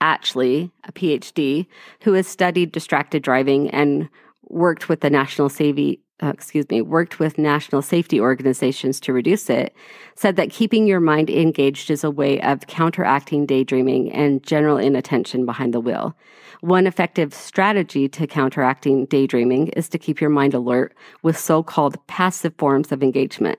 Atchley, 0.00 0.70
a 0.84 0.92
PhD, 0.92 1.66
who 2.02 2.12
has 2.12 2.26
studied 2.26 2.72
distracted 2.72 3.22
driving 3.22 3.70
and 3.70 4.08
worked 4.48 4.88
with 4.88 5.00
the 5.00 5.10
National 5.10 5.48
Safety, 5.48 6.00
uh, 6.22 6.28
excuse 6.28 6.68
me, 6.70 6.80
worked 6.80 7.18
with 7.18 7.36
national 7.36 7.82
safety 7.82 8.18
organizations 8.20 9.00
to 9.00 9.12
reduce 9.12 9.50
it, 9.50 9.74
said 10.14 10.36
that 10.36 10.50
keeping 10.50 10.86
your 10.86 11.00
mind 11.00 11.28
engaged 11.28 11.90
is 11.90 12.04
a 12.04 12.10
way 12.10 12.40
of 12.40 12.66
counteracting 12.66 13.44
daydreaming 13.44 14.10
and 14.12 14.42
general 14.42 14.78
inattention 14.78 15.44
behind 15.44 15.74
the 15.74 15.80
wheel. 15.80 16.16
One 16.60 16.86
effective 16.86 17.34
strategy 17.34 18.08
to 18.08 18.26
counteracting 18.26 19.06
daydreaming 19.06 19.68
is 19.68 19.88
to 19.90 19.98
keep 19.98 20.20
your 20.20 20.30
mind 20.30 20.54
alert 20.54 20.94
with 21.22 21.36
so 21.36 21.62
called 21.62 22.04
passive 22.06 22.54
forms 22.56 22.92
of 22.92 23.02
engagement, 23.02 23.58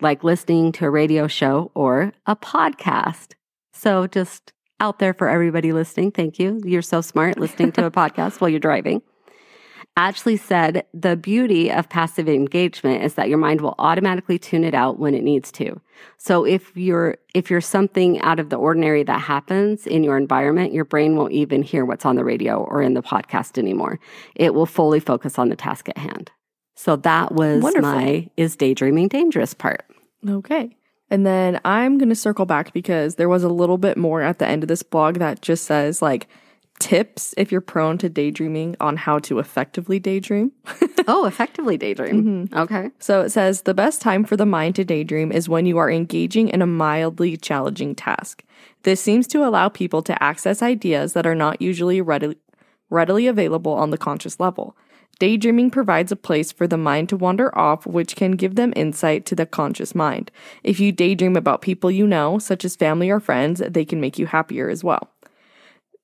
like 0.00 0.22
listening 0.22 0.70
to 0.72 0.86
a 0.86 0.90
radio 0.90 1.26
show 1.26 1.72
or 1.74 2.12
a 2.26 2.36
podcast. 2.36 3.32
So, 3.72 4.06
just 4.06 4.52
out 4.80 4.98
there 4.98 5.14
for 5.14 5.28
everybody 5.28 5.72
listening, 5.72 6.10
thank 6.10 6.38
you. 6.38 6.60
You're 6.64 6.82
so 6.82 7.00
smart 7.00 7.38
listening 7.38 7.72
to 7.72 7.86
a 7.86 7.90
podcast 8.02 8.40
while 8.40 8.50
you're 8.50 8.60
driving. 8.60 9.02
Atchley 9.98 10.38
said 10.38 10.84
the 10.92 11.16
beauty 11.16 11.72
of 11.72 11.88
passive 11.88 12.28
engagement 12.28 13.02
is 13.02 13.14
that 13.14 13.30
your 13.30 13.38
mind 13.38 13.62
will 13.62 13.74
automatically 13.78 14.38
tune 14.38 14.62
it 14.62 14.74
out 14.74 14.98
when 14.98 15.14
it 15.14 15.22
needs 15.24 15.50
to. 15.52 15.80
So 16.18 16.44
if 16.44 16.76
you're 16.76 17.16
if 17.34 17.50
you're 17.50 17.62
something 17.62 18.20
out 18.20 18.38
of 18.38 18.50
the 18.50 18.56
ordinary 18.56 19.02
that 19.04 19.22
happens 19.22 19.86
in 19.86 20.04
your 20.04 20.18
environment, 20.18 20.74
your 20.74 20.84
brain 20.84 21.16
won't 21.16 21.32
even 21.32 21.62
hear 21.62 21.86
what's 21.86 22.04
on 22.04 22.16
the 22.16 22.24
radio 22.24 22.62
or 22.64 22.82
in 22.82 22.92
the 22.92 23.02
podcast 23.02 23.56
anymore. 23.56 23.98
It 24.34 24.52
will 24.52 24.66
fully 24.66 25.00
focus 25.00 25.38
on 25.38 25.48
the 25.48 25.56
task 25.56 25.88
at 25.88 25.96
hand. 25.96 26.30
So 26.74 26.96
that 26.96 27.32
was 27.32 27.62
Wonderful. 27.62 27.90
my 27.90 28.28
is 28.36 28.54
daydreaming 28.54 29.08
dangerous 29.08 29.54
part. 29.54 29.86
Okay. 30.28 30.76
And 31.10 31.24
then 31.24 31.60
I'm 31.64 31.98
going 31.98 32.08
to 32.08 32.16
circle 32.16 32.46
back 32.46 32.72
because 32.72 33.14
there 33.14 33.28
was 33.28 33.44
a 33.44 33.48
little 33.48 33.78
bit 33.78 33.96
more 33.96 34.22
at 34.22 34.38
the 34.38 34.46
end 34.46 34.64
of 34.64 34.68
this 34.68 34.82
blog 34.82 35.18
that 35.18 35.40
just 35.40 35.64
says 35.64 36.02
like 36.02 36.26
tips 36.78 37.34
if 37.36 37.50
you're 37.50 37.60
prone 37.60 37.98
to 37.98 38.08
daydreaming 38.08 38.76
on 38.80 38.96
how 38.96 39.18
to 39.20 39.38
effectively 39.38 39.98
daydream. 39.98 40.52
oh, 41.08 41.26
effectively 41.26 41.76
daydream. 41.76 42.48
Mm-hmm. 42.48 42.58
Okay. 42.58 42.90
So 42.98 43.22
it 43.22 43.30
says 43.30 43.62
the 43.62 43.74
best 43.74 44.00
time 44.00 44.24
for 44.24 44.36
the 44.36 44.46
mind 44.46 44.74
to 44.76 44.84
daydream 44.84 45.32
is 45.32 45.48
when 45.48 45.66
you 45.66 45.78
are 45.78 45.90
engaging 45.90 46.48
in 46.48 46.62
a 46.62 46.66
mildly 46.66 47.36
challenging 47.36 47.94
task. 47.94 48.42
This 48.82 49.00
seems 49.00 49.26
to 49.28 49.44
allow 49.44 49.68
people 49.68 50.02
to 50.02 50.22
access 50.22 50.62
ideas 50.62 51.12
that 51.14 51.26
are 51.26 51.34
not 51.34 51.62
usually 51.62 52.00
readily, 52.00 52.36
readily 52.90 53.26
available 53.26 53.72
on 53.72 53.90
the 53.90 53.98
conscious 53.98 54.38
level. 54.38 54.76
Daydreaming 55.18 55.70
provides 55.70 56.12
a 56.12 56.16
place 56.16 56.52
for 56.52 56.66
the 56.66 56.76
mind 56.76 57.08
to 57.08 57.16
wander 57.16 57.56
off, 57.56 57.86
which 57.86 58.16
can 58.16 58.32
give 58.32 58.54
them 58.54 58.72
insight 58.76 59.24
to 59.26 59.34
the 59.34 59.46
conscious 59.46 59.94
mind. 59.94 60.30
If 60.62 60.78
you 60.78 60.92
daydream 60.92 61.36
about 61.36 61.62
people 61.62 61.90
you 61.90 62.06
know, 62.06 62.38
such 62.38 62.64
as 62.64 62.76
family 62.76 63.08
or 63.08 63.18
friends, 63.18 63.62
they 63.66 63.84
can 63.84 64.00
make 64.00 64.18
you 64.18 64.26
happier 64.26 64.68
as 64.68 64.84
well. 64.84 65.10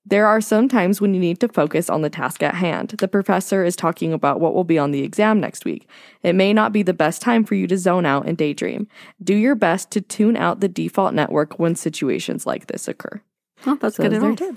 There 0.05 0.27
are 0.27 0.41
some 0.41 0.69
times 0.69 1.01
when 1.01 1.15
you 1.15 1.21
need 1.21 1.39
to 1.41 1.49
focus 1.49 1.89
on 1.89 2.03
the 2.03 2.11
task 2.11 2.43
at 2.43 2.57
hand. 2.57 2.95
The 2.99 3.07
professor 3.07 3.65
is 3.65 3.77
talking 3.77 4.13
about 4.13 4.41
what 4.41 4.53
will 4.53 4.65
be 4.65 4.79
on 4.79 4.91
the 4.91 5.03
exam 5.03 5.41
next 5.41 5.65
week. 5.65 5.89
It 6.23 6.35
may 6.35 6.53
not 6.53 6.73
be 6.73 6.83
the 6.83 6.95
best 6.95 7.23
time 7.23 7.45
for 7.45 7.55
you 7.55 7.69
to 7.69 7.79
zone 7.79 8.05
out 8.05 8.27
and 8.27 8.37
daydream. 8.37 8.89
Do 9.23 9.35
your 9.35 9.55
best 9.55 9.93
to 9.93 10.01
tune 10.01 10.37
out 10.37 10.59
the 10.59 10.69
default 10.69 11.15
network 11.15 11.59
when 11.59 11.77
situations 11.77 12.47
like 12.47 12.67
this 12.67 12.89
occur. 12.89 13.23
Oh, 13.65 13.77
that's 13.77 13.97
So 13.97 14.03
good 14.03 14.15
advice. 14.15 14.57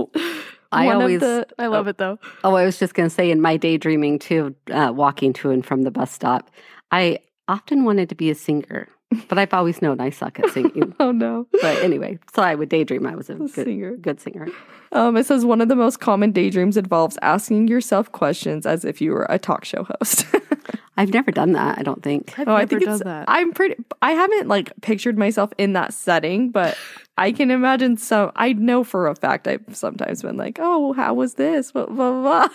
I 0.72 0.86
One 0.86 0.96
always. 0.96 1.20
the- 1.20 1.46
I 1.58 1.66
love 1.66 1.86
it 1.88 1.98
though. 1.98 2.18
oh, 2.42 2.54
I 2.54 2.64
was 2.64 2.78
just 2.78 2.94
going 2.94 3.08
to 3.08 3.14
say 3.14 3.30
in 3.30 3.40
my 3.40 3.56
daydreaming 3.56 4.18
too, 4.18 4.54
uh, 4.72 4.92
walking 4.94 5.32
to 5.34 5.50
and 5.50 5.64
from 5.64 5.82
the 5.82 5.90
bus 5.90 6.10
stop, 6.12 6.50
I 6.90 7.18
often 7.48 7.84
wanted 7.84 8.08
to 8.08 8.14
be 8.14 8.30
a 8.30 8.34
singer. 8.34 8.88
But 9.28 9.38
I've 9.38 9.52
always 9.52 9.82
known 9.82 10.00
I 10.00 10.10
suck 10.10 10.38
at 10.38 10.50
singing. 10.50 10.94
Oh 11.00 11.12
no. 11.12 11.46
but 11.62 11.82
anyway, 11.82 12.18
so 12.34 12.42
I 12.42 12.54
would 12.54 12.68
daydream 12.68 13.06
I 13.06 13.14
was 13.16 13.30
a 13.30 13.34
good 13.34 13.50
singer. 13.50 13.96
Good 13.96 14.20
singer. 14.20 14.48
Um, 14.92 15.16
it 15.16 15.24
says 15.26 15.44
one 15.44 15.60
of 15.60 15.68
the 15.68 15.76
most 15.76 16.00
common 16.00 16.32
daydreams 16.32 16.76
involves 16.76 17.16
asking 17.22 17.68
yourself 17.68 18.10
questions 18.12 18.66
as 18.66 18.84
if 18.84 19.00
you 19.00 19.12
were 19.12 19.26
a 19.28 19.38
talk 19.38 19.64
show 19.64 19.84
host. 19.84 20.26
I've 20.96 21.14
never 21.14 21.30
done 21.30 21.52
that. 21.52 21.78
I 21.78 21.82
don't 21.82 22.02
think. 22.02 22.38
I've 22.38 22.46
oh, 22.46 22.52
never 22.52 22.62
I 22.62 22.66
think 22.66 22.82
done 22.84 22.94
it's. 22.94 23.04
that. 23.04 23.24
I'm 23.26 23.52
pretty. 23.52 23.76
I 24.02 24.12
haven't 24.12 24.48
like 24.48 24.72
pictured 24.82 25.16
myself 25.16 25.50
in 25.56 25.72
that 25.72 25.94
setting, 25.94 26.50
but 26.50 26.76
I 27.16 27.32
can 27.32 27.50
imagine 27.50 27.96
some. 27.96 28.32
I 28.36 28.52
know 28.52 28.84
for 28.84 29.06
a 29.06 29.14
fact 29.14 29.48
I've 29.48 29.64
sometimes 29.72 30.20
been 30.22 30.36
like, 30.36 30.58
"Oh, 30.60 30.92
how 30.92 31.14
was 31.14 31.34
this?" 31.34 31.72
Blah 31.72 31.86
blah 31.86 32.20
blah. 32.20 32.48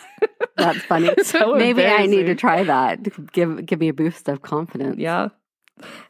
That's 0.57 0.83
funny. 0.85 1.09
So 1.23 1.55
Maybe 1.55 1.85
I 1.85 2.05
need 2.05 2.27
to 2.27 2.35
try 2.35 2.63
that. 2.63 3.01
Give 3.31 3.65
give 3.65 3.79
me 3.79 3.87
a 3.87 3.93
boost 3.93 4.29
of 4.29 4.43
confidence. 4.43 4.97
Yeah. 4.99 5.29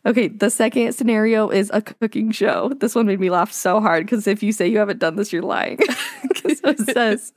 Okay, 0.05 0.27
the 0.27 0.49
second 0.51 0.93
scenario 0.93 1.49
is 1.49 1.71
a 1.73 1.81
cooking 1.81 2.31
show. 2.31 2.71
This 2.79 2.93
one 2.93 3.07
made 3.07 3.19
me 3.19 3.31
laugh 3.31 3.51
so 3.51 3.81
hard 3.81 4.05
because 4.05 4.27
if 4.27 4.43
you 4.43 4.51
say 4.51 4.67
you 4.67 4.77
haven't 4.77 4.99
done 4.99 5.15
this, 5.15 5.33
you're 5.33 5.41
lying. 5.41 5.77
'Cause 6.35 6.61
it 6.63 6.79
says, 6.93 7.33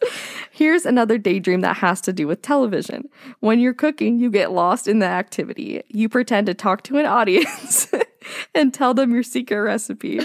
here's 0.51 0.85
another 0.85 1.17
daydream 1.17 1.63
that 1.63 1.79
has 1.79 2.03
to 2.03 2.13
do 2.13 2.27
with 2.27 2.43
television. 2.43 3.09
When 3.41 3.59
you're 3.59 3.73
cooking, 3.73 4.19
you 4.19 4.31
get 4.31 4.53
lost 4.53 4.87
in 4.87 4.99
the 4.99 5.07
activity. 5.07 5.83
You 5.89 6.11
pretend 6.11 6.47
to 6.49 6.55
talk 6.55 6.83
to 6.85 6.99
an 6.99 7.07
audience 7.07 7.91
and 8.55 8.75
tell 8.75 8.93
them 8.93 9.13
your 9.15 9.23
secret 9.23 9.61
recipe. 9.63 10.21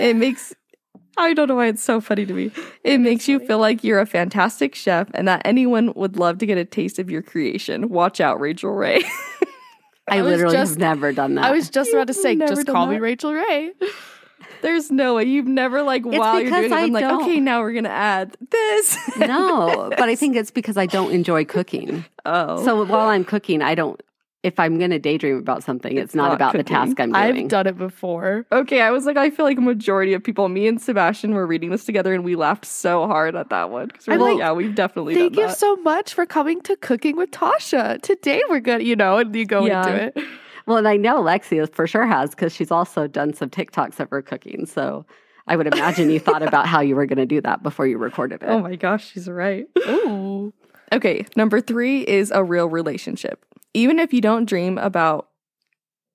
It 0.00 0.16
makes 0.16 0.52
I 1.16 1.32
don't 1.32 1.46
know 1.46 1.54
why 1.54 1.68
it's 1.68 1.82
so 1.82 2.00
funny 2.00 2.26
to 2.26 2.32
me. 2.34 2.50
It 2.82 2.98
makes 2.98 3.28
you 3.28 3.38
feel 3.38 3.58
like 3.60 3.84
you're 3.84 4.00
a 4.00 4.06
fantastic 4.06 4.74
chef 4.74 5.08
and 5.14 5.28
that 5.28 5.42
anyone 5.44 5.92
would 5.94 6.16
love 6.16 6.38
to 6.38 6.46
get 6.46 6.58
a 6.58 6.64
taste 6.64 6.98
of 6.98 7.08
your 7.08 7.22
creation. 7.22 7.88
Watch 7.88 8.20
out, 8.20 8.40
Rachael 8.40 8.72
Ray. 8.72 9.04
I, 10.08 10.18
I 10.18 10.20
literally 10.22 10.54
just- 10.56 10.72
have 10.72 10.78
never 10.78 11.12
done 11.12 11.34
that. 11.36 11.44
I 11.46 11.50
was 11.52 11.70
just 11.70 11.92
about 11.92 12.08
to 12.08 12.14
say, 12.24 12.36
just 12.36 12.66
call 12.66 12.86
me. 12.86 12.98
Rachael 12.98 13.32
Ray. 13.32 13.72
There's 14.62 14.90
no 14.90 15.14
way 15.16 15.24
you've 15.24 15.46
never 15.46 15.82
like 15.82 16.04
while 16.06 16.40
you're 16.40 16.50
doing 16.50 16.64
it, 16.64 16.72
I'm 16.72 16.92
like, 16.92 17.04
okay, 17.04 17.38
now 17.40 17.60
we're 17.60 17.72
gonna 17.74 17.88
add 17.90 18.34
this. 18.50 18.98
no, 19.18 19.90
but 19.90 20.08
I 20.08 20.14
think 20.16 20.36
it's 20.36 20.50
because 20.50 20.76
I 20.78 20.86
don't 20.86 21.12
enjoy 21.12 21.44
cooking. 21.44 22.04
oh, 22.24 22.64
So 22.64 22.84
while 22.84 23.08
I'm 23.08 23.24
cooking, 23.24 23.60
I 23.62 23.74
don't. 23.74 24.00
If 24.44 24.60
I'm 24.60 24.78
going 24.78 24.90
to 24.90 24.98
daydream 24.98 25.38
about 25.38 25.64
something, 25.64 25.96
it's, 25.96 26.04
It's 26.10 26.14
not, 26.14 26.28
not 26.28 26.34
about 26.34 26.52
the 26.52 26.62
task 26.62 27.00
I'm 27.00 27.10
doing. 27.12 27.16
I've 27.44 27.48
done 27.48 27.66
it 27.66 27.78
before. 27.78 28.44
okay. 28.52 28.82
I 28.82 28.90
was 28.90 29.06
like, 29.06 29.16
I 29.16 29.30
feel 29.30 29.46
like 29.46 29.58
a 29.58 29.62
majority 29.62 30.12
of 30.12 30.22
people, 30.22 30.48
me 30.48 30.66
and 30.68 30.80
Sebastian, 30.80 31.32
were 31.34 31.46
reading 31.46 31.70
this 31.70 31.84
together, 31.84 32.12
and 32.14 32.22
we 32.24 32.36
laughed 32.36 32.66
so 32.66 33.06
hard 33.06 33.34
at 33.34 33.48
that 33.48 33.70
one 33.70 33.86
because 33.88 34.06
we're 34.06 34.14
I'm 34.14 34.20
like, 34.20 34.30
like, 34.34 34.38
yeah, 34.40 34.52
we've 34.52 34.74
definitely 34.74 35.14
Thank 35.14 35.32
done 35.32 35.40
you 35.42 35.48
that. 35.48 35.56
so 35.56 35.76
much 35.76 36.12
for 36.14 36.26
coming 36.26 36.60
to 36.60 36.76
Cooking 36.76 37.16
with 37.16 37.30
Tasha. 37.30 38.00
Today 38.02 38.42
we're 38.50 38.60
gonna, 38.60 38.84
you 38.84 38.94
know, 38.94 39.16
and 39.16 39.34
you 39.34 39.46
go 39.46 39.64
Yeah. 39.66 39.86
into 39.86 40.18
it. 40.18 40.24
well, 40.66 40.76
and 40.76 40.86
I 40.86 40.96
know 40.98 41.22
Lexi 41.22 41.66
for 41.74 41.86
sure 41.86 42.06
has 42.06 42.30
because 42.30 42.54
she's 42.54 42.70
also 42.70 43.06
done 43.06 43.32
some 43.32 43.48
TikToks 43.50 43.98
of 43.98 44.10
her 44.10 44.20
cooking. 44.22 44.66
So 44.66 45.06
I 45.46 45.56
would 45.56 45.66
imagine 45.66 46.10
you 46.10 46.20
thought 46.20 46.42
about 46.42 46.66
how 46.66 46.80
you 46.80 46.96
were 46.96 47.06
going 47.06 47.16
to 47.18 47.26
do 47.26 47.40
that 47.40 47.62
before 47.62 47.86
you 47.86 47.96
recorded 47.98 48.42
it. 48.42 48.46
oh 48.48 48.58
my 48.60 48.76
gosh, 48.76 49.10
she's 49.12 49.26
right. 49.28 49.66
Ooh. 49.88 50.52
Okay, 50.92 51.24
number 51.34 51.60
three 51.62 52.02
is 52.02 52.30
a 52.30 52.44
real 52.44 52.66
relationship. 52.68 53.42
Even 53.74 53.98
if 53.98 54.12
you 54.12 54.20
don't 54.20 54.46
dream 54.46 54.78
about 54.78 55.28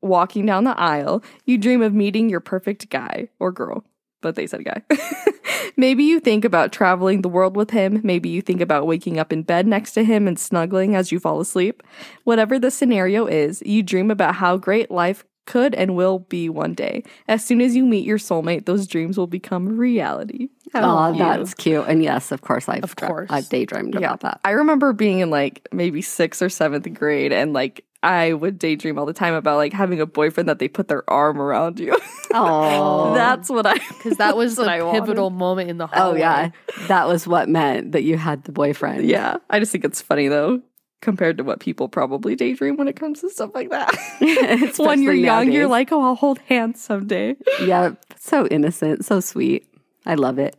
walking 0.01 0.45
down 0.45 0.63
the 0.63 0.79
aisle, 0.79 1.23
you 1.45 1.57
dream 1.57 1.81
of 1.81 1.93
meeting 1.93 2.29
your 2.29 2.39
perfect 2.39 2.89
guy 2.89 3.29
or 3.39 3.51
girl, 3.51 3.83
but 4.21 4.35
they 4.35 4.47
said 4.47 4.63
guy. 4.63 4.81
maybe 5.77 6.03
you 6.03 6.19
think 6.19 6.45
about 6.45 6.71
traveling 6.71 7.21
the 7.21 7.29
world 7.29 7.55
with 7.55 7.71
him. 7.71 7.99
Maybe 8.03 8.29
you 8.29 8.41
think 8.41 8.61
about 8.61 8.87
waking 8.87 9.19
up 9.19 9.33
in 9.33 9.43
bed 9.43 9.67
next 9.67 9.93
to 9.93 10.03
him 10.03 10.27
and 10.27 10.39
snuggling 10.39 10.95
as 10.95 11.11
you 11.11 11.19
fall 11.19 11.39
asleep. 11.39 11.83
Whatever 12.23 12.59
the 12.59 12.71
scenario 12.71 13.25
is, 13.25 13.61
you 13.65 13.83
dream 13.83 14.09
about 14.09 14.35
how 14.35 14.57
great 14.57 14.89
life 14.89 15.25
could 15.49 15.75
and 15.75 15.95
will 15.95 16.19
be 16.19 16.47
one 16.47 16.73
day. 16.73 17.03
As 17.27 17.43
soon 17.43 17.59
as 17.59 17.75
you 17.75 17.83
meet 17.85 18.05
your 18.05 18.17
soulmate, 18.19 18.65
those 18.65 18.87
dreams 18.87 19.17
will 19.17 19.27
become 19.27 19.77
reality. 19.77 20.47
Oh, 20.73 21.17
that's 21.17 21.53
cute. 21.55 21.85
And 21.87 22.03
yes, 22.03 22.31
of 22.31 22.41
course, 22.41 22.69
I've 22.69 22.83
Of 22.83 22.95
course. 22.95 23.29
I've 23.29 23.49
daydreamed 23.49 23.95
about 23.95 24.21
that. 24.21 24.39
I 24.45 24.51
remember 24.51 24.93
being 24.93 25.19
in 25.19 25.29
like 25.31 25.67
maybe 25.73 26.01
sixth 26.01 26.41
or 26.41 26.49
seventh 26.49 26.87
grade 26.93 27.33
and 27.33 27.51
like 27.53 27.83
I 28.01 28.31
would 28.31 28.57
daydream 28.59 28.97
all 28.97 29.05
the 29.05 29.11
time 29.13 29.33
about 29.33 29.57
like 29.57 29.73
having 29.73 29.99
a 29.99 30.05
boyfriend 30.05 30.47
that 30.47 30.59
they 30.59 30.69
put 30.69 30.87
their 30.87 31.03
arm 31.09 31.41
around 31.41 31.79
you. 31.79 31.97
Oh, 32.31 33.15
That's 33.15 33.49
what 33.49 33.65
I 33.65 33.73
Because 33.73 34.17
that 34.17 34.37
was 34.37 34.55
that's 34.57 34.69
the 34.79 34.85
wanted. 34.85 34.99
pivotal 35.01 35.31
moment 35.31 35.71
in 35.71 35.79
the 35.79 35.89
oh 35.93 36.13
yeah, 36.13 36.51
that 36.87 37.07
was 37.07 37.27
what 37.27 37.49
meant 37.49 37.93
that 37.93 38.03
you 38.03 38.17
had 38.19 38.43
the 38.43 38.51
boyfriend. 38.51 39.07
Yeah. 39.09 39.37
I 39.49 39.57
just 39.59 39.71
think 39.71 39.83
it's 39.83 39.99
funny 39.99 40.27
though, 40.27 40.61
compared 41.01 41.37
to 41.37 41.43
what 41.43 41.59
people 41.59 41.87
probably 41.87 42.35
daydream 42.35 42.77
when 42.77 42.87
it 42.87 42.95
comes 42.95 43.21
to 43.21 43.29
stuff 43.29 43.51
like 43.53 43.69
that. 43.69 43.93
when 44.77 45.01
you're 45.01 45.13
young, 45.13 45.51
you're 45.51 45.67
like, 45.67 45.91
oh, 45.91 46.01
I'll 46.01 46.15
hold 46.15 46.39
hands 46.39 46.81
someday. 46.81 47.35
yeah, 47.61 47.91
so 48.17 48.47
innocent, 48.47 49.05
so 49.05 49.19
sweet. 49.19 49.65
I 50.05 50.15
love 50.15 50.39
it. 50.39 50.55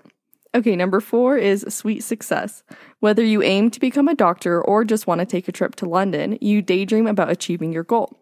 Okay, 0.53 0.75
number 0.75 1.01
four 1.01 1.37
is 1.37 1.65
sweet 1.69 2.03
success. 2.03 2.65
Whether 2.99 3.25
you 3.25 3.43
aim 3.43 3.71
to 3.71 3.79
become 3.79 4.09
a 4.09 4.15
doctor 4.15 4.61
or 4.61 4.85
just 4.85 5.07
want 5.07 5.21
to 5.21 5.27
take 5.27 5.47
a 5.47 5.53
trip 5.53 5.77
to 5.77 5.89
London, 5.89 6.39
you 6.41 6.61
daydream 6.61 7.07
about 7.07 7.31
achieving 7.31 7.73
your 7.73 7.85
goal. 7.85 8.19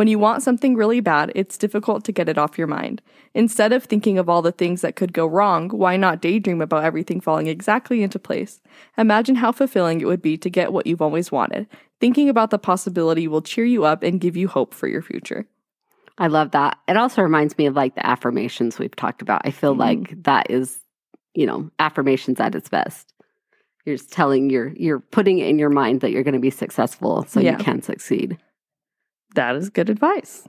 When 0.00 0.08
you 0.08 0.18
want 0.18 0.42
something 0.42 0.76
really 0.76 1.00
bad, 1.00 1.30
it's 1.34 1.58
difficult 1.58 2.04
to 2.04 2.12
get 2.12 2.26
it 2.26 2.38
off 2.38 2.56
your 2.56 2.66
mind. 2.66 3.02
Instead 3.34 3.70
of 3.74 3.84
thinking 3.84 4.16
of 4.16 4.30
all 4.30 4.40
the 4.40 4.50
things 4.50 4.80
that 4.80 4.96
could 4.96 5.12
go 5.12 5.26
wrong, 5.26 5.68
why 5.68 5.98
not 5.98 6.22
daydream 6.22 6.62
about 6.62 6.84
everything 6.84 7.20
falling 7.20 7.48
exactly 7.48 8.02
into 8.02 8.18
place? 8.18 8.62
Imagine 8.96 9.34
how 9.34 9.52
fulfilling 9.52 10.00
it 10.00 10.06
would 10.06 10.22
be 10.22 10.38
to 10.38 10.48
get 10.48 10.72
what 10.72 10.86
you've 10.86 11.02
always 11.02 11.30
wanted. 11.30 11.66
Thinking 12.00 12.30
about 12.30 12.48
the 12.48 12.58
possibility 12.58 13.28
will 13.28 13.42
cheer 13.42 13.66
you 13.66 13.84
up 13.84 14.02
and 14.02 14.22
give 14.22 14.38
you 14.38 14.48
hope 14.48 14.72
for 14.72 14.88
your 14.88 15.02
future. 15.02 15.46
I 16.16 16.28
love 16.28 16.52
that. 16.52 16.78
It 16.88 16.96
also 16.96 17.20
reminds 17.20 17.58
me 17.58 17.66
of 17.66 17.76
like 17.76 17.94
the 17.94 18.06
affirmations 18.06 18.78
we've 18.78 18.96
talked 18.96 19.20
about. 19.20 19.42
I 19.44 19.50
feel 19.50 19.74
Mhm. 19.74 19.80
like 19.80 20.22
that 20.22 20.50
is, 20.50 20.80
you 21.34 21.44
know, 21.44 21.68
affirmations 21.78 22.40
at 22.40 22.54
its 22.54 22.70
best. 22.70 23.12
You're 23.84 23.96
just 23.98 24.10
telling 24.10 24.48
you're 24.48 24.72
you're 24.76 25.00
putting 25.00 25.40
it 25.40 25.48
in 25.48 25.58
your 25.58 25.68
mind 25.68 26.00
that 26.00 26.10
you're 26.10 26.22
going 26.22 26.32
to 26.32 26.40
be 26.40 26.48
successful 26.48 27.26
so 27.28 27.38
Yeah. 27.38 27.58
you 27.58 27.58
can 27.58 27.82
succeed. 27.82 28.38
That 29.34 29.56
is 29.56 29.70
good 29.70 29.90
advice. 29.90 30.48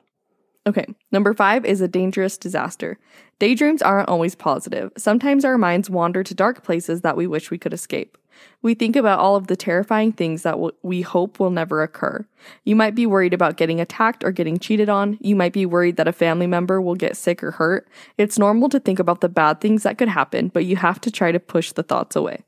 Okay, 0.68 0.86
number 1.12 1.34
five 1.34 1.66
is 1.66 1.82
a 1.82 1.88
dangerous 1.88 2.38
disaster. 2.38 3.00
Daydreams 3.40 3.82
aren't 3.82 4.10
always 4.10 4.36
positive. 4.36 4.92
Sometimes 4.96 5.44
our 5.44 5.58
minds 5.58 5.90
wander 5.90 6.24
to 6.24 6.36
dark 6.36 6.64
places 6.64 7.02
that 7.02 7.18
we 7.18 7.26
wish 7.26 7.50
we 7.50 7.58
could 7.58 7.74
escape. 7.74 8.18
We 8.62 8.76
think 8.76 8.96
about 8.96 9.20
all 9.20 9.36
of 9.36 9.48
the 9.48 9.56
terrifying 9.56 10.12
things 10.12 10.44
that 10.44 10.58
we 10.84 11.02
hope 11.02 11.40
will 11.40 11.50
never 11.50 11.82
occur. 11.82 12.26
You 12.64 12.76
might 12.76 12.96
be 12.96 13.08
worried 13.08 13.34
about 13.34 13.58
getting 13.58 13.82
attacked 13.82 14.24
or 14.24 14.32
getting 14.32 14.60
cheated 14.60 14.90
on. 14.90 15.18
You 15.20 15.36
might 15.36 15.54
be 15.54 15.66
worried 15.66 15.98
that 15.98 16.08
a 16.08 16.14
family 16.14 16.48
member 16.48 16.80
will 16.80 16.96
get 16.96 17.18
sick 17.18 17.44
or 17.44 17.52
hurt. 17.52 17.88
It's 18.18 18.40
normal 18.40 18.70
to 18.70 18.80
think 18.80 19.00
about 19.00 19.22
the 19.22 19.30
bad 19.30 19.62
things 19.62 19.84
that 19.84 19.98
could 19.98 20.10
happen, 20.10 20.50
but 20.50 20.66
you 20.66 20.76
have 20.76 21.02
to 21.02 21.12
try 21.12 21.32
to 21.32 21.40
push 21.40 21.72
the 21.72 21.84
thoughts 21.84 22.16
away. 22.16 22.44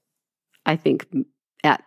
I 0.65 0.75
think 0.75 1.07
at 1.63 1.83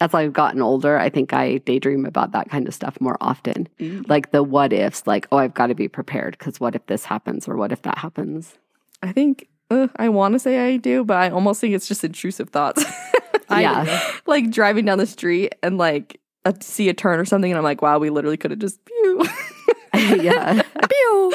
as 0.00 0.12
I've 0.12 0.32
gotten 0.32 0.60
older, 0.60 0.98
I 0.98 1.08
think 1.08 1.32
I 1.32 1.58
daydream 1.58 2.04
about 2.04 2.32
that 2.32 2.50
kind 2.50 2.66
of 2.68 2.74
stuff 2.74 3.00
more 3.00 3.16
often. 3.20 3.68
Like 4.08 4.32
the 4.32 4.42
what 4.42 4.72
ifs, 4.72 5.06
like, 5.06 5.26
oh, 5.32 5.36
I've 5.38 5.54
got 5.54 5.68
to 5.68 5.74
be 5.74 5.88
prepared 5.88 6.36
because 6.38 6.58
what 6.60 6.74
if 6.74 6.84
this 6.86 7.04
happens 7.04 7.46
or 7.48 7.56
what 7.56 7.72
if 7.72 7.82
that 7.82 7.98
happens? 7.98 8.58
I 9.02 9.12
think 9.12 9.48
uh, 9.70 9.88
I 9.96 10.08
want 10.08 10.32
to 10.34 10.38
say 10.38 10.58
I 10.68 10.76
do, 10.78 11.04
but 11.04 11.16
I 11.16 11.30
almost 11.30 11.60
think 11.60 11.74
it's 11.74 11.86
just 11.88 12.04
intrusive 12.04 12.50
thoughts. 12.50 12.84
I 13.48 13.62
Yeah. 13.62 14.00
like 14.26 14.50
driving 14.50 14.84
down 14.84 14.98
the 14.98 15.06
street 15.06 15.54
and 15.62 15.78
like 15.78 16.20
uh, 16.44 16.52
see 16.60 16.88
a 16.88 16.94
turn 16.94 17.20
or 17.20 17.24
something, 17.24 17.50
and 17.50 17.56
I'm 17.58 17.64
like, 17.64 17.80
wow, 17.80 17.98
we 17.98 18.10
literally 18.10 18.36
could 18.36 18.50
have 18.50 18.60
just 18.60 18.84
pew 18.84 19.24
yeah. 19.94 20.62
Pew. 20.90 21.32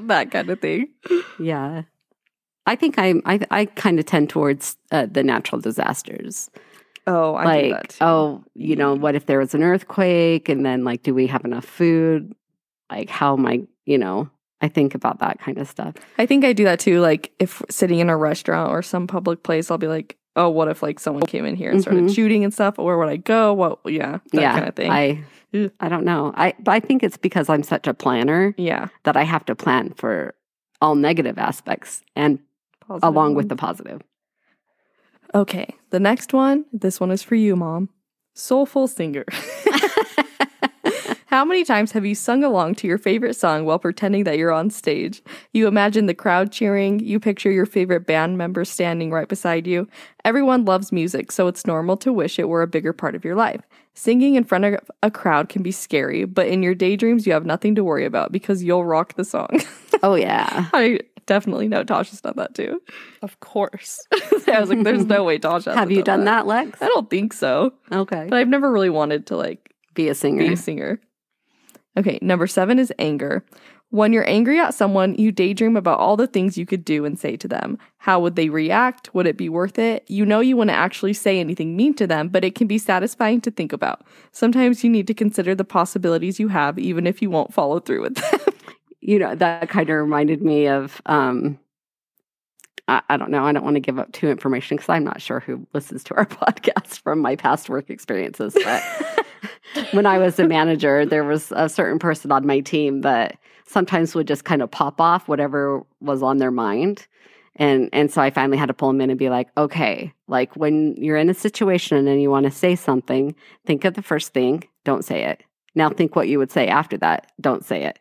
that 0.00 0.30
kind 0.30 0.50
of 0.50 0.60
thing. 0.60 0.88
Yeah. 1.38 1.82
I 2.66 2.76
think 2.76 2.98
I'm, 2.98 3.22
I, 3.24 3.40
I 3.50 3.64
kind 3.64 3.98
of 3.98 4.04
tend 4.04 4.28
towards 4.30 4.76
uh, 4.92 5.06
the 5.10 5.22
natural 5.22 5.60
disasters. 5.60 6.50
Oh, 7.08 7.34
I 7.34 7.62
do 7.62 7.70
that. 7.70 7.88
too. 7.90 7.96
oh, 8.04 8.44
you 8.54 8.76
know, 8.76 8.94
what 8.94 9.14
if 9.14 9.26
there 9.26 9.38
was 9.38 9.54
an 9.54 9.62
earthquake? 9.62 10.48
And 10.48 10.64
then, 10.64 10.84
like, 10.84 11.02
do 11.02 11.14
we 11.14 11.26
have 11.26 11.44
enough 11.44 11.64
food? 11.64 12.34
Like, 12.90 13.08
how 13.10 13.34
am 13.36 13.46
I, 13.46 13.62
you 13.86 13.98
know, 13.98 14.30
I 14.60 14.68
think 14.68 14.94
about 14.94 15.20
that 15.20 15.38
kind 15.38 15.58
of 15.58 15.68
stuff. 15.68 15.94
I 16.18 16.26
think 16.26 16.44
I 16.44 16.52
do 16.52 16.64
that 16.64 16.80
too. 16.80 17.00
Like 17.00 17.30
if 17.38 17.62
sitting 17.70 18.00
in 18.00 18.10
a 18.10 18.16
restaurant 18.16 18.70
or 18.72 18.82
some 18.82 19.06
public 19.06 19.42
place, 19.44 19.70
I'll 19.70 19.78
be 19.78 19.86
like, 19.86 20.16
oh, 20.36 20.48
what 20.48 20.68
if 20.68 20.82
like 20.82 20.98
someone 20.98 21.24
came 21.26 21.44
in 21.44 21.54
here 21.54 21.70
and 21.70 21.80
started 21.80 22.04
Mhm. 22.04 22.14
shooting 22.14 22.42
and 22.44 22.52
stuff? 22.52 22.76
Where 22.78 22.98
would 22.98 23.08
I 23.08 23.16
go? 23.18 23.52
What? 23.54 23.78
Yeah, 23.84 24.18
that 24.32 24.40
yeah. 24.40 24.54
kind 24.54 24.68
of 24.68 24.74
thing. 24.74 24.90
I, 24.90 25.22
Ugh. 25.54 25.70
I 25.80 25.88
don't 25.88 26.04
know. 26.04 26.32
I, 26.36 26.54
but 26.58 26.72
I 26.72 26.80
think 26.80 27.02
it's 27.04 27.16
because 27.16 27.48
I'm 27.48 27.62
such 27.62 27.86
a 27.86 27.94
planner 27.94 28.52
yeah, 28.58 28.88
that 29.04 29.16
I 29.16 29.22
have 29.22 29.44
to 29.46 29.54
plan 29.54 29.92
for 29.96 30.34
all 30.80 30.94
negative 30.96 31.38
aspects 31.38 32.02
and 32.16 32.40
Positive 32.86 33.06
along 33.08 33.34
with 33.34 33.48
the 33.48 33.56
positive. 33.56 34.02
Okay, 35.34 35.74
the 35.90 36.00
next 36.00 36.32
one. 36.32 36.64
This 36.72 37.00
one 37.00 37.10
is 37.10 37.22
for 37.22 37.34
you, 37.34 37.56
mom. 37.56 37.90
Soulful 38.34 38.88
singer. 38.88 39.24
How 41.26 41.44
many 41.44 41.62
times 41.62 41.92
have 41.92 42.06
you 42.06 42.14
sung 42.14 42.42
along 42.42 42.76
to 42.76 42.86
your 42.86 42.96
favorite 42.96 43.34
song 43.34 43.66
while 43.66 43.78
pretending 43.78 44.24
that 44.24 44.38
you're 44.38 44.50
on 44.50 44.70
stage? 44.70 45.22
You 45.52 45.66
imagine 45.66 46.06
the 46.06 46.14
crowd 46.14 46.50
cheering, 46.50 47.00
you 47.00 47.20
picture 47.20 47.50
your 47.50 47.66
favorite 47.66 48.06
band 48.06 48.38
member 48.38 48.64
standing 48.64 49.10
right 49.10 49.28
beside 49.28 49.66
you. 49.66 49.86
Everyone 50.24 50.64
loves 50.64 50.90
music, 50.90 51.30
so 51.30 51.46
it's 51.46 51.66
normal 51.66 51.98
to 51.98 52.14
wish 52.14 52.38
it 52.38 52.48
were 52.48 52.62
a 52.62 52.66
bigger 52.66 52.94
part 52.94 53.14
of 53.14 53.26
your 53.26 53.34
life. 53.34 53.60
Singing 53.92 54.36
in 54.36 54.44
front 54.44 54.64
of 54.64 54.80
a 55.02 55.10
crowd 55.10 55.50
can 55.50 55.62
be 55.62 55.72
scary, 55.72 56.24
but 56.24 56.46
in 56.46 56.62
your 56.62 56.74
daydreams, 56.74 57.26
you 57.26 57.34
have 57.34 57.44
nothing 57.44 57.74
to 57.74 57.84
worry 57.84 58.06
about 58.06 58.32
because 58.32 58.64
you'll 58.64 58.86
rock 58.86 59.14
the 59.14 59.24
song. 59.24 59.48
Oh 60.00 60.14
yeah. 60.14 60.68
I 60.74 61.00
definitely 61.28 61.68
know 61.68 61.84
Tasha's 61.84 62.20
done 62.20 62.34
that 62.36 62.54
too. 62.56 62.82
Of 63.22 63.38
course. 63.38 64.04
I 64.48 64.58
was 64.60 64.68
like, 64.70 64.82
there's 64.82 65.04
no 65.04 65.22
way 65.28 65.38
Tasha. 65.38 65.74
Have 65.74 65.92
you 65.92 66.02
done 66.02 66.24
that, 66.24 66.46
Lex? 66.48 66.82
I 66.82 66.86
don't 66.88 67.08
think 67.08 67.32
so. 67.32 67.72
Okay. 67.92 68.26
But 68.28 68.38
I've 68.38 68.48
never 68.48 68.72
really 68.72 68.90
wanted 68.90 69.26
to 69.28 69.36
like 69.36 69.72
Be 69.94 70.08
a 70.08 70.14
singer. 70.16 70.44
be 70.46 70.54
a 70.54 70.56
singer. 70.56 71.00
Okay, 71.96 72.18
number 72.22 72.46
seven 72.46 72.78
is 72.78 72.92
anger. 72.98 73.44
When 73.90 74.12
you're 74.12 74.28
angry 74.28 74.60
at 74.60 74.74
someone, 74.74 75.14
you 75.14 75.32
daydream 75.32 75.74
about 75.76 75.98
all 75.98 76.16
the 76.16 76.26
things 76.26 76.58
you 76.58 76.66
could 76.66 76.84
do 76.84 77.06
and 77.06 77.18
say 77.18 77.36
to 77.38 77.48
them. 77.48 77.78
How 77.96 78.20
would 78.20 78.36
they 78.36 78.50
react? 78.50 79.14
Would 79.14 79.26
it 79.26 79.38
be 79.38 79.48
worth 79.48 79.78
it? 79.78 80.04
You 80.08 80.26
know 80.26 80.40
you 80.40 80.58
wouldn't 80.58 80.76
actually 80.76 81.14
say 81.14 81.40
anything 81.40 81.74
mean 81.74 81.94
to 81.94 82.06
them, 82.06 82.28
but 82.28 82.44
it 82.44 82.54
can 82.54 82.66
be 82.66 82.76
satisfying 82.76 83.40
to 83.40 83.50
think 83.50 83.72
about. 83.72 84.02
Sometimes 84.30 84.84
you 84.84 84.90
need 84.90 85.06
to 85.06 85.14
consider 85.14 85.54
the 85.54 85.64
possibilities 85.64 86.38
you 86.38 86.48
have, 86.48 86.78
even 86.78 87.06
if 87.06 87.22
you 87.22 87.30
won't 87.30 87.54
follow 87.54 87.80
through 87.80 88.02
with 88.02 88.16
them. 88.16 88.40
You 89.00 89.18
know 89.18 89.34
that 89.34 89.68
kind 89.68 89.88
of 89.88 89.96
reminded 89.96 90.42
me 90.42 90.66
of 90.66 91.00
um 91.06 91.58
I, 92.86 93.02
I 93.08 93.16
don't 93.16 93.30
know 93.30 93.44
i 93.44 93.52
don't 93.52 93.64
want 93.64 93.76
to 93.76 93.80
give 93.80 93.98
up 93.98 94.12
too 94.12 94.28
information 94.28 94.76
because 94.76 94.88
i'm 94.88 95.04
not 95.04 95.20
sure 95.20 95.40
who 95.40 95.66
listens 95.72 96.04
to 96.04 96.16
our 96.16 96.26
podcast 96.26 97.00
from 97.00 97.20
my 97.20 97.36
past 97.36 97.68
work 97.68 97.90
experiences 97.90 98.56
but 98.64 98.82
when 99.92 100.06
i 100.06 100.18
was 100.18 100.38
a 100.38 100.46
manager 100.46 101.04
there 101.06 101.24
was 101.24 101.52
a 101.52 101.68
certain 101.68 101.98
person 101.98 102.32
on 102.32 102.46
my 102.46 102.60
team 102.60 103.02
that 103.02 103.38
sometimes 103.66 104.14
would 104.14 104.26
just 104.26 104.44
kind 104.44 104.62
of 104.62 104.70
pop 104.70 105.00
off 105.00 105.28
whatever 105.28 105.82
was 106.00 106.22
on 106.22 106.38
their 106.38 106.50
mind 106.50 107.06
and 107.56 107.88
and 107.92 108.10
so 108.10 108.20
i 108.20 108.30
finally 108.30 108.58
had 108.58 108.66
to 108.66 108.74
pull 108.74 108.88
them 108.88 109.00
in 109.00 109.10
and 109.10 109.18
be 109.18 109.28
like 109.28 109.48
okay 109.56 110.12
like 110.26 110.54
when 110.56 110.94
you're 110.96 111.16
in 111.16 111.30
a 111.30 111.34
situation 111.34 112.08
and 112.08 112.20
you 112.20 112.30
want 112.30 112.44
to 112.44 112.50
say 112.50 112.74
something 112.74 113.34
think 113.66 113.84
of 113.84 113.94
the 113.94 114.02
first 114.02 114.32
thing 114.32 114.64
don't 114.84 115.04
say 115.04 115.24
it. 115.24 115.42
Now 115.74 115.90
think 115.90 116.16
what 116.16 116.28
you 116.28 116.38
would 116.38 116.50
say 116.50 116.66
after 116.66 116.96
that 116.96 117.30
don't 117.42 117.62
say 117.62 117.84
it 117.84 117.98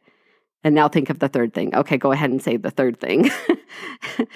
and 0.64 0.76
now 0.76 0.88
think 0.88 1.10
of 1.10 1.20
the 1.20 1.28
third 1.28 1.54
thing. 1.54 1.74
Okay, 1.76 1.98
go 1.98 2.12
ahead 2.12 2.30
and 2.30 2.42
say 2.42 2.58
the 2.58 2.72
third 2.72 3.00
thing. 3.00 3.30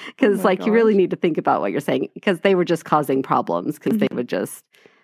Because, 0.06 0.40
my 0.40 0.44
like, 0.44 0.66
you 0.66 0.72
really 0.72 0.94
need 0.94 1.10
to 1.12 1.16
think 1.16 1.38
about 1.38 1.62
what 1.62 1.72
you're 1.72 1.82
saying 1.82 2.10
because 2.14 2.42
they 2.42 2.54
were 2.54 2.66
just 2.66 2.86
causing 2.86 3.24
problems 3.24 3.80
because 3.80 3.98
they 3.98 4.08
would 4.12 4.28
just, 4.28 4.64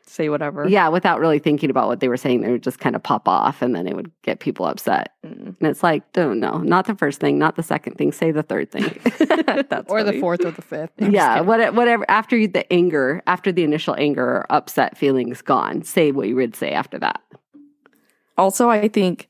say 0.09 0.29
whatever. 0.29 0.67
yeah, 0.67 0.87
without 0.87 1.19
really 1.19 1.39
thinking 1.39 1.69
about 1.69 1.87
what 1.87 1.99
they 1.99 2.07
were 2.07 2.17
saying, 2.17 2.41
they 2.41 2.51
would 2.51 2.63
just 2.63 2.79
kind 2.79 2.95
of 2.95 3.03
pop 3.03 3.27
off 3.27 3.61
and 3.61 3.75
then 3.75 3.87
it 3.87 3.95
would 3.95 4.11
get 4.23 4.39
people 4.39 4.65
upset. 4.65 5.13
Mm. 5.25 5.55
And 5.59 5.69
it's 5.69 5.83
like, 5.83 6.03
no, 6.15 6.33
no, 6.33 6.59
not 6.59 6.85
the 6.85 6.95
first 6.95 7.19
thing, 7.19 7.37
not 7.37 7.55
the 7.55 7.63
second 7.63 7.95
thing, 7.95 8.11
say 8.11 8.31
the 8.31 8.43
third 8.43 8.71
thing. 8.71 8.83
That's 9.69 9.89
or 9.91 10.03
the 10.03 10.19
fourth 10.19 10.45
or 10.45 10.51
the 10.51 10.61
fifth. 10.61 10.91
I'm 10.99 11.11
yeah, 11.11 11.41
what, 11.41 11.73
whatever. 11.73 12.05
After 12.09 12.37
you- 12.37 12.47
the 12.47 12.71
anger, 12.71 13.21
after 13.27 13.51
the 13.51 13.63
initial 13.63 13.95
anger 13.97 14.23
or 14.23 14.45
upset 14.49 14.97
feelings 14.97 15.41
gone, 15.41 15.83
say 15.83 16.11
what 16.11 16.27
you 16.27 16.35
would 16.35 16.55
say 16.55 16.71
after 16.71 16.97
that. 16.99 17.21
Also, 18.37 18.69
I 18.69 18.87
think, 18.87 19.27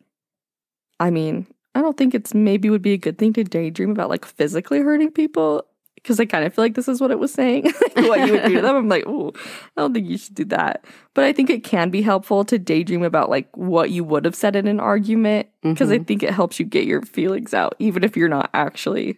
I 1.00 1.10
mean, 1.10 1.47
I 1.78 1.82
don't 1.82 1.96
think 1.98 2.16
it's 2.16 2.34
maybe 2.34 2.70
would 2.70 2.82
be 2.82 2.94
a 2.94 2.98
good 2.98 3.18
thing 3.18 3.34
to 3.34 3.44
daydream 3.44 3.92
about 3.92 4.10
like 4.10 4.26
physically 4.26 4.80
hurting 4.80 5.12
people 5.12 5.63
because 5.96 6.20
I 6.20 6.26
kind 6.26 6.46
of 6.46 6.54
feel 6.54 6.63
like 6.63 6.76
this 6.76 6.88
is 6.88 7.02
what 7.02 7.12
it 7.12 7.20
was 7.20 7.34
saying, 7.34 7.66
what 7.96 8.26
you 8.26 8.34
would 8.34 8.46
do 8.46 8.56
to 8.56 8.62
them. 8.62 8.76
I'm 8.76 8.88
like, 8.90 9.04
oh, 9.08 9.34
I 9.76 9.82
don't 9.82 9.94
think 9.94 10.08
you 10.08 10.18
should 10.18 10.36
do 10.36 10.46
that. 10.46 10.86
But 11.13 11.26
I 11.26 11.34
think 11.34 11.50
it 11.50 11.63
can 11.63 11.90
be 11.90 12.02
helpful 12.02 12.46
to 12.46 12.58
daydream 12.58 13.04
about 13.04 13.30
like 13.30 13.48
what 13.58 13.90
you 13.92 14.04
would 14.06 14.24
have 14.26 14.36
said 14.36 14.56
in 14.56 14.68
an 14.68 14.80
argument 14.80 15.48
because 15.63 15.92
I 15.92 16.00
Mhm. 16.00 16.08
think 16.08 16.24
it 16.24 16.34
helps 16.34 16.60
you 16.60 16.66
get 16.66 16.86
your 16.86 17.02
feelings 17.02 17.54
out, 17.54 17.76
even 17.80 18.04
if 18.04 18.16
you're 18.18 18.30
not 18.30 18.50
actually 18.54 19.18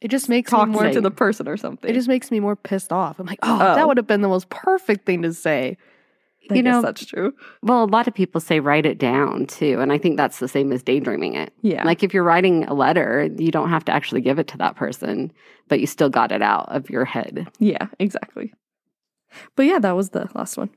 It 0.00 0.08
just 0.08 0.28
makes 0.28 0.52
me 0.52 0.64
more. 0.66 0.90
to 0.90 1.00
the 1.00 1.10
person 1.10 1.48
or 1.48 1.56
something. 1.56 1.88
It 1.90 1.94
just 1.94 2.08
makes 2.08 2.30
me 2.30 2.38
more 2.40 2.56
pissed 2.56 2.92
off. 2.92 3.18
I'm 3.18 3.26
like, 3.26 3.38
oh, 3.42 3.54
Oh. 3.54 3.74
that 3.76 3.86
would 3.88 3.96
have 3.96 4.06
been 4.06 4.20
the 4.22 4.28
most 4.28 4.48
perfect 4.50 5.06
thing 5.06 5.22
to 5.22 5.32
say. 5.32 5.76
I 6.50 6.54
you 6.54 6.62
know- 6.62 6.82
that's 6.82 7.04
true. 7.04 7.32
Well, 7.62 7.84
a 7.84 7.86
lot 7.86 8.08
of 8.08 8.14
people 8.14 8.40
say 8.40 8.60
write 8.60 8.86
it 8.86 8.98
down 8.98 9.46
too. 9.46 9.80
And 9.80 9.92
I 9.92 9.98
think 9.98 10.16
that's 10.16 10.38
the 10.38 10.48
same 10.48 10.72
as 10.72 10.82
daydreaming 10.82 11.34
it. 11.34 11.52
Yeah. 11.62 11.84
Like 11.84 12.02
if 12.02 12.12
you're 12.14 12.22
writing 12.24 12.64
a 12.64 12.74
letter, 12.74 13.28
you 13.38 13.50
don't 13.50 13.68
have 13.70 13.84
to 13.86 13.92
actually 13.92 14.20
give 14.20 14.38
it 14.38 14.48
to 14.48 14.58
that 14.58 14.76
person, 14.76 15.32
but 15.68 15.80
you 15.80 15.86
still 15.86 16.08
got 16.10 16.32
it 16.32 16.42
out 16.42 16.66
of 16.74 16.88
your 16.90 17.04
head. 17.04 17.48
yeah, 17.58 17.86
exactly. 17.98 18.52
But 19.56 19.66
yeah, 19.66 19.78
that 19.78 19.92
was 19.96 20.10
the 20.10 20.28
last 20.34 20.56
one. 20.56 20.70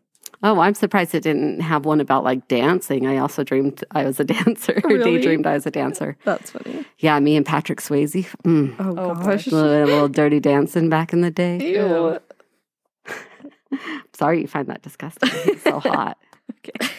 Oh, 0.45 0.59
I'm 0.59 0.73
surprised 0.73 1.15
it 1.15 1.23
didn't 1.23 1.61
have 1.61 1.85
one 1.85 2.01
about 2.01 2.23
like 2.25 2.47
dancing. 2.49 3.07
I 3.07 3.17
also 3.17 3.43
dreamed 3.43 3.83
I 3.91 4.03
was 4.03 4.19
a 4.19 4.23
dancer. 4.35 4.79
Really? 4.83 5.17
Daydreamed 5.17 5.47
I 5.47 5.53
was 5.53 5.65
a 5.65 5.71
dancer. 5.71 6.17
That's 6.25 6.51
funny. 6.51 6.83
Yeah, 6.99 7.19
me 7.19 7.35
and 7.37 7.45
Patrick 7.45 7.79
Swayze. 7.79 8.27
Mm. 8.43 8.75
Oh, 8.79 8.95
Oh, 8.97 9.15
gosh. 9.15 9.47
A 9.47 9.55
little, 9.55 9.83
a 9.83 9.85
little 9.85 10.07
dirty 10.09 10.39
dancing 10.39 10.89
back 10.89 11.13
in 11.13 11.21
the 11.21 11.31
day. 11.31 11.57
Ew. 11.73 12.19
Sorry 14.13 14.41
you 14.41 14.47
find 14.47 14.67
that 14.67 14.81
disgusting. 14.81 15.29
He's 15.43 15.61
so 15.63 15.79
hot. 15.81 16.17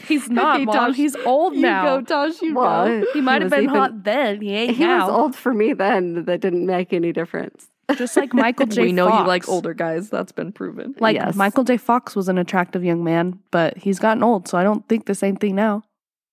He's 0.06 0.28
not, 0.28 0.56
Okay, 0.56 0.64
Mom. 0.66 0.74
Tosh, 0.74 0.96
He's 0.96 1.16
old 1.16 1.54
You 1.54 1.62
now. 1.62 1.98
go, 1.98 2.02
Tosh. 2.04 2.40
You 2.42 2.54
Well, 2.54 2.86
go. 3.00 3.06
he 3.12 3.20
might 3.20 3.42
have 3.42 3.50
been 3.50 3.64
even- 3.64 3.74
hot 3.74 4.04
then. 4.04 4.40
He 4.40 4.54
ain't 4.54 4.76
He 4.76 4.84
now. 4.84 5.06
was 5.08 5.10
old 5.18 5.36
for 5.36 5.52
me 5.54 5.72
then. 5.72 6.24
That 6.24 6.40
didn't 6.40 6.66
make 6.66 6.92
any 6.92 7.12
difference. 7.12 7.68
Just 7.96 8.16
like 8.16 8.32
Michael 8.32 8.66
J. 8.68 8.82
we 8.82 8.92
know 8.92 9.08
Fox. 9.08 9.20
you 9.22 9.26
like 9.28 9.48
older 9.48 9.74
guys. 9.74 10.08
That's 10.08 10.32
been 10.32 10.52
proven. 10.52 10.94
Like 10.98 11.16
Yes. 11.16 11.34
Michael 11.36 11.64
J. 11.64 11.76
Fox 11.76 12.16
was 12.16 12.28
an 12.28 12.38
attractive 12.38 12.82
young 12.82 13.04
man, 13.04 13.38
but 13.50 13.76
he's 13.76 13.98
gotten 13.98 14.22
old, 14.22 14.48
so 14.48 14.56
I 14.56 14.62
don't 14.64 14.86
think 14.88 15.04
the 15.06 15.14
same 15.14 15.36
thing 15.36 15.54
now. 15.54 15.82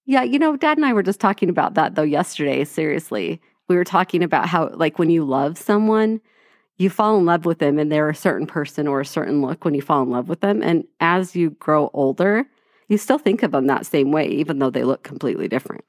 Yeah, 0.05 0.23
you 0.23 0.39
know, 0.39 0.55
Dad 0.57 0.77
and 0.77 0.85
I 0.85 0.93
were 0.93 1.03
just 1.03 1.19
talking 1.19 1.49
about 1.49 1.73
that 1.75 1.95
though 1.95 2.01
yesterday. 2.03 2.63
Seriously, 2.63 3.41
we 3.67 3.75
were 3.75 3.83
talking 3.83 4.23
about 4.23 4.47
how, 4.47 4.69
like, 4.73 4.97
when 4.97 5.09
you 5.09 5.23
love 5.25 5.57
someone, 5.57 6.21
you 6.77 6.89
fall 6.89 7.17
in 7.17 7.25
love 7.25 7.45
with 7.45 7.59
them 7.59 7.77
and 7.77 7.91
they're 7.91 8.09
a 8.09 8.15
certain 8.15 8.47
person 8.47 8.87
or 8.87 9.01
a 9.01 9.05
certain 9.05 9.41
look 9.41 9.63
when 9.65 9.73
you 9.73 9.81
fall 9.81 10.01
in 10.03 10.09
love 10.09 10.29
with 10.29 10.41
them. 10.41 10.61
And 10.63 10.85
as 10.99 11.35
you 11.35 11.51
grow 11.51 11.89
older, 11.93 12.45
you 12.87 12.97
still 12.97 13.17
think 13.19 13.43
of 13.43 13.51
them 13.51 13.67
that 13.67 13.85
same 13.85 14.11
way, 14.11 14.27
even 14.27 14.59
though 14.59 14.69
they 14.71 14.83
look 14.83 15.03
completely 15.03 15.47
different. 15.47 15.83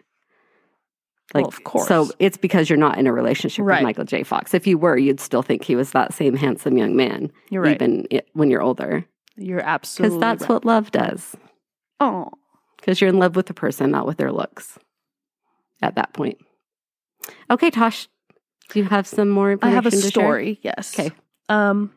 Well, 1.34 1.46
of 1.46 1.64
course. 1.64 1.88
So 1.88 2.10
it's 2.18 2.36
because 2.36 2.68
you're 2.68 2.78
not 2.78 2.98
in 2.98 3.06
a 3.06 3.12
relationship 3.12 3.64
Right. 3.64 3.78
with 3.78 3.84
Michael 3.84 4.04
J. 4.04 4.22
Fox. 4.22 4.52
If 4.52 4.66
you 4.66 4.76
were, 4.76 4.98
you'd 4.98 5.18
still 5.20 5.40
think 5.40 5.64
he 5.64 5.74
was 5.76 5.92
that 5.92 6.12
same 6.12 6.36
handsome 6.36 6.76
young 6.76 6.94
man, 6.94 7.32
You're 7.48 7.62
right. 7.62 7.74
even 7.80 8.06
when 8.34 8.50
you're 8.50 8.60
older. 8.60 9.06
You're 9.36 9.60
absolutely 9.62 10.18
Because 10.18 10.20
that's 10.20 10.42
right. 10.42 10.50
what 10.50 10.64
love 10.66 10.90
does. 10.90 11.34
Oh, 12.00 12.28
Because 12.76 13.00
you're 13.00 13.08
in 13.08 13.18
love 13.18 13.34
with 13.34 13.46
the 13.46 13.54
person, 13.54 13.90
not 13.90 14.06
with 14.06 14.18
their 14.18 14.30
looks 14.32 14.78
at 15.80 15.94
that 15.94 16.12
point. 16.12 16.36
Okay, 17.50 17.70
Tosh, 17.70 18.08
do 18.72 18.78
you 18.80 18.84
have 18.86 19.06
some 19.06 19.28
more 19.28 19.50
I 19.50 19.52
information 19.52 19.74
have 19.74 19.86
a 19.86 19.90
to 19.90 20.00
share? 20.00 20.10
story. 20.10 20.58
Yes. 20.62 20.98
Okay. 20.98 21.10
Um, 21.48 21.92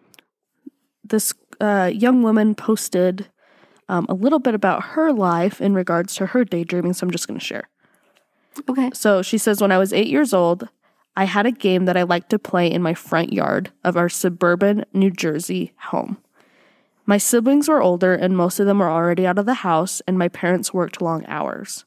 this 1.04 1.34
uh, 1.62 1.92
young 1.94 2.22
woman 2.22 2.56
posted 2.56 3.28
um, 3.88 4.06
a 4.10 4.14
little 4.14 4.40
bit 4.40 4.56
about 4.56 4.84
her 4.84 5.14
life 5.14 5.62
in 5.62 5.74
regards 5.74 6.16
to 6.16 6.28
her 6.28 6.44
daydreaming, 6.44 6.94
so 6.94 7.06
I'm 7.06 7.12
just 7.12 7.28
going 7.28 7.40
to 7.40 7.46
share. 7.46 7.70
Okay. 8.70 8.90
So 8.94 9.22
she 9.22 9.38
says, 9.38 9.62
when 9.62 9.72
I 9.72 9.78
was 9.78 9.94
eight 9.94 10.08
years 10.08 10.34
old, 10.34 10.68
I 11.16 11.26
had 11.26 11.46
a 11.46 11.52
game 11.52 11.86
that 11.86 11.96
I 11.96 12.04
liked 12.04 12.30
to 12.32 12.40
play 12.40 12.70
in 12.70 12.82
my 12.82 12.94
front 12.94 13.32
yard 13.32 13.72
of 13.84 13.96
our 13.96 14.10
suburban 14.10 14.86
New 14.94 15.12
Jersey 15.12 15.74
home. 15.78 16.18
My 17.06 17.18
siblings 17.18 17.70
were 17.70 17.82
older, 17.82 18.14
and 18.16 18.36
most 18.36 18.60
of 18.60 18.66
them 18.66 18.80
were 18.80 18.90
already 18.90 19.28
out 19.28 19.38
of 19.38 19.46
the 19.46 19.54
house, 19.56 20.02
and 20.08 20.18
my 20.18 20.28
parents 20.28 20.74
worked 20.74 21.02
long 21.02 21.24
hours. 21.28 21.86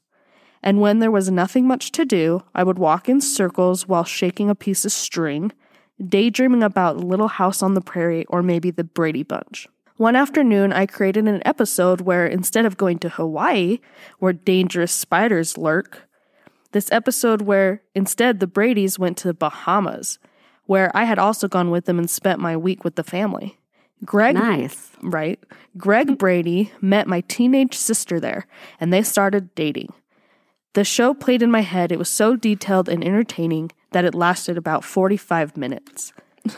And 0.63 0.81
when 0.81 0.99
there 0.99 1.11
was 1.11 1.31
nothing 1.31 1.67
much 1.67 1.93
to 1.93 2.05
do, 2.05 2.43
I 2.55 2.65
would 2.65 2.79
walk 2.79 3.09
in 3.09 3.21
circles 3.21 3.87
while 3.87 4.05
shaking 4.05 4.51
a 4.51 4.55
piece 4.55 4.85
of 4.85 4.93
string, 4.93 5.53
daydreaming 6.05 6.63
about 6.63 6.99
the 6.99 7.07
Little 7.07 7.29
House 7.29 7.63
on 7.63 7.75
the 7.75 7.81
Prairie 7.81 8.25
or 8.27 8.43
maybe 8.43 8.71
the 8.71 8.85
Brady 8.85 9.23
Bunch. 9.23 9.69
One 9.97 10.15
afternoon, 10.17 10.73
I 10.73 10.87
created 10.87 11.27
an 11.27 11.43
episode 11.45 12.01
where 12.03 12.27
instead 12.27 12.65
of 12.67 12.77
going 12.77 12.99
to 13.01 13.09
Hawaii, 13.09 13.79
where 14.21 14.33
dangerous 14.33 14.93
spiders 14.93 15.59
lurk, 15.59 16.09
this 16.73 16.91
episode 16.93 17.43
where 17.43 17.83
instead 17.95 18.39
the 18.39 18.47
Bradys 18.47 18.99
went 18.99 19.17
to 19.19 19.29
the 19.29 19.35
Bahamas, 19.35 20.19
where 20.67 20.91
I 20.95 21.05
had 21.05 21.19
also 21.19 21.49
gone 21.49 21.71
with 21.71 21.87
them 21.87 21.99
and 21.99 22.09
spent 22.11 22.41
my 22.41 22.57
week 22.57 22.85
with 22.85 22.95
the 22.95 23.03
family. 23.03 23.59
Greg, 24.05 24.37
Nice. 24.37 24.91
right? 25.03 25.43
Greg 25.77 26.19
Brady 26.19 26.71
met 26.81 27.09
my 27.09 27.23
teenage 27.23 27.75
sister 27.75 28.21
there, 28.21 28.47
and 28.79 28.93
they 28.93 29.03
started 29.03 29.53
dating. 29.57 29.93
The 30.79 30.85
show 30.85 31.13
played 31.13 31.43
in 31.43 31.51
my 31.51 31.63
head. 31.63 31.91
It 31.91 31.99
was 31.99 32.09
so 32.09 32.37
detailed 32.37 32.89
and 32.89 33.03
entertaining 33.03 33.73
that 33.91 34.05
it 34.05 34.15
lasted 34.15 34.57
about 34.57 34.85
45 34.85 35.57
minutes. 35.57 36.13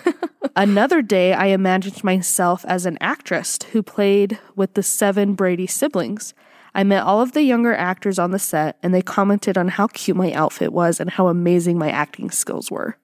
Another 0.54 1.00
day, 1.00 1.32
I 1.32 1.46
imagined 1.46 2.04
myself 2.04 2.62
as 2.68 2.84
an 2.84 2.98
actress 3.00 3.58
who 3.72 3.82
played 3.82 4.38
with 4.54 4.74
the 4.74 4.82
seven 4.82 5.32
Brady 5.32 5.66
siblings. 5.66 6.34
I 6.74 6.84
met 6.84 7.02
all 7.02 7.22
of 7.22 7.32
the 7.32 7.40
younger 7.40 7.74
actors 7.74 8.18
on 8.18 8.30
the 8.30 8.38
set, 8.38 8.76
and 8.82 8.92
they 8.92 9.00
commented 9.00 9.56
on 9.56 9.68
how 9.68 9.86
cute 9.86 10.18
my 10.18 10.32
outfit 10.32 10.70
was 10.70 11.00
and 11.00 11.08
how 11.08 11.28
amazing 11.28 11.78
my 11.78 11.88
acting 11.88 12.30
skills 12.30 12.70
were. 12.70 12.98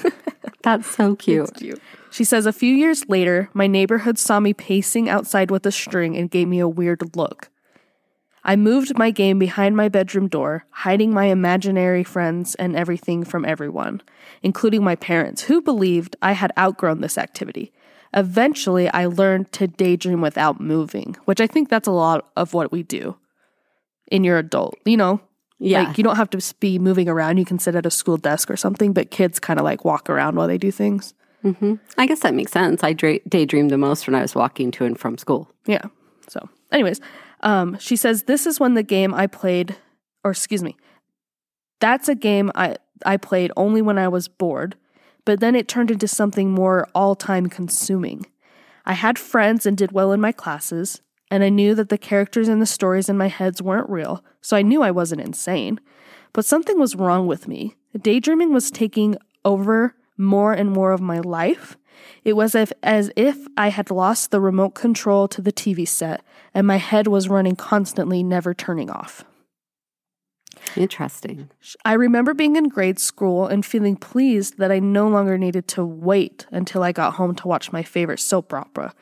That's 0.62 0.94
so 0.94 1.16
cute. 1.16 1.54
Cute. 1.54 1.80
She 2.10 2.24
says 2.24 2.44
a 2.44 2.52
few 2.52 2.74
years 2.74 3.08
later, 3.08 3.48
my 3.54 3.66
neighborhood 3.66 4.18
saw 4.18 4.40
me 4.40 4.52
pacing 4.52 5.08
outside 5.08 5.50
with 5.50 5.64
a 5.64 5.72
string 5.72 6.18
and 6.18 6.30
gave 6.30 6.48
me 6.48 6.58
a 6.58 6.68
weird 6.68 7.16
look. 7.16 7.48
I 8.44 8.56
moved 8.56 8.96
my 8.96 9.10
game 9.10 9.38
behind 9.38 9.76
my 9.76 9.88
bedroom 9.88 10.28
door, 10.28 10.64
hiding 10.70 11.12
my 11.12 11.26
imaginary 11.26 12.04
friends 12.04 12.54
and 12.54 12.74
everything 12.74 13.22
from 13.24 13.44
everyone, 13.44 14.00
including 14.42 14.82
my 14.82 14.96
parents, 14.96 15.42
who 15.42 15.60
believed 15.60 16.16
I 16.22 16.32
had 16.32 16.52
outgrown 16.58 17.00
this 17.00 17.18
activity. 17.18 17.72
Eventually, 18.14 18.88
I 18.88 19.06
learned 19.06 19.52
to 19.52 19.66
daydream 19.66 20.20
without 20.20 20.60
moving, 20.60 21.16
which 21.26 21.40
I 21.40 21.46
think 21.46 21.68
that's 21.68 21.86
a 21.88 21.92
lot 21.92 22.30
of 22.36 22.54
what 22.54 22.72
we 22.72 22.82
do 22.82 23.16
in 24.10 24.24
your 24.24 24.38
adult. 24.38 24.74
You 24.84 24.96
know, 24.96 25.20
Yeah. 25.58 25.82
like 25.82 25.98
you 25.98 26.02
don't 26.04 26.16
have 26.16 26.30
to 26.30 26.54
be 26.60 26.78
moving 26.78 27.08
around. 27.08 27.36
You 27.36 27.44
can 27.44 27.58
sit 27.58 27.74
at 27.76 27.86
a 27.86 27.90
school 27.90 28.16
desk 28.16 28.50
or 28.50 28.56
something, 28.56 28.92
but 28.92 29.10
kids 29.10 29.38
kind 29.38 29.60
of 29.60 29.64
like 29.64 29.84
walk 29.84 30.08
around 30.10 30.36
while 30.36 30.48
they 30.48 30.58
do 30.58 30.70
things. 30.72 31.14
Mm-hmm. 31.44 31.74
I 31.98 32.06
guess 32.06 32.20
that 32.20 32.34
makes 32.34 32.52
sense. 32.52 32.82
I 32.82 32.92
dra- 32.94 33.20
daydreamed 33.28 33.70
the 33.70 33.78
most 33.78 34.06
when 34.06 34.14
I 34.14 34.22
was 34.22 34.34
walking 34.34 34.70
to 34.72 34.84
and 34.84 34.98
from 34.98 35.16
school. 35.16 35.48
Yeah. 35.66 35.82
So, 36.28 36.48
anyways, 36.72 37.00
um, 37.40 37.78
she 37.78 37.96
says 37.96 38.24
this 38.24 38.46
is 38.46 38.60
when 38.60 38.74
the 38.74 38.82
game 38.82 39.14
I 39.14 39.26
played, 39.26 39.76
or 40.24 40.30
excuse 40.30 40.62
me, 40.62 40.76
that's 41.80 42.08
a 42.08 42.14
game 42.14 42.50
I 42.54 42.76
I 43.04 43.16
played 43.16 43.50
only 43.56 43.82
when 43.82 43.98
I 43.98 44.08
was 44.08 44.28
bored, 44.28 44.76
but 45.24 45.40
then 45.40 45.54
it 45.54 45.68
turned 45.68 45.90
into 45.90 46.08
something 46.08 46.50
more 46.50 46.86
all 46.94 47.14
time 47.14 47.48
consuming. 47.48 48.26
I 48.84 48.92
had 48.94 49.18
friends 49.18 49.66
and 49.66 49.76
did 49.76 49.92
well 49.92 50.12
in 50.12 50.20
my 50.20 50.32
classes, 50.32 51.00
and 51.30 51.44
I 51.44 51.48
knew 51.48 51.74
that 51.74 51.88
the 51.88 51.98
characters 51.98 52.48
and 52.48 52.60
the 52.60 52.66
stories 52.66 53.08
in 53.08 53.16
my 53.16 53.28
heads 53.28 53.62
weren't 53.62 53.88
real, 53.88 54.24
so 54.40 54.56
I 54.56 54.62
knew 54.62 54.82
I 54.82 54.90
wasn't 54.90 55.20
insane. 55.20 55.80
But 56.32 56.44
something 56.44 56.78
was 56.78 56.96
wrong 56.96 57.26
with 57.26 57.48
me. 57.48 57.76
Daydreaming 57.98 58.52
was 58.52 58.70
taking 58.70 59.16
over 59.44 59.94
more 60.16 60.52
and 60.52 60.70
more 60.70 60.92
of 60.92 61.00
my 61.00 61.18
life. 61.20 61.76
It 62.24 62.34
was 62.34 62.54
if, 62.54 62.72
as 62.82 63.10
if 63.16 63.46
I 63.56 63.68
had 63.68 63.90
lost 63.90 64.30
the 64.30 64.40
remote 64.40 64.74
control 64.74 65.28
to 65.28 65.40
the 65.40 65.52
TV 65.52 65.86
set 65.86 66.22
and 66.54 66.66
my 66.66 66.76
head 66.76 67.06
was 67.06 67.28
running 67.28 67.56
constantly, 67.56 68.22
never 68.22 68.54
turning 68.54 68.90
off. 68.90 69.24
Interesting. 70.76 71.50
I 71.84 71.94
remember 71.94 72.34
being 72.34 72.56
in 72.56 72.68
grade 72.68 72.98
school 72.98 73.46
and 73.46 73.64
feeling 73.64 73.96
pleased 73.96 74.58
that 74.58 74.70
I 74.70 74.78
no 74.78 75.08
longer 75.08 75.38
needed 75.38 75.68
to 75.68 75.84
wait 75.84 76.46
until 76.50 76.82
I 76.82 76.92
got 76.92 77.14
home 77.14 77.34
to 77.36 77.48
watch 77.48 77.72
my 77.72 77.82
favorite 77.82 78.20
soap 78.20 78.52
opera. 78.52 78.94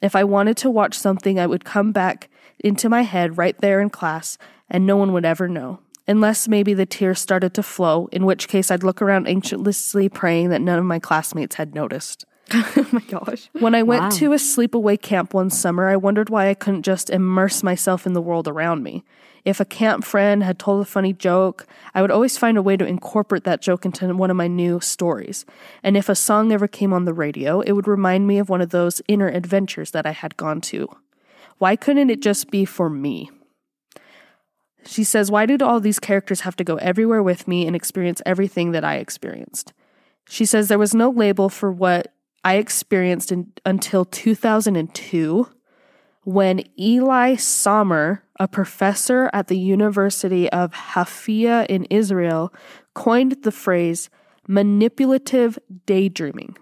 If 0.00 0.14
I 0.14 0.24
wanted 0.24 0.56
to 0.58 0.70
watch 0.70 0.94
something, 0.94 1.38
I 1.38 1.46
would 1.46 1.64
come 1.64 1.92
back 1.92 2.28
into 2.60 2.88
my 2.88 3.02
head 3.02 3.38
right 3.38 3.58
there 3.60 3.80
in 3.80 3.90
class, 3.90 4.38
and 4.68 4.86
no 4.86 4.96
one 4.96 5.12
would 5.12 5.24
ever 5.24 5.48
know. 5.48 5.80
Unless 6.08 6.48
maybe 6.48 6.72
the 6.72 6.86
tears 6.86 7.20
started 7.20 7.52
to 7.54 7.62
flow, 7.62 8.08
in 8.10 8.24
which 8.24 8.48
case 8.48 8.70
I'd 8.70 8.82
look 8.82 9.02
around 9.02 9.28
anxiously 9.28 10.08
praying 10.08 10.48
that 10.48 10.62
none 10.62 10.78
of 10.78 10.84
my 10.86 10.98
classmates 10.98 11.56
had 11.56 11.74
noticed. 11.74 12.24
oh 12.54 12.88
my 12.92 13.02
gosh. 13.02 13.50
When 13.52 13.74
I 13.74 13.82
went 13.82 14.04
Wow. 14.04 14.10
to 14.10 14.32
a 14.32 14.36
sleepaway 14.36 15.00
camp 15.00 15.34
one 15.34 15.50
summer, 15.50 15.86
I 15.88 15.96
wondered 15.96 16.30
why 16.30 16.48
I 16.48 16.54
couldn't 16.54 16.82
just 16.82 17.10
immerse 17.10 17.62
myself 17.62 18.06
in 18.06 18.14
the 18.14 18.22
world 18.22 18.48
around 18.48 18.82
me. 18.82 19.04
If 19.44 19.60
a 19.60 19.66
camp 19.66 20.02
friend 20.04 20.42
had 20.42 20.58
told 20.58 20.80
a 20.80 20.86
funny 20.86 21.12
joke, 21.12 21.66
I 21.94 22.00
would 22.00 22.10
always 22.10 22.38
find 22.38 22.56
a 22.56 22.62
way 22.62 22.76
to 22.78 22.86
incorporate 22.86 23.44
that 23.44 23.60
joke 23.60 23.84
into 23.84 24.12
one 24.14 24.30
of 24.30 24.36
my 24.36 24.46
new 24.48 24.80
stories. 24.80 25.44
And 25.82 25.94
if 25.96 26.08
a 26.08 26.14
song 26.14 26.50
ever 26.52 26.66
came 26.66 26.92
on 26.94 27.04
the 27.04 27.14
radio, 27.14 27.60
it 27.60 27.72
would 27.72 27.86
remind 27.86 28.26
me 28.26 28.38
of 28.38 28.48
one 28.48 28.62
of 28.62 28.70
those 28.70 29.02
inner 29.08 29.28
adventures 29.28 29.90
that 29.90 30.06
I 30.06 30.12
had 30.12 30.36
gone 30.38 30.62
to. 30.62 30.88
Why 31.58 31.76
couldn't 31.76 32.10
it 32.10 32.22
just 32.22 32.50
be 32.50 32.64
for 32.64 32.88
me? 32.88 33.30
She 34.88 35.04
says, 35.04 35.30
Why 35.30 35.44
did 35.44 35.60
all 35.60 35.80
these 35.80 35.98
characters 35.98 36.40
have 36.40 36.56
to 36.56 36.64
go 36.64 36.76
everywhere 36.76 37.22
with 37.22 37.46
me 37.46 37.66
and 37.66 37.76
experience 37.76 38.22
everything 38.24 38.70
that 38.72 38.84
I 38.84 38.96
experienced? 38.96 39.74
She 40.26 40.46
says 40.46 40.68
there 40.68 40.78
was 40.78 40.94
no 40.94 41.10
label 41.10 41.50
for 41.50 41.70
what 41.70 42.14
I 42.42 42.54
experienced 42.54 43.30
in, 43.30 43.52
until 43.66 44.06
2002 44.06 45.46
when 46.24 46.62
Eli 46.78 47.36
Somer, 47.36 48.22
a 48.40 48.48
professor 48.48 49.30
at 49.32 49.48
the 49.48 49.58
University 49.58 50.48
of 50.50 50.72
Haifa 50.72 51.66
in 51.68 51.84
Israel, 51.86 52.52
coined 52.94 53.42
the 53.42 53.52
phrase 53.52 54.08
maladaptive 54.48 55.58
daydreaming. 55.84 56.56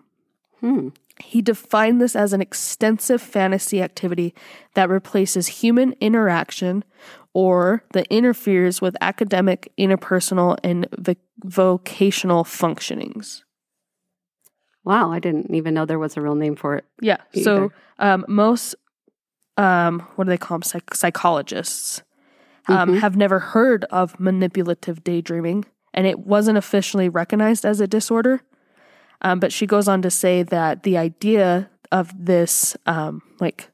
Hmm. 0.61 0.89
He 1.19 1.43
defined 1.43 2.01
this 2.01 2.15
as 2.15 2.33
an 2.33 2.41
extensive 2.41 3.23
fantasy 3.23 3.81
activity 3.81 4.35
that 4.75 4.89
replaces 4.89 5.47
human 5.47 5.95
interaction 6.01 6.85
or 7.37 7.85
that 7.93 8.07
interferes 8.09 8.81
with 8.81 8.97
academic, 9.03 9.71
interpersonal, 9.79 10.57
and 10.65 10.89
voc- 10.93 11.19
vocational 11.45 12.45
functionings. 12.45 13.43
Wow, 14.85 15.13
I 15.13 15.19
didn't 15.19 15.55
even 15.55 15.75
know 15.75 15.85
there 15.85 15.99
was 15.99 16.17
a 16.17 16.23
real 16.23 16.35
name 16.35 16.57
for 16.57 16.77
it. 16.77 16.87
Yeah. 17.03 17.19
So 17.35 17.73
um, 17.99 18.25
most, 18.27 18.75
um, 19.59 20.01
what 20.15 20.25
do 20.25 20.31
they 20.31 20.39
call 20.39 20.55
them? 20.57 20.63
Psych- 20.63 20.95
psychologists 20.95 22.03
um, 22.69 22.89
Mhm. 22.89 23.01
have 23.01 23.17
never 23.19 23.39
heard 23.39 23.85
of 23.91 24.17
maladaptive 24.17 25.05
daydreaming, 25.05 25.67
and 25.93 26.07
it 26.07 26.21
wasn't 26.21 26.57
officially 26.57 27.11
recognized 27.11 27.67
as 27.67 27.81
a 27.83 27.87
disorder. 27.87 28.41
Um, 29.21 29.41
but 29.41 29.53
she 29.53 29.67
goes 29.67 29.89
on 29.89 30.01
to 30.01 30.11
say 30.11 30.43
that 30.43 30.85
the 30.85 30.97
idea 30.97 31.69
of 31.93 32.15
this, 32.19 32.79
um, 32.87 33.21
like, 33.41 33.71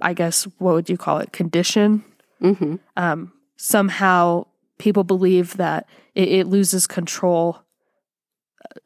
I 0.00 0.12
guess, 0.14 0.44
what 0.58 0.74
would 0.74 0.88
you 0.90 0.96
call 0.96 1.18
it? 1.18 1.32
Condition. 1.32 2.04
hmm 2.40 2.76
Um, 2.96 3.32
somehow 3.56 4.46
people 4.78 5.04
believe 5.04 5.56
that 5.56 5.88
it, 6.14 6.28
it 6.28 6.46
loses 6.46 6.86
control 6.86 7.62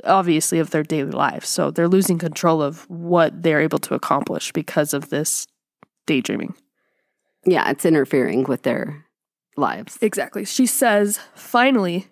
obviously 0.04 0.58
of 0.58 0.70
their 0.70 0.82
daily 0.82 1.10
lives 1.10 1.48
so 1.48 1.70
they're 1.70 1.88
losing 1.88 2.18
control 2.18 2.62
of 2.62 2.88
what 2.88 3.42
they're 3.42 3.60
able 3.60 3.78
to 3.78 3.94
accomplish 3.94 4.52
because 4.52 4.92
of 4.94 5.10
this 5.10 5.46
daydreaming 6.06 6.54
Yeah, 7.44 7.68
it's 7.70 7.84
interfering 7.84 8.44
with 8.44 8.62
their 8.62 9.04
lives. 9.56 9.98
exactly 10.00 10.44
she 10.44 10.66
says 10.66 11.20
finally 11.34 12.06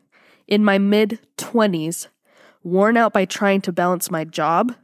in 0.46 0.64
my 0.64 0.78
mid 0.78 1.20
20s 1.38 2.08
worn 2.62 2.96
out 2.96 3.12
by 3.12 3.24
trying 3.24 3.60
to 3.62 3.72
balance 3.72 4.10
my 4.10 4.24
job 4.24 4.74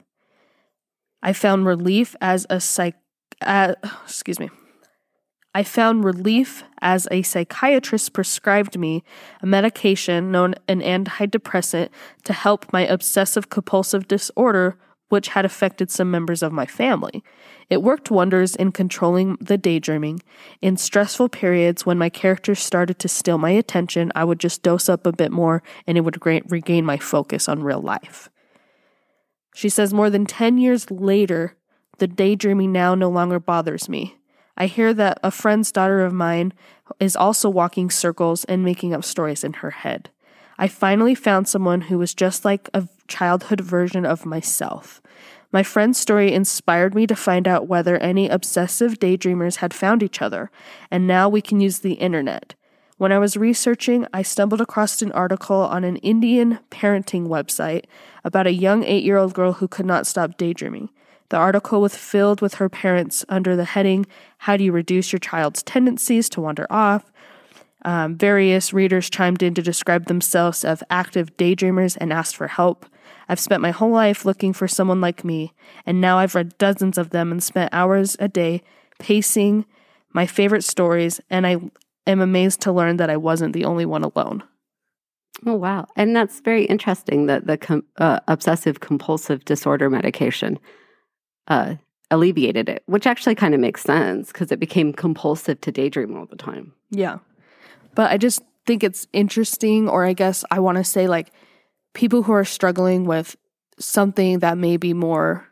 i 1.23 1.33
found 1.33 1.67
relief 1.67 2.15
as 2.21 2.47
a 2.51 2.61
psych 2.61 2.95
uh, 3.43 3.75
excuse 4.05 4.39
me 4.39 4.51
I 5.57 5.63
found 5.63 6.05
relief 6.05 6.65
as 6.83 7.09
a 7.11 7.23
psychiatrist 7.23 8.13
prescribed 8.13 8.79
me 8.79 9.03
a 9.41 9.47
medication 9.47 10.31
known 10.31 10.55
an 10.69 10.83
antidepressant 10.83 11.89
to 12.25 12.33
help 12.35 12.71
my 12.75 12.87
obsessive 12.87 13.49
compulsive 13.49 14.07
disorder 14.07 14.77
which 15.09 15.29
had 15.29 15.47
affected 15.47 15.91
some 15.91 16.11
members 16.11 16.43
of 16.43 16.53
my 16.53 16.67
family. 16.67 17.25
It 17.71 17.83
worked 17.83 18.11
wonders 18.11 18.55
in 18.55 18.71
controlling 18.71 19.39
the 19.41 19.57
daydreaming. 19.57 20.21
In 20.61 20.77
stressful 20.77 21.31
periods 21.31 21.87
when 21.87 21.97
my 21.97 22.11
characters 22.11 22.59
started 22.59 22.99
to 22.99 23.09
steal 23.09 23.39
my 23.39 23.51
attention, 23.51 24.13
I 24.15 24.25
would 24.25 24.41
just 24.41 24.63
dose 24.63 24.91
up 24.91 25.07
a 25.07 25.13
bit 25.13 25.33
more 25.33 25.63
and 25.87 25.97
it 25.97 26.03
would 26.03 26.25
regain 26.27 26.85
my 26.85 26.99
focus 26.99 27.49
on 27.49 27.63
real 27.63 27.81
life. 27.81 28.29
She 29.55 29.71
says 29.71 29.95
more 29.95 30.11
than 30.11 30.27
10 30.27 30.59
years 30.59 30.91
later, 30.91 31.56
the 31.99 32.07
daydreaming 32.07 32.73
now 32.73 32.95
no 32.95 33.09
longer 33.09 33.39
bothers 33.39 33.89
me. 33.89 34.17
I 34.57 34.67
hear 34.67 34.95
that 34.95 35.19
a 35.23 35.31
friend's 35.31 35.71
daughter 35.71 36.05
of 36.05 36.13
mine 36.13 36.53
is 36.99 37.17
also 37.17 37.51
walking 37.51 37.91
circles 37.91 38.45
and 38.45 38.65
making 38.65 38.95
up 38.95 39.05
stories 39.05 39.45
in 39.45 39.55
her 39.55 39.71
head. 39.71 40.11
I 40.59 40.69
finally 40.69 41.15
found 41.15 41.49
someone 41.49 41.83
who 41.83 41.99
was 41.99 42.15
just 42.15 42.45
like 42.45 42.71
a 42.73 42.89
childhood 43.09 43.61
version 43.61 44.07
of 44.07 44.25
myself. 44.25 45.03
My 45.53 45.63
friend's 45.63 45.99
story 45.99 46.33
inspired 46.33 46.95
me 46.95 47.07
to 47.07 47.15
find 47.15 47.47
out 47.47 47.69
whether 47.69 47.99
any 47.99 48.29
obsessive 48.29 48.99
daydreamers 48.99 49.57
had 49.57 49.75
found 49.75 50.03
each 50.03 50.23
other, 50.23 50.51
and 50.91 51.07
now 51.07 51.29
we 51.29 51.41
can 51.43 51.61
use 51.61 51.81
the 51.81 51.95
internet. 51.95 52.55
When 52.99 53.13
I 53.13 53.19
was 53.19 53.37
researching, 53.37 54.07
I 54.13 54.23
stumbled 54.23 54.63
across 54.63 55.03
an 55.03 55.13
article 55.13 55.57
on 55.57 55.85
an 55.85 55.97
Indian 55.97 56.61
parenting 56.71 57.27
website 57.29 57.85
about 58.25 58.47
a 58.47 58.53
young 58.53 58.85
eight 58.85 59.05
year 59.05 59.19
old 59.19 59.35
girl 59.35 59.55
who 59.55 59.69
could 59.69 59.87
not 59.87 60.07
stop 60.07 60.39
daydreaming. 60.39 60.89
The 61.29 61.37
article 61.37 61.81
was 61.81 61.97
filled 61.97 62.41
with 62.41 62.55
her 62.55 62.69
parents 62.69 63.25
under 63.29 63.57
the 63.57 63.65
heading, 63.65 64.07
How 64.39 64.57
Do 64.57 64.65
You 64.65 64.73
Reduce 64.73 65.13
Your 65.13 65.19
Child's 65.19 65.63
Tendencies 65.63 66.29
to 66.31 66.41
Wander 66.41 66.67
Off? 66.71 67.11
Um, 67.85 68.17
various 68.17 68.73
readers 68.73 69.11
chimed 69.11 69.43
in 69.43 69.55
to 69.55 69.63
describe 69.63 70.07
themselves 70.07 70.65
as 70.65 70.83
active 70.91 71.37
daydreamers 71.37 71.97
and 72.01 72.13
asked 72.13 72.37
for 72.37 72.49
help. 72.49 72.87
I've 73.29 73.41
spent 73.41 73.63
my 73.63 73.71
whole 73.71 73.91
life 73.91 74.25
looking 74.25 74.53
for 74.53 74.69
someone 74.69 75.01
like 75.01 75.25
me, 75.25 75.53
and 75.85 76.01
now 76.01 76.19
I've 76.19 76.35
read 76.35 76.59
dozens 76.59 76.99
of 76.99 77.11
them 77.11 77.31
and 77.31 77.43
spent 77.43 77.73
hours 77.73 78.17
a 78.19 78.29
day 78.29 78.63
pacing 78.99 79.67
my 80.13 80.27
favorite 80.27 80.65
stories, 80.65 81.21
and 81.29 81.47
I 81.47 81.59
am 82.07 82.21
amazed 82.21 82.61
to 82.63 82.73
learn 82.73 82.97
that 82.97 83.11
I 83.11 83.17
wasn't 83.17 83.53
the 83.53 83.65
only 83.65 83.85
one 83.85 84.03
alone. 84.03 84.43
Oh, 85.45 85.55
wow. 85.55 85.87
And 85.97 86.17
that's 86.17 86.41
very 86.41 86.65
interesting 86.65 87.27
that 87.27 87.47
the 87.47 87.59
com- 87.59 87.85
uh, 87.99 88.21
obsessive 88.27 88.81
compulsive 88.81 89.45
disorder 89.45 89.91
medication 89.91 90.59
uh, 91.49 91.75
alleviated 92.11 92.69
it, 92.69 92.83
which 92.87 93.07
actually 93.07 93.35
kind 93.35 93.55
of 93.55 93.61
makes 93.61 93.83
sense 93.83 94.33
because 94.33 94.53
it 94.53 94.61
became 94.61 94.93
compulsive 94.93 95.61
to 95.63 95.73
daydream 95.73 96.17
all 96.17 96.27
the 96.27 96.37
time. 96.37 96.73
Yeah. 96.91 97.19
But 97.95 98.11
I 98.11 98.19
just 98.19 98.43
think 98.67 98.85
it's 98.85 99.07
interesting, 99.13 99.89
or 99.89 100.05
I 100.05 100.13
guess 100.13 100.45
I 100.51 100.61
want 100.61 100.79
to 100.79 100.85
say, 100.85 101.09
like, 101.09 101.33
people 101.95 102.23
who 102.23 102.33
are 102.33 102.45
struggling 102.45 103.05
with 103.05 103.37
something 103.79 104.41
that 104.41 104.59
may 104.59 104.77
be 104.77 104.93
more 104.93 105.49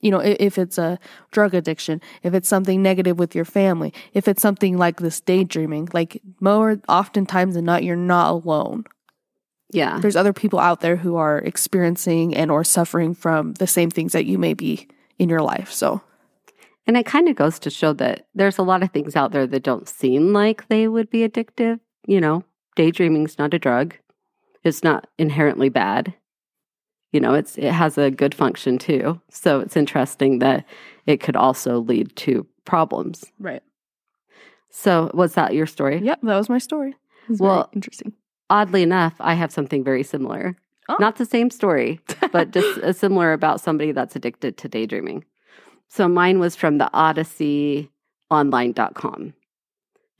you 0.00 0.10
know, 0.10 0.20
if 0.20 0.58
it's 0.58 0.78
a 0.78 0.98
drug 1.30 1.54
addiction, 1.54 2.00
if 2.22 2.34
it's 2.34 2.48
something 2.48 2.82
negative 2.82 3.18
with 3.18 3.34
your 3.34 3.44
family, 3.44 3.92
if 4.14 4.28
it's 4.28 4.42
something 4.42 4.78
like 4.78 4.98
this 4.98 5.20
daydreaming, 5.20 5.88
like 5.92 6.22
more 6.40 6.80
oftentimes 6.88 7.54
than 7.54 7.66
not, 7.66 7.84
you're 7.84 7.96
not 7.96 8.30
alone. 8.30 8.84
Yeah. 9.70 10.00
There's 10.00 10.16
other 10.16 10.32
people 10.32 10.58
out 10.58 10.80
there 10.80 10.96
who 10.96 11.16
are 11.16 11.38
experiencing 11.38 12.34
and 12.34 12.50
or 12.50 12.64
suffering 12.64 13.14
from 13.14 13.54
the 13.54 13.66
same 13.66 13.90
things 13.90 14.12
that 14.12 14.24
you 14.24 14.38
may 14.38 14.54
be 14.54 14.88
in 15.20 15.28
your 15.28 15.42
life. 15.42 15.70
So 15.70 16.00
And 16.86 16.96
it 16.96 17.06
kind 17.06 17.28
of 17.28 17.36
goes 17.36 17.58
to 17.60 17.70
show 17.70 17.92
that 17.94 18.26
there's 18.34 18.58
a 18.58 18.62
lot 18.62 18.82
of 18.82 18.90
things 18.90 19.14
out 19.14 19.30
there 19.32 19.46
that 19.46 19.62
don't 19.62 19.88
seem 19.88 20.32
like 20.32 20.66
they 20.68 20.88
would 20.88 21.10
be 21.10 21.28
addictive. 21.28 21.78
You 22.06 22.20
know, 22.20 22.42
daydreaming's 22.74 23.38
not 23.38 23.54
a 23.54 23.58
drug. 23.58 23.94
It's 24.64 24.82
not 24.82 25.06
inherently 25.18 25.68
bad. 25.68 26.14
You 27.12 27.20
know, 27.20 27.34
it's 27.34 27.56
it 27.58 27.72
has 27.72 27.98
a 27.98 28.10
good 28.10 28.34
function 28.34 28.78
too. 28.78 29.20
So 29.30 29.60
it's 29.60 29.76
interesting 29.76 30.38
that 30.40 30.64
it 31.06 31.18
could 31.20 31.36
also 31.36 31.78
lead 31.80 32.14
to 32.24 32.46
problems. 32.64 33.24
Right. 33.38 33.62
So 34.70 35.10
was 35.14 35.34
that 35.34 35.54
your 35.54 35.66
story? 35.66 36.00
Yep, 36.02 36.20
that 36.22 36.36
was 36.36 36.48
my 36.48 36.58
story. 36.58 36.94
It's 37.28 37.40
Well- 37.40 37.68
interesting. 37.74 38.12
Oddly 38.48 38.82
enough, 38.82 39.14
I 39.20 39.34
have 39.34 39.52
something 39.52 39.84
very 39.84 40.02
similar. 40.02 40.56
Oh. 40.90 40.96
Not 40.98 41.16
the 41.16 41.24
same 41.24 41.50
story, 41.50 42.00
but 42.32 42.50
just 42.52 42.78
a 42.78 42.92
similar 42.92 43.32
about 43.32 43.60
somebody 43.60 43.92
that's 43.92 44.16
addicted 44.16 44.56
to 44.58 44.68
daydreaming. 44.68 45.24
So 45.88 46.08
mine 46.08 46.40
was 46.40 46.56
from 46.56 46.78
the 46.78 46.90
odysseyonline.com. 46.92 49.34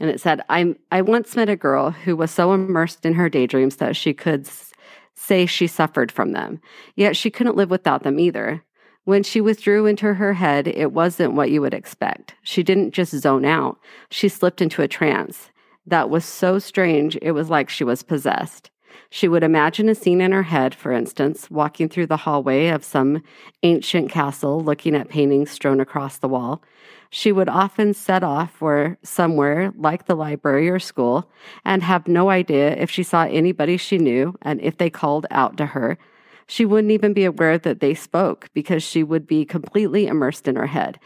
And 0.00 0.10
it 0.10 0.20
said, 0.20 0.40
I'm, 0.48 0.76
I 0.90 1.02
once 1.02 1.36
met 1.36 1.48
a 1.48 1.56
girl 1.56 1.90
who 1.90 2.16
was 2.16 2.30
so 2.30 2.52
immersed 2.52 3.04
in 3.04 3.14
her 3.14 3.28
daydreams 3.28 3.76
that 3.76 3.96
she 3.96 4.14
could 4.14 4.46
s- 4.46 4.72
say 5.14 5.44
she 5.44 5.66
suffered 5.66 6.10
from 6.10 6.32
them, 6.32 6.60
yet 6.96 7.16
she 7.16 7.30
couldn't 7.30 7.56
live 7.56 7.70
without 7.70 8.02
them 8.02 8.18
either. 8.18 8.64
When 9.04 9.22
she 9.22 9.40
withdrew 9.40 9.86
into 9.86 10.14
her 10.14 10.34
head, 10.34 10.68
it 10.68 10.92
wasn't 10.92 11.34
what 11.34 11.50
you 11.50 11.60
would 11.60 11.74
expect. 11.74 12.34
She 12.42 12.62
didn't 12.62 12.92
just 12.92 13.12
zone 13.12 13.44
out, 13.44 13.78
she 14.10 14.28
slipped 14.28 14.62
into 14.62 14.82
a 14.82 14.88
trance 14.88 15.50
that 15.86 16.10
was 16.10 16.24
so 16.24 16.58
strange 16.58 17.16
it 17.20 17.32
was 17.32 17.50
like 17.50 17.68
she 17.68 17.84
was 17.84 18.02
possessed. 18.02 18.70
She 19.08 19.28
would 19.28 19.42
imagine 19.42 19.88
a 19.88 19.94
scene 19.94 20.20
in 20.20 20.32
her 20.32 20.42
head, 20.42 20.74
for 20.74 20.92
instance, 20.92 21.50
walking 21.50 21.88
through 21.88 22.06
the 22.06 22.18
hallway 22.18 22.68
of 22.68 22.84
some 22.84 23.22
ancient 23.62 24.10
castle, 24.10 24.60
looking 24.60 24.94
at 24.94 25.08
paintings 25.08 25.50
strewn 25.50 25.80
across 25.80 26.18
the 26.18 26.28
wall. 26.28 26.62
She 27.08 27.32
would 27.32 27.48
often 27.48 27.94
set 27.94 28.22
off 28.22 28.52
for 28.52 28.98
somewhere 29.02 29.72
like 29.76 30.06
the 30.06 30.14
library 30.14 30.68
or 30.68 30.78
school 30.78 31.28
and 31.64 31.82
have 31.82 32.06
no 32.06 32.30
idea 32.30 32.76
if 32.76 32.90
she 32.90 33.02
saw 33.02 33.24
anybody 33.24 33.76
she 33.76 33.98
knew 33.98 34.36
and 34.42 34.60
if 34.60 34.78
they 34.78 34.90
called 34.90 35.26
out 35.30 35.56
to 35.56 35.66
her. 35.66 35.98
She 36.46 36.64
wouldn't 36.64 36.92
even 36.92 37.12
be 37.12 37.24
aware 37.24 37.58
that 37.58 37.80
they 37.80 37.94
spoke 37.94 38.48
because 38.54 38.82
she 38.82 39.04
would 39.04 39.26
be 39.26 39.44
completely 39.44 40.06
immersed 40.06 40.48
in 40.48 40.56
her 40.56 40.66
head. 40.66 40.98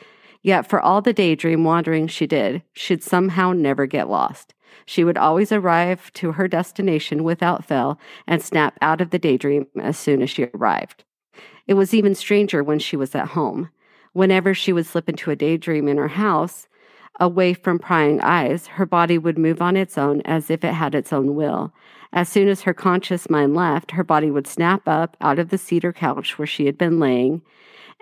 Yet, 0.43 0.69
for 0.69 0.81
all 0.81 1.01
the 1.01 1.13
daydream 1.13 1.65
wandering 1.65 2.07
she 2.07 2.27
did, 2.27 2.63
she'd 2.73 3.03
somehow 3.03 3.53
never 3.53 3.87
get 3.87 4.09
lost. 4.09 4.54
She 4.87 5.05
would 5.05 5.17
always 5.17 5.53
arrive 5.53 6.13
to 6.15 6.33
her 6.33 6.49
destination 6.49 7.25
without 7.25 7.65
fail 7.65 7.99
and 8.27 8.43
snap 8.43 8.79
out 8.81 9.01
of 9.01 9.11
the 9.11 9.19
daydream 9.19 9.67
as 9.81 9.99
soon 9.99 10.23
as 10.23 10.31
she 10.31 10.49
arrived. 10.55 11.05
It 11.67 11.75
was 11.75 11.95
even 11.95 12.15
stranger 12.15 12.63
when 12.63 12.79
she 12.79 12.97
was 12.97 13.15
at 13.15 13.29
home. 13.29 13.71
Whenever 14.13 14.55
she 14.55 14.73
would 14.73 14.87
slip 14.87 15.09
into 15.09 15.31
a 15.31 15.37
daydream 15.37 15.89
in 15.89 15.97
her 15.97 16.09
house, 16.09 16.69
away 17.21 17.55
from 17.55 17.79
prying 17.79 18.21
eyes, 18.21 18.67
her 18.67 18.87
body 18.87 19.19
would 19.19 19.39
move 19.39 19.63
on 19.63 19.77
its 19.77 19.97
own 19.97 20.21
as 20.23 20.51
if 20.51 20.65
it 20.65 20.75
had 20.75 20.95
its 20.95 21.13
own 21.13 21.35
will. 21.35 21.73
As 22.13 22.29
soon 22.29 22.49
as 22.49 22.63
her 22.63 22.75
conscious 22.75 23.29
mind 23.29 23.55
left, 23.55 23.93
her 23.93 24.05
body 24.05 24.31
would 24.31 24.47
snap 24.47 24.87
up 24.87 25.17
out 25.21 25.39
of 25.39 25.49
the 25.49 25.59
cedar 25.59 25.93
couch 25.93 26.39
where 26.39 26.47
she 26.47 26.67
had 26.67 26.79
been 26.79 27.01
laying 27.01 27.43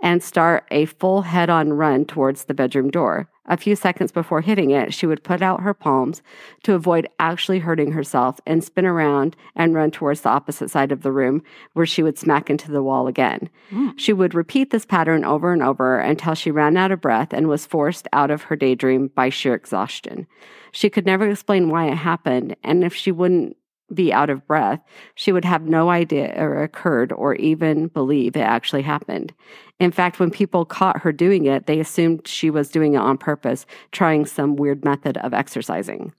and 0.02 0.22
start 0.22 0.66
a 0.70 0.84
full 0.84 1.22
head 1.22 1.48
on 1.48 1.72
run 1.72 2.04
towards 2.04 2.44
the 2.44 2.54
bedroom 2.54 2.90
door. 2.90 3.28
A 3.46 3.56
few 3.56 3.74
seconds 3.74 4.12
before 4.12 4.40
hitting 4.40 4.70
it, 4.70 4.94
she 4.94 5.06
would 5.06 5.24
put 5.24 5.42
out 5.42 5.62
her 5.62 5.74
palms 5.74 6.22
to 6.62 6.74
avoid 6.74 7.08
actually 7.18 7.58
hurting 7.58 7.90
herself 7.90 8.38
and 8.46 8.62
spin 8.62 8.86
around 8.86 9.34
and 9.56 9.74
run 9.74 9.90
towards 9.90 10.20
the 10.20 10.28
opposite 10.28 10.70
side 10.70 10.92
of 10.92 11.02
the 11.02 11.10
room 11.10 11.42
where 11.72 11.86
she 11.86 12.04
would 12.04 12.18
smack 12.18 12.50
into 12.50 12.70
the 12.70 12.82
wall 12.82 13.08
again. 13.08 13.50
Hmm. 13.70 13.90
She 13.96 14.12
would 14.12 14.34
repeat 14.34 14.70
this 14.70 14.86
pattern 14.86 15.24
over 15.24 15.52
and 15.52 15.62
over 15.62 15.98
until 15.98 16.34
she 16.34 16.52
ran 16.52 16.76
out 16.76 16.92
of 16.92 17.00
breath 17.00 17.32
and 17.32 17.48
was 17.48 17.66
forced 17.66 18.06
out 18.12 18.30
of 18.30 18.42
her 18.42 18.54
daydream 18.54 19.08
by 19.08 19.28
sheer 19.28 19.54
exhaustion. 19.54 20.28
She 20.70 20.88
could 20.88 21.04
never 21.04 21.28
explain 21.28 21.68
why 21.68 21.88
it 21.88 21.96
happened, 21.96 22.56
and 22.62 22.84
if 22.84 22.94
she 22.94 23.10
wouldn't 23.10 23.56
be 23.94 24.12
out 24.12 24.30
of 24.30 24.46
breath, 24.46 24.80
she 25.14 25.32
would 25.32 25.44
have 25.44 25.62
no 25.62 25.90
idea 25.90 26.26
it 26.34 26.62
occurred 26.64 27.12
or 27.12 27.34
even 27.36 27.88
believe 27.88 28.36
it 28.36 28.40
actually 28.40 28.82
happened. 28.82 29.32
In 29.80 29.90
fact, 29.92 30.18
when 30.20 30.30
people 30.30 30.64
caught 30.64 31.00
her 31.00 31.12
doing 31.12 31.46
it, 31.46 31.66
they 31.66 31.80
assumed 31.80 32.26
she 32.26 32.50
was 32.50 32.70
doing 32.70 32.94
it 32.94 32.98
on 32.98 33.18
purpose, 33.18 33.66
trying 33.90 34.26
some 34.26 34.56
weird 34.56 34.84
method 34.84 35.16
of 35.18 35.34
exercising. 35.34 36.12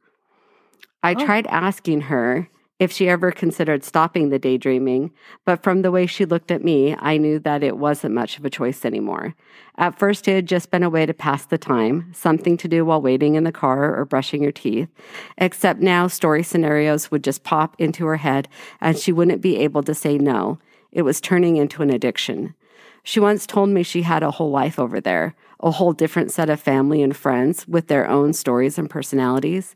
I 1.03 1.13
Oh. 1.13 1.25
tried 1.25 1.47
asking 1.47 2.01
her 2.01 2.47
if 2.79 2.91
she 2.91 3.07
ever 3.07 3.31
considered 3.31 3.83
stopping 3.83 4.29
the 4.29 4.39
daydreaming, 4.39 5.11
but 5.45 5.61
from 5.61 5.81
the 5.81 5.91
way 5.91 6.05
she 6.05 6.25
looked 6.25 6.51
at 6.51 6.63
me, 6.63 6.95
I 6.97 7.17
knew 7.17 7.39
that 7.39 7.63
it 7.63 7.77
wasn't 7.77 8.15
much 8.15 8.37
of 8.37 8.45
a 8.45 8.49
choice 8.49 8.83
anymore. 8.83 9.35
At 9.77 9.97
first, 9.97 10.27
it 10.27 10.35
had 10.35 10.47
just 10.47 10.71
been 10.71 10.83
a 10.83 10.89
way 10.89 11.05
to 11.05 11.13
pass 11.13 11.45
the 11.45 11.57
time, 11.57 12.11
something 12.13 12.57
to 12.57 12.67
do 12.67 12.83
while 12.83 13.01
waiting 13.01 13.35
in 13.35 13.43
the 13.43 13.51
car 13.51 13.95
or 13.95 14.05
brushing 14.05 14.43
your 14.43 14.51
teeth. 14.51 14.89
Except 15.37 15.79
now, 15.79 16.07
story 16.07 16.43
scenarios 16.43 17.11
would 17.11 17.23
just 17.23 17.43
pop 17.43 17.75
into 17.79 18.05
her 18.05 18.17
head 18.17 18.47
and 18.81 18.97
she 18.97 19.11
wouldn't 19.11 19.41
be 19.41 19.57
able 19.57 19.83
to 19.83 19.93
say 19.93 20.17
no. 20.17 20.59
It 20.91 21.03
was 21.03 21.21
turning 21.21 21.57
into 21.57 21.81
an 21.81 21.89
addiction. 21.89 22.55
She 23.03 23.19
once 23.19 23.45
told 23.45 23.69
me 23.69 23.83
she 23.83 24.03
had 24.03 24.23
a 24.23 24.31
whole 24.31 24.51
life 24.51 24.79
over 24.79 25.01
there, 25.01 25.35
a 25.59 25.71
whole 25.71 25.93
different 25.93 26.31
set 26.31 26.49
of 26.49 26.59
family 26.59 27.01
and 27.01 27.15
friends 27.15 27.67
with 27.67 27.87
their 27.87 28.07
own 28.07 28.33
stories 28.33 28.77
and 28.77 28.89
personalities. 28.89 29.75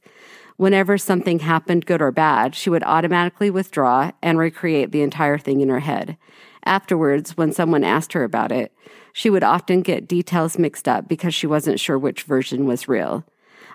Whenever 0.57 0.97
something 0.97 1.39
happened, 1.39 1.85
good 1.85 2.01
or 2.01 2.11
bad, 2.11 2.55
she 2.55 2.69
would 2.69 2.83
automatically 2.83 3.49
withdraw 3.49 4.11
and 4.21 4.39
recreate 4.39 4.91
the 4.91 5.03
entire 5.03 5.37
thing 5.37 5.61
in 5.61 5.69
her 5.69 5.79
head. 5.79 6.17
Afterwards, 6.65 7.37
when 7.37 7.53
someone 7.53 7.83
asked 7.83 8.13
her 8.13 8.23
about 8.23 8.51
it, 8.51 8.73
she 9.13 9.29
would 9.29 9.43
often 9.43 9.81
get 9.81 10.07
details 10.07 10.57
mixed 10.57 10.87
up 10.87 11.07
because 11.07 11.33
she 11.33 11.47
wasn't 11.47 11.79
sure 11.79 11.97
which 11.97 12.23
version 12.23 12.65
was 12.65 12.87
real. 12.87 13.23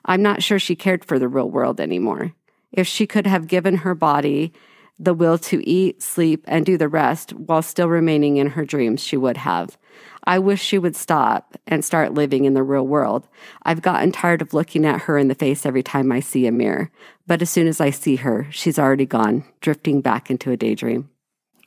I'm 0.04 0.22
not 0.22 0.42
sure 0.42 0.58
she 0.58 0.74
cared 0.74 1.04
for 1.04 1.18
the 1.18 1.28
real 1.28 1.48
world 1.48 1.80
anymore. 1.80 2.32
If 2.72 2.88
she 2.88 3.06
could 3.06 3.26
have 3.26 3.46
given 3.46 3.76
her 3.76 3.94
body 3.94 4.52
the 4.98 5.14
will 5.14 5.38
to 5.38 5.68
eat, 5.68 6.02
sleep, 6.02 6.44
and 6.46 6.64
do 6.64 6.76
the 6.76 6.88
rest 6.88 7.32
while 7.32 7.62
still 7.62 7.88
remaining 7.88 8.36
in 8.36 8.50
her 8.50 8.64
dreams, 8.64 9.02
she 9.02 9.16
would 9.16 9.36
have. 9.38 9.76
I 10.24 10.38
wish 10.38 10.62
she 10.62 10.78
would 10.78 10.94
stop 10.96 11.56
and 11.66 11.84
start 11.84 12.14
living 12.14 12.44
in 12.44 12.54
the 12.54 12.62
real 12.62 12.86
world. 12.86 13.26
I've 13.64 13.82
gotten 13.82 14.12
tired 14.12 14.40
of 14.42 14.54
looking 14.54 14.86
at 14.86 15.02
her 15.02 15.18
in 15.18 15.28
the 15.28 15.34
face 15.34 15.66
every 15.66 15.82
time 15.82 16.12
I 16.12 16.20
see 16.20 16.46
a 16.46 16.52
mirror. 16.52 16.90
But 17.26 17.42
as 17.42 17.50
soon 17.50 17.66
as 17.66 17.80
I 17.80 17.90
see 17.90 18.16
her, 18.16 18.46
she's 18.50 18.78
already 18.78 19.06
gone, 19.06 19.44
drifting 19.60 20.00
back 20.00 20.30
into 20.30 20.50
a 20.50 20.56
daydream. 20.56 21.08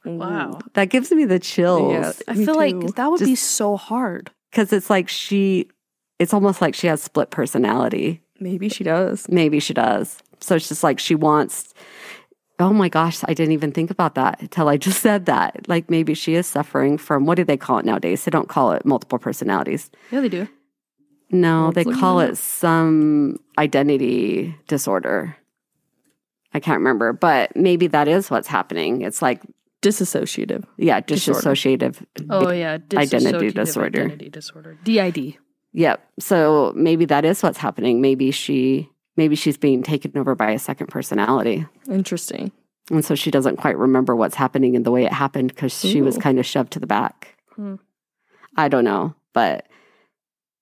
Wow. 0.05 0.59
That 0.73 0.89
gives 0.89 1.11
me 1.11 1.25
the 1.25 1.39
chills. 1.39 1.91
Yeah. 1.93 2.11
I 2.27 2.33
Me 2.33 2.45
feel 2.45 2.53
too. 2.53 2.59
like 2.59 2.95
that 2.95 3.11
would 3.11 3.19
be 3.21 3.35
so 3.35 3.75
hard. 3.75 4.31
Because 4.51 4.71
it's 4.71 4.89
like 4.89 5.09
she, 5.09 5.69
it's 6.19 6.33
almost 6.33 6.61
like 6.61 6.75
she 6.75 6.87
has 6.87 7.01
split 7.01 7.31
personality. 7.31 8.21
Maybe 8.39 8.69
she 8.69 8.83
does. 8.83 9.27
Maybe 9.29 9.59
she 9.59 9.73
does. 9.73 10.17
So 10.39 10.55
it's 10.55 10.67
just 10.67 10.83
like 10.83 10.99
she 10.99 11.15
wants. 11.15 11.73
Oh 12.57 12.71
my 12.71 12.87
gosh, 12.89 13.19
I 13.27 13.33
didn't 13.33 13.51
even 13.51 13.71
think 13.71 13.91
about 13.91 14.15
that 14.15 14.41
until 14.41 14.69
I 14.69 14.77
just 14.77 15.01
said 15.07 15.25
that. 15.25 15.67
Like 15.67 15.89
maybe 15.89 16.13
she 16.13 16.35
is 16.35 16.47
suffering 16.47 16.97
from 16.97 17.25
what 17.25 17.35
do 17.35 17.43
they 17.43 17.57
call 17.57 17.79
it 17.79 17.85
nowadays? 17.85 18.23
They 18.23 18.31
don't 18.31 18.47
call 18.49 18.71
it 18.71 18.85
multiple 18.85 19.19
personalities. 19.19 19.89
Yeah, 20.11 20.21
they 20.21 20.29
do. 20.29 20.47
No, 21.31 21.71
Let's 21.75 21.75
they 21.75 21.93
call 21.93 22.19
it 22.19 22.37
some 22.37 23.39
identity 23.57 24.55
disorder. 24.67 25.35
I 26.53 26.59
can't 26.59 26.77
remember, 26.77 27.11
but 27.11 27.53
maybe 27.57 27.87
that 27.87 28.07
is 28.07 28.29
what's 28.31 28.47
happening. 28.47 29.01
It's 29.01 29.21
like, 29.21 29.41
Disassociative. 29.81 30.63
yeah, 30.77 30.99
Disorder. 31.01 31.41
disassociative. 31.41 32.03
Oh 32.29 32.51
yeah, 32.51 32.77
Identity 32.95 33.51
disorder. 33.51 34.03
Identity 34.03 34.29
disorder. 34.29 34.77
DID. 34.83 35.35
Yep. 35.73 36.07
So 36.19 36.71
maybe 36.75 37.05
that 37.05 37.25
is 37.25 37.43
what's 37.43 37.57
happening. 37.57 38.01
Maybe 38.01 38.31
she, 38.31 38.89
maybe 39.17 39.35
she's 39.35 39.57
being 39.57 39.83
taken 39.83 40.17
over 40.17 40.35
by 40.35 40.51
a 40.51 40.59
second 40.59 40.87
personality. 40.87 41.65
Interesting. 41.89 42.51
And 42.91 43.03
so 43.03 43.15
she 43.15 43.31
doesn't 43.31 43.57
quite 43.57 43.77
remember 43.77 44.15
what's 44.15 44.35
happening 44.35 44.75
and 44.75 44.85
the 44.85 44.91
way 44.91 45.05
it 45.05 45.11
happened 45.13 45.49
because 45.49 45.73
she 45.79 46.01
was 46.01 46.17
kind 46.17 46.37
of 46.39 46.45
shoved 46.45 46.71
to 46.73 46.79
the 46.79 46.85
back. 46.87 47.35
Hmm. 47.55 47.75
I 48.57 48.67
don't 48.67 48.83
know, 48.83 49.15
but 49.33 49.65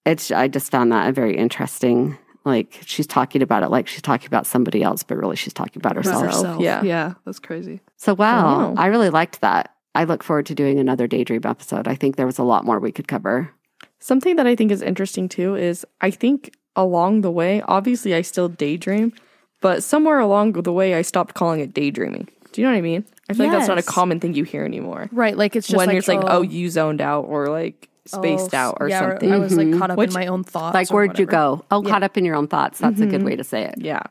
it's 0.05 0.31
I 0.31 0.47
just 0.47 0.71
found 0.71 0.91
that 0.91 1.13
very 1.13 1.35
interesting. 1.37 2.17
Like 2.45 2.79
she's 2.85 3.07
talking 3.07 3.41
about 3.41 3.63
it 3.63 3.69
like 3.69 3.87
she's 3.87 4.01
talking 4.01 4.27
about 4.27 4.45
somebody 4.47 4.83
else, 4.83 5.03
but 5.03 5.17
really 5.17 5.35
she's 5.35 5.53
talking 5.53 5.79
about 5.81 5.95
herself. 5.95 6.23
herself. 6.25 6.61
Yeah. 6.61 6.81
Yeah, 6.83 7.13
that's 7.25 7.39
crazy. 7.39 7.81
So 7.97 8.13
wow, 8.13 8.71
Wow. 8.71 8.75
I 8.77 8.87
really 8.87 9.09
liked 9.09 9.41
that. 9.41 9.75
I 9.95 10.05
look 10.05 10.23
forward 10.23 10.45
to 10.47 10.55
doing 10.55 10.79
another 10.79 11.07
daydream 11.07 11.41
episode. 11.45 11.87
I 11.87 11.95
think 11.95 12.15
there 12.15 12.25
was 12.25 12.39
a 12.39 12.43
lot 12.43 12.65
more 12.65 12.79
we 12.79 12.91
could 12.91 13.07
cover. 13.07 13.51
Something 13.99 14.37
that 14.37 14.47
I 14.47 14.55
think 14.55 14.71
is 14.71 14.81
interesting 14.81 15.29
too 15.29 15.55
is 15.55 15.85
I 16.01 16.09
think 16.09 16.51
along 16.75 17.21
the 17.21 17.31
way, 17.31 17.61
obviously 17.67 18.13
I 18.13 18.21
still 18.21 18.49
daydream, 18.49 19.13
but 19.61 19.83
somewhere 19.83 20.19
along 20.19 20.53
the 20.53 20.73
way 20.73 20.95
I 20.95 21.01
stopped 21.01 21.35
calling 21.35 21.59
it 21.59 21.73
daydreaming. 21.73 22.27
Do 22.51 22.61
you 22.61 22.67
know 22.67 22.73
what 22.73 22.77
I 22.77 22.81
mean? 22.81 23.05
I 23.29 23.33
feel 23.33 23.47
like 23.47 23.57
that's 23.57 23.67
not 23.67 23.77
a 23.77 23.83
common 23.83 24.19
thing 24.19 24.35
you 24.35 24.43
hear 24.43 24.63
anymore. 24.63 25.09
Right, 25.11 25.37
like 25.37 25.55
it's 25.55 25.67
just 25.67 25.77
when 25.77 25.87
like, 25.87 26.05
you're 26.05 26.15
like, 26.15 26.25
oh. 26.25 26.39
oh, 26.39 26.41
you 26.41 26.69
zoned 26.69 27.01
out, 27.01 27.21
or 27.21 27.47
like 27.47 27.89
spaced 28.05 28.53
Oh, 28.53 28.57
out 28.57 28.77
or 28.79 28.89
yeah, 28.89 28.99
something. 28.99 29.31
I 29.31 29.37
was 29.37 29.55
like 29.55 29.77
caught 29.77 29.91
up 29.91 29.97
Which- 29.97 30.09
in 30.09 30.13
my 30.13 30.27
own 30.27 30.43
thoughts. 30.43 30.73
like 30.73 30.91
where'd 30.91 31.17
you 31.17 31.25
go? 31.25 31.65
Oh, 31.71 31.81
caught 31.81 32.03
up 32.03 32.17
in 32.17 32.25
your 32.25 32.35
own 32.35 32.47
thoughts. 32.47 32.79
That's 32.79 32.99
a 32.99 33.05
good 33.05 33.19
mm-hmm. 33.19 33.25
way 33.25 33.35
to 33.35 33.43
say 33.43 33.63
it. 33.63 33.75
Yeah. 33.77 34.03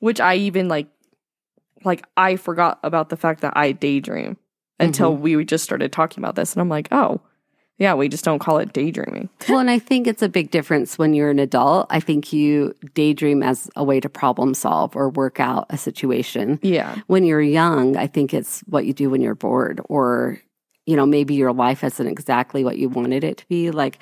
Which 0.00 0.20
I 0.20 0.36
even 0.36 0.68
like 0.68 0.88
like 1.84 2.04
I 2.16 2.36
forgot 2.36 2.78
about 2.82 3.08
the 3.08 3.16
fact 3.16 3.40
that 3.40 3.56
I 3.56 3.72
daydream 3.72 4.36
until 4.78 5.12
mm-hmm. 5.12 5.22
we 5.22 5.44
just 5.44 5.64
started 5.64 5.92
talking 5.92 6.22
about 6.22 6.34
this 6.34 6.52
and 6.52 6.60
I'm 6.60 6.68
like, 6.68 6.88
"Oh, 6.92 7.20
yeah, 7.78 7.94
we 7.94 8.08
just 8.08 8.24
don't 8.24 8.38
call 8.38 8.58
it 8.58 8.72
daydreaming." 8.72 9.28
well, 9.48 9.58
and 9.58 9.70
I 9.70 9.78
think 9.78 10.06
it's 10.06 10.22
a 10.22 10.28
big 10.28 10.50
difference 10.50 10.98
when 10.98 11.14
you're 11.14 11.30
an 11.30 11.38
adult. 11.38 11.86
I 11.90 12.00
think 12.00 12.32
you 12.32 12.74
daydream 12.94 13.42
as 13.42 13.70
a 13.76 13.84
way 13.84 14.00
to 14.00 14.08
problem 14.08 14.54
solve 14.54 14.94
or 14.96 15.08
work 15.08 15.40
out 15.40 15.66
a 15.70 15.78
situation. 15.78 16.58
Yeah. 16.62 16.96
When 17.06 17.24
you're 17.24 17.40
young, 17.40 17.96
I 17.96 18.06
think 18.06 18.34
it's 18.34 18.60
what 18.60 18.86
you 18.86 18.92
do 18.92 19.10
when 19.10 19.20
you're 19.20 19.34
bored 19.34 19.80
or 19.88 20.40
you 20.86 20.96
know, 20.96 21.04
maybe 21.04 21.34
your 21.34 21.52
life 21.52 21.84
isn't 21.84 22.06
exactly 22.06 22.64
what 22.64 22.78
you 22.78 22.88
wanted 22.88 23.22
it 23.22 23.36
to 23.36 23.46
be. 23.48 23.70
Like 23.70 23.98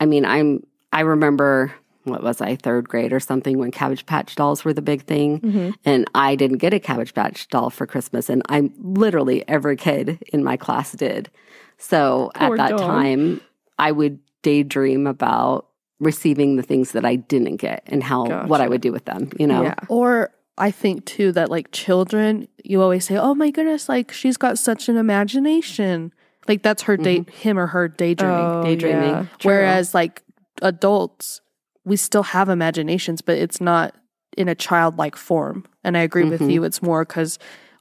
I 0.00 0.06
mean, 0.06 0.24
I'm 0.24 0.62
I 0.92 1.00
remember 1.00 1.74
what 2.04 2.22
was 2.22 2.40
I, 2.40 2.56
third 2.56 2.88
grade 2.88 3.12
or 3.12 3.20
something 3.20 3.58
when 3.58 3.70
Cabbage 3.70 4.06
Patch 4.06 4.34
dolls 4.34 4.64
were 4.64 4.72
the 4.72 4.82
big 4.82 5.02
thing. 5.02 5.40
Mm-hmm. 5.40 5.70
And 5.84 6.08
I 6.14 6.34
didn't 6.34 6.58
get 6.58 6.74
a 6.74 6.80
Cabbage 6.80 7.14
Patch 7.14 7.48
doll 7.48 7.70
for 7.70 7.86
Christmas. 7.86 8.28
And 8.28 8.42
I'm 8.48 8.72
literally 8.78 9.46
every 9.48 9.76
kid 9.76 10.22
in 10.32 10.42
my 10.42 10.56
class 10.56 10.92
did. 10.92 11.30
So 11.78 12.30
Poor 12.34 12.54
at 12.54 12.56
that 12.58 12.76
dog. 12.76 12.80
time, 12.80 13.40
I 13.78 13.92
would 13.92 14.18
daydream 14.42 15.06
about 15.06 15.66
receiving 16.00 16.56
the 16.56 16.62
things 16.62 16.92
that 16.92 17.04
I 17.04 17.16
didn't 17.16 17.56
get 17.56 17.82
and 17.86 18.02
how 18.02 18.46
what 18.46 18.60
I 18.60 18.68
would 18.68 18.80
do 18.80 18.92
with 18.92 19.04
them, 19.04 19.30
you 19.38 19.46
know? 19.46 19.62
Yeah. 19.62 19.74
Or 19.88 20.30
I 20.56 20.70
think 20.70 21.04
too 21.06 21.32
that 21.32 21.50
like 21.50 21.70
children, 21.70 22.48
you 22.64 22.82
always 22.82 23.04
say, 23.04 23.16
"Oh 23.16 23.34
my 23.34 23.50
goodness, 23.50 23.88
like 23.88 24.12
she's 24.12 24.36
got 24.36 24.58
such 24.58 24.88
an 24.88 24.96
imagination." 24.96 26.12
Like 26.46 26.62
that's 26.62 26.82
her 26.82 26.96
day, 26.96 27.20
mm-hmm. 27.20 27.30
him 27.30 27.58
or 27.58 27.68
her 27.68 27.88
daydreaming. 27.88 28.36
Oh, 28.36 28.62
daydreaming. 28.62 29.10
yeah. 29.10 29.26
Whereas 29.42 29.94
like 29.94 30.22
adults, 30.62 31.40
we 31.84 31.96
still 31.96 32.22
have 32.22 32.48
imaginations, 32.48 33.20
but 33.20 33.36
it's 33.36 33.60
not 33.60 33.94
in 34.36 34.48
a 34.48 34.54
childlike 34.54 35.16
form. 35.16 35.64
And 35.84 35.96
I 35.96 36.00
agree 36.00 36.24
with 36.24 36.40
mm-hmm. 36.40 36.50
you. 36.50 36.64
It's 36.64 36.80
more 36.82 37.04
because 37.04 37.38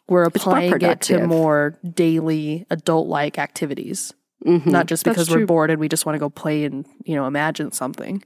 we're 0.10 0.24
applying 0.24 0.82
it 0.82 1.02
to 1.02 1.26
more 1.28 1.78
daily 1.94 2.66
adult-like 2.70 3.38
activities, 3.38 4.14
Mhm. 4.46 4.66
not 4.68 4.86
just 4.86 5.04
That's 5.04 5.16
because 5.16 5.30
we're 5.30 5.38
true. 5.38 5.46
bored 5.48 5.70
and 5.72 5.80
we 5.80 5.90
just 5.90 6.06
want 6.06 6.16
to 6.16 6.20
go 6.20 6.30
play 6.30 6.64
and 6.66 6.86
you 7.04 7.16
know 7.16 7.26
imagine 7.26 7.72
something. 7.72 8.24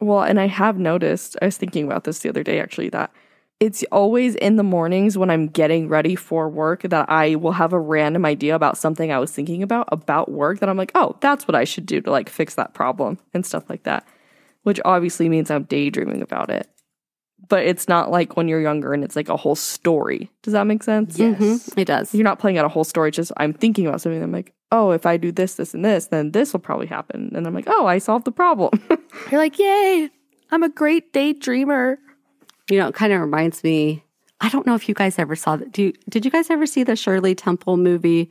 Well, 0.00 0.22
and 0.22 0.40
I 0.40 0.46
have 0.48 0.78
noticed, 0.78 1.36
I 1.40 1.44
was 1.46 1.56
thinking 1.56 1.84
about 1.84 2.04
this 2.04 2.18
the 2.20 2.28
other 2.28 2.42
day 2.42 2.58
actually, 2.60 2.88
that 2.88 3.12
it's 3.60 3.84
always 3.92 4.34
in 4.34 4.56
the 4.56 4.64
mornings 4.64 5.16
when 5.16 5.30
I'm 5.30 5.46
getting 5.46 5.88
ready 5.88 6.16
for 6.16 6.48
work 6.48 6.82
that 6.82 7.08
I 7.08 7.36
will 7.36 7.52
have 7.52 7.72
a 7.72 7.78
random 7.78 8.24
idea 8.24 8.56
about 8.56 8.76
something 8.76 9.12
I 9.12 9.20
was 9.20 9.30
thinking 9.30 9.62
about, 9.62 9.88
about 9.92 10.28
work, 10.32 10.58
that 10.58 10.68
I'm 10.68 10.76
like, 10.76 10.90
oh, 10.96 11.14
that's 11.20 11.46
what 11.46 11.54
I 11.54 11.62
should 11.62 11.86
do 11.86 12.00
to 12.00 12.10
like 12.10 12.28
fix 12.28 12.56
that 12.56 12.74
problem 12.74 13.18
and 13.32 13.46
stuff 13.46 13.70
like 13.70 13.84
that. 13.84 14.04
Which 14.64 14.80
obviously 14.84 15.28
means 15.28 15.48
I'm 15.52 15.62
daydreaming 15.64 16.22
about 16.22 16.50
it. 16.50 16.66
But 17.48 17.64
it's 17.66 17.88
not 17.88 18.10
like 18.10 18.36
when 18.36 18.48
you're 18.48 18.60
younger 18.60 18.92
and 18.94 19.02
it's 19.04 19.16
like 19.16 19.28
a 19.28 19.36
whole 19.36 19.54
story. 19.56 20.30
Does 20.42 20.52
that 20.52 20.66
make 20.66 20.82
sense? 20.82 21.18
Mhm. 21.18 21.76
It 21.76 21.86
does. 21.86 22.14
You're 22.14 22.24
not 22.24 22.38
playing 22.38 22.56
out 22.58 22.64
a 22.64 22.68
whole 22.68 22.84
story, 22.84 23.08
it's 23.08 23.16
just 23.16 23.32
I'm 23.36 23.52
thinking 23.52 23.86
about 23.86 24.00
something. 24.00 24.22
I'm 24.22 24.32
like, 24.32 24.52
oh, 24.70 24.92
if 24.92 25.04
I 25.06 25.16
do 25.16 25.30
this, 25.32 25.56
this, 25.56 25.74
and 25.74 25.84
this, 25.84 26.06
then 26.06 26.30
this 26.30 26.52
will 26.52 26.60
probably 26.60 26.86
happen. 26.86 27.32
And 27.34 27.46
I'm 27.46 27.54
like, 27.54 27.66
oh, 27.68 27.86
I 27.86 27.98
solved 27.98 28.24
the 28.24 28.32
problem. 28.32 28.70
You're 29.30 29.40
like, 29.40 29.58
"Yay! 29.58 30.08
I'm 30.50 30.62
a 30.62 30.68
great 30.68 31.12
daydreamer." 31.12 31.98
You 32.70 32.78
know, 32.78 32.88
it 32.88 32.94
kind 32.94 33.12
of 33.12 33.20
reminds 33.20 33.62
me. 33.62 34.04
I 34.40 34.48
don't 34.48 34.66
know 34.66 34.74
if 34.74 34.88
you 34.88 34.94
guys 34.94 35.18
ever 35.18 35.36
saw 35.36 35.56
that. 35.56 35.72
Do 35.72 35.82
you, 35.82 35.92
did 36.08 36.24
you 36.24 36.30
guys 36.30 36.48
ever 36.50 36.66
see 36.66 36.82
the 36.84 36.96
Shirley 36.96 37.34
Temple 37.34 37.76
movie 37.76 38.30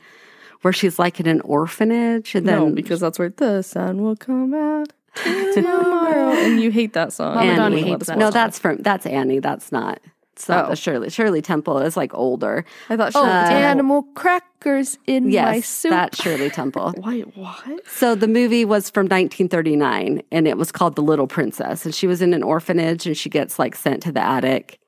where 0.62 0.74
she's 0.74 1.00
like 1.00 1.20
in 1.20 1.28
an 1.28 1.42
orphanage 1.42 2.36
and 2.36 2.48
then 2.48 2.60
no, 2.60 2.70
because 2.72 3.00
that's 3.00 3.18
where 3.18 3.30
the 3.30 3.62
sun 3.62 4.02
will 4.02 4.16
come 4.16 4.54
out 4.54 4.92
tomorrow. 5.54 6.32
and 6.32 6.60
you 6.62 6.72
hate 6.72 6.94
that 6.94 7.14
song. 7.14 7.36
Mama 7.36 7.48
Annie. 7.52 7.56
Donna 7.58 7.78
hates 7.92 8.08
that 8.08 8.18
no, 8.18 8.28
it. 8.30 8.34
that's 8.34 8.60
from 8.60 8.78
that's 8.78 9.06
Annie. 9.06 9.40
That's 9.40 9.72
not. 9.72 10.00
It's 10.34 10.48
not 10.48 10.66
Oh. 10.66 10.70
the 10.70 10.76
Shirley. 10.76 11.10
Shirley 11.10 11.42
Temple 11.42 11.80
is 11.80 11.96
like 11.98 12.14
older. 12.14 12.66
I 12.90 12.98
thought. 12.98 13.12
Oh, 13.14 13.22
Shirley 13.24 13.32
Temple- 13.50 13.58
animal 13.58 14.04
crackers 14.16 14.98
in 15.06 15.26
my 15.26 15.30
Yes, 15.32 15.68
soup. 15.68 15.90
that 15.92 16.16
Shirley 16.16 16.50
Temple. 16.62 16.94
Wait, 16.98 17.36
what? 17.38 17.86
So 17.88 18.16
the 18.16 18.28
movie 18.28 18.64
was 18.66 18.90
from 18.90 19.06
1939 19.06 20.24
and 20.32 20.48
it 20.48 20.58
was 20.58 20.72
called 20.72 20.96
The 20.96 21.02
Little 21.04 21.28
Princess. 21.28 21.86
And 21.86 21.94
she 21.94 22.08
was 22.08 22.22
in 22.22 22.34
an 22.34 22.44
orphanage 22.44 23.06
and 23.06 23.16
she 23.18 23.30
gets 23.30 23.60
like 23.60 23.76
sent 23.76 24.02
to 24.04 24.12
the 24.12 24.22
attic. 24.24 24.80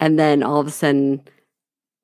And 0.00 0.18
then 0.18 0.42
all 0.42 0.58
of 0.58 0.66
a 0.66 0.70
sudden 0.72 1.22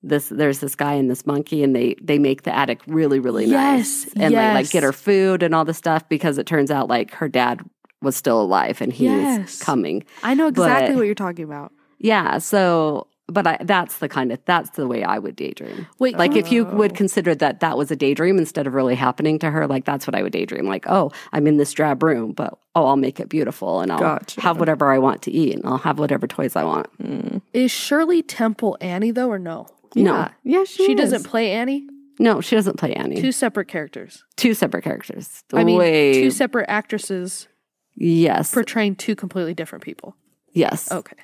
this 0.02 0.28
there's 0.30 0.60
this 0.60 0.74
guy 0.74 0.94
and 0.94 1.10
this 1.10 1.26
monkey 1.26 1.62
and 1.62 1.74
they 1.76 1.94
they 2.00 2.18
make 2.18 2.42
the 2.42 2.54
attic 2.56 2.80
really 2.86 3.18
really 3.20 3.46
nice. 3.46 4.04
Yes, 4.06 4.12
And 4.16 4.34
they 4.34 4.54
like 4.54 4.70
get 4.70 4.82
her 4.82 4.92
food 4.92 5.42
and 5.42 5.54
all 5.54 5.64
the 5.64 5.74
stuff 5.74 6.08
because 6.08 6.38
it 6.38 6.46
turns 6.46 6.70
out 6.70 6.88
like 6.88 7.12
her 7.14 7.28
dad 7.28 7.60
was 8.02 8.16
still 8.16 8.40
alive 8.40 8.80
and 8.80 8.92
he 8.92 9.04
Yes. 9.04 9.58
coming. 9.62 10.04
I 10.22 10.34
know 10.34 10.46
exactly 10.48 10.90
But- 10.94 10.96
what 10.96 11.06
you're 11.06 11.14
talking 11.14 11.44
about. 11.44 11.72
Yeah, 11.98 12.38
so 12.38 13.06
but 13.32 13.46
I, 13.46 13.58
that's 13.60 13.98
the 13.98 14.08
kind 14.08 14.32
of 14.32 14.40
that's 14.44 14.70
the 14.70 14.88
way 14.88 15.04
I 15.04 15.18
would 15.18 15.36
daydream. 15.36 15.86
Wait, 16.00 16.16
Like 16.18 16.34
if 16.34 16.50
you 16.50 16.66
Oh. 16.66 16.74
would 16.76 16.94
consider 16.96 17.32
that 17.36 17.60
that 17.60 17.76
was 17.78 17.90
a 17.92 17.94
daydream 17.96 18.38
instead 18.38 18.66
of 18.66 18.74
really 18.74 18.96
happening 18.96 19.38
to 19.40 19.50
her, 19.50 19.66
like 19.68 19.84
that's 19.84 20.04
what 20.06 20.16
I 20.16 20.22
would 20.24 20.32
daydream. 20.32 20.66
Like, 20.66 20.86
oh, 20.88 21.12
I'm 21.32 21.46
in 21.46 21.56
this 21.58 21.72
drab 21.72 22.02
room, 22.02 22.32
but 22.32 22.58
oh, 22.74 22.86
I'll 22.86 22.96
make 22.96 23.20
it 23.20 23.28
beautiful 23.28 23.80
and 23.82 23.92
I'll 23.92 24.00
Gotcha. 24.00 24.40
have 24.40 24.58
whatever 24.58 24.90
I 24.90 24.98
want 24.98 25.22
to 25.22 25.30
eat 25.30 25.54
and 25.54 25.64
I'll 25.66 25.78
have 25.78 25.98
whatever 26.00 26.26
toys 26.26 26.56
I 26.56 26.64
want. 26.64 26.88
Mm. 27.00 27.42
is 27.52 27.70
Shirley 27.70 28.22
Temple 28.22 28.76
Annie 28.80 29.10
though, 29.12 29.28
or 29.30 29.38
no? 29.38 29.66
No. 29.94 30.14
Yeah, 30.14 30.30
yeah 30.44 30.64
she, 30.64 30.86
She 30.86 30.94
doesn't 30.94 31.24
play 31.24 31.52
Annie. 31.52 31.86
No, 32.18 32.40
she 32.40 32.54
doesn't 32.54 32.78
play 32.78 32.92
Annie. 32.94 33.20
Two 33.20 33.32
separate 33.32 33.66
characters. 33.68 34.24
Two 34.36 34.52
separate 34.54 34.84
characters. 34.84 35.42
I 35.54 35.64
mean, 35.64 35.78
Way, 35.78 36.12
two 36.12 36.30
separate 36.30 36.66
actresses 36.68 37.48
yes, 37.96 38.52
portraying 38.52 38.96
two 38.96 39.14
completely 39.16 39.54
different 39.54 39.82
people. 39.84 40.16
yes, 40.52 40.90
Okay. 40.92 41.16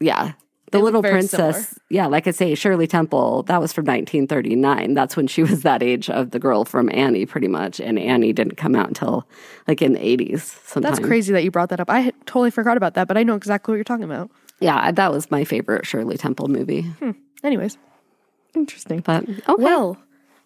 yeah. 0.00 0.32
The 0.70 0.76
They 0.78 0.84
Little 0.84 1.00
Princess, 1.02 1.78
yeah, 1.88 2.06
like 2.06 2.26
I 2.26 2.30
say, 2.30 2.54
Shirley 2.54 2.86
Temple, 2.86 3.42
that 3.44 3.58
was 3.58 3.72
from 3.72 3.86
1939. 3.86 4.92
That's 4.92 5.16
when 5.16 5.26
she 5.26 5.42
was 5.42 5.62
that 5.62 5.82
age 5.82 6.10
of 6.10 6.30
the 6.30 6.38
girl 6.38 6.66
from 6.66 6.90
Annie, 6.92 7.24
pretty 7.24 7.48
much. 7.48 7.80
And 7.80 7.98
Annie 7.98 8.34
didn't 8.34 8.56
come 8.58 8.74
out 8.74 8.86
until 8.86 9.26
like 9.66 9.80
in 9.80 9.94
the 9.94 9.98
80s. 9.98 10.40
Sometime. 10.66 10.92
That's 10.92 11.04
crazy 11.04 11.32
that 11.32 11.42
you 11.42 11.50
brought 11.50 11.70
that 11.70 11.80
up. 11.80 11.88
I 11.88 12.10
totally 12.26 12.50
forgot 12.50 12.76
about 12.76 12.92
that, 12.94 13.08
but 13.08 13.16
I 13.16 13.22
know 13.22 13.34
exactly 13.34 13.72
what 13.72 13.76
you're 13.76 13.84
talking 13.84 14.04
about. 14.04 14.30
Yeah, 14.60 14.90
that 14.92 15.10
was 15.10 15.30
my 15.30 15.44
favorite 15.44 15.86
Shirley 15.86 16.18
Temple 16.18 16.48
movie. 16.48 16.82
Hmm. 16.82 17.12
Anyways, 17.42 17.78
Interesting. 18.54 19.00
But 19.00 19.28
okay. 19.28 19.62
well, 19.62 19.96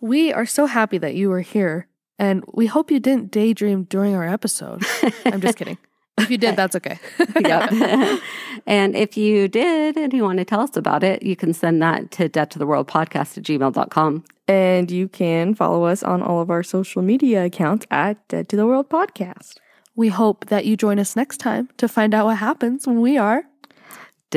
we 0.00 0.32
are 0.32 0.46
so 0.46 0.66
happy 0.66 0.98
that 0.98 1.14
you 1.14 1.30
were 1.30 1.40
here, 1.40 1.86
and 2.18 2.44
we 2.52 2.66
hope 2.66 2.90
you 2.90 3.00
didn't 3.00 3.30
daydream 3.30 3.84
during 3.84 4.14
our 4.14 4.26
episode. 4.26 4.82
I'm 5.24 5.40
just 5.40 5.56
kidding. 5.56 5.78
If 6.18 6.30
you 6.30 6.38
did, 6.38 6.56
that's 6.56 6.76
okay. 6.76 6.98
Yep. 7.40 8.20
and 8.66 8.94
if 8.94 9.16
you 9.16 9.48
did 9.48 9.96
and 9.96 10.12
you 10.12 10.22
want 10.22 10.38
to 10.38 10.44
tell 10.44 10.60
us 10.60 10.76
about 10.76 11.02
it, 11.02 11.22
you 11.22 11.36
can 11.36 11.52
send 11.54 11.80
that 11.82 12.10
to 12.12 12.28
dead 12.28 12.50
to 12.52 12.58
the 12.58 12.66
world 12.66 12.88
podcast 12.88 13.38
at 13.38 13.44
gmail.com. 13.44 14.24
And 14.48 14.90
you 14.90 15.08
can 15.08 15.54
follow 15.54 15.84
us 15.84 16.02
on 16.02 16.22
all 16.22 16.40
of 16.40 16.50
our 16.50 16.62
social 16.62 17.00
media 17.00 17.44
accounts 17.44 17.86
at 17.90 18.26
Dead 18.28 18.48
to 18.50 18.56
the 18.56 18.66
World 18.66 18.90
Podcast. 18.90 19.54
we 19.94 20.08
hope 20.08 20.46
that 20.46 20.64
you 20.64 20.76
join 20.76 20.98
us 20.98 21.14
next 21.16 21.38
time 21.38 21.68
to 21.76 21.86
find 21.86 22.14
out 22.14 22.26
what 22.26 22.38
happens 22.38 22.86
when 22.86 23.00
we 23.00 23.16
are. 23.16 23.44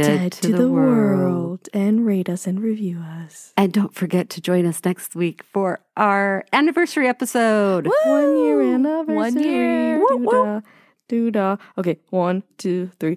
Dead, 0.04 0.32
to, 0.34 0.52
the, 0.52 0.70
world. 0.70 1.70
and 1.74 2.06
rate 2.06 2.30
us 2.30 2.46
and 2.46 2.60
review 2.62 3.00
us. 3.00 3.54
And 3.56 3.72
don't 3.72 3.94
forget 3.96 4.30
to 4.32 4.42
join 4.42 4.66
us 4.66 4.82
next 4.84 5.16
week 5.16 5.44
for 5.44 5.80
our 5.96 6.44
anniversary 6.52 7.08
episode. 7.08 7.88
One 8.06 8.38
year 8.38 8.62
anniversary. 8.62 9.16
One 9.16 9.40
year. 9.40 10.00
Doo-dah, 10.10 10.62
doo-dah. 11.08 11.58
Okay, 11.78 12.00
one, 12.10 12.44
two, 12.58 12.92
three. 13.00 13.16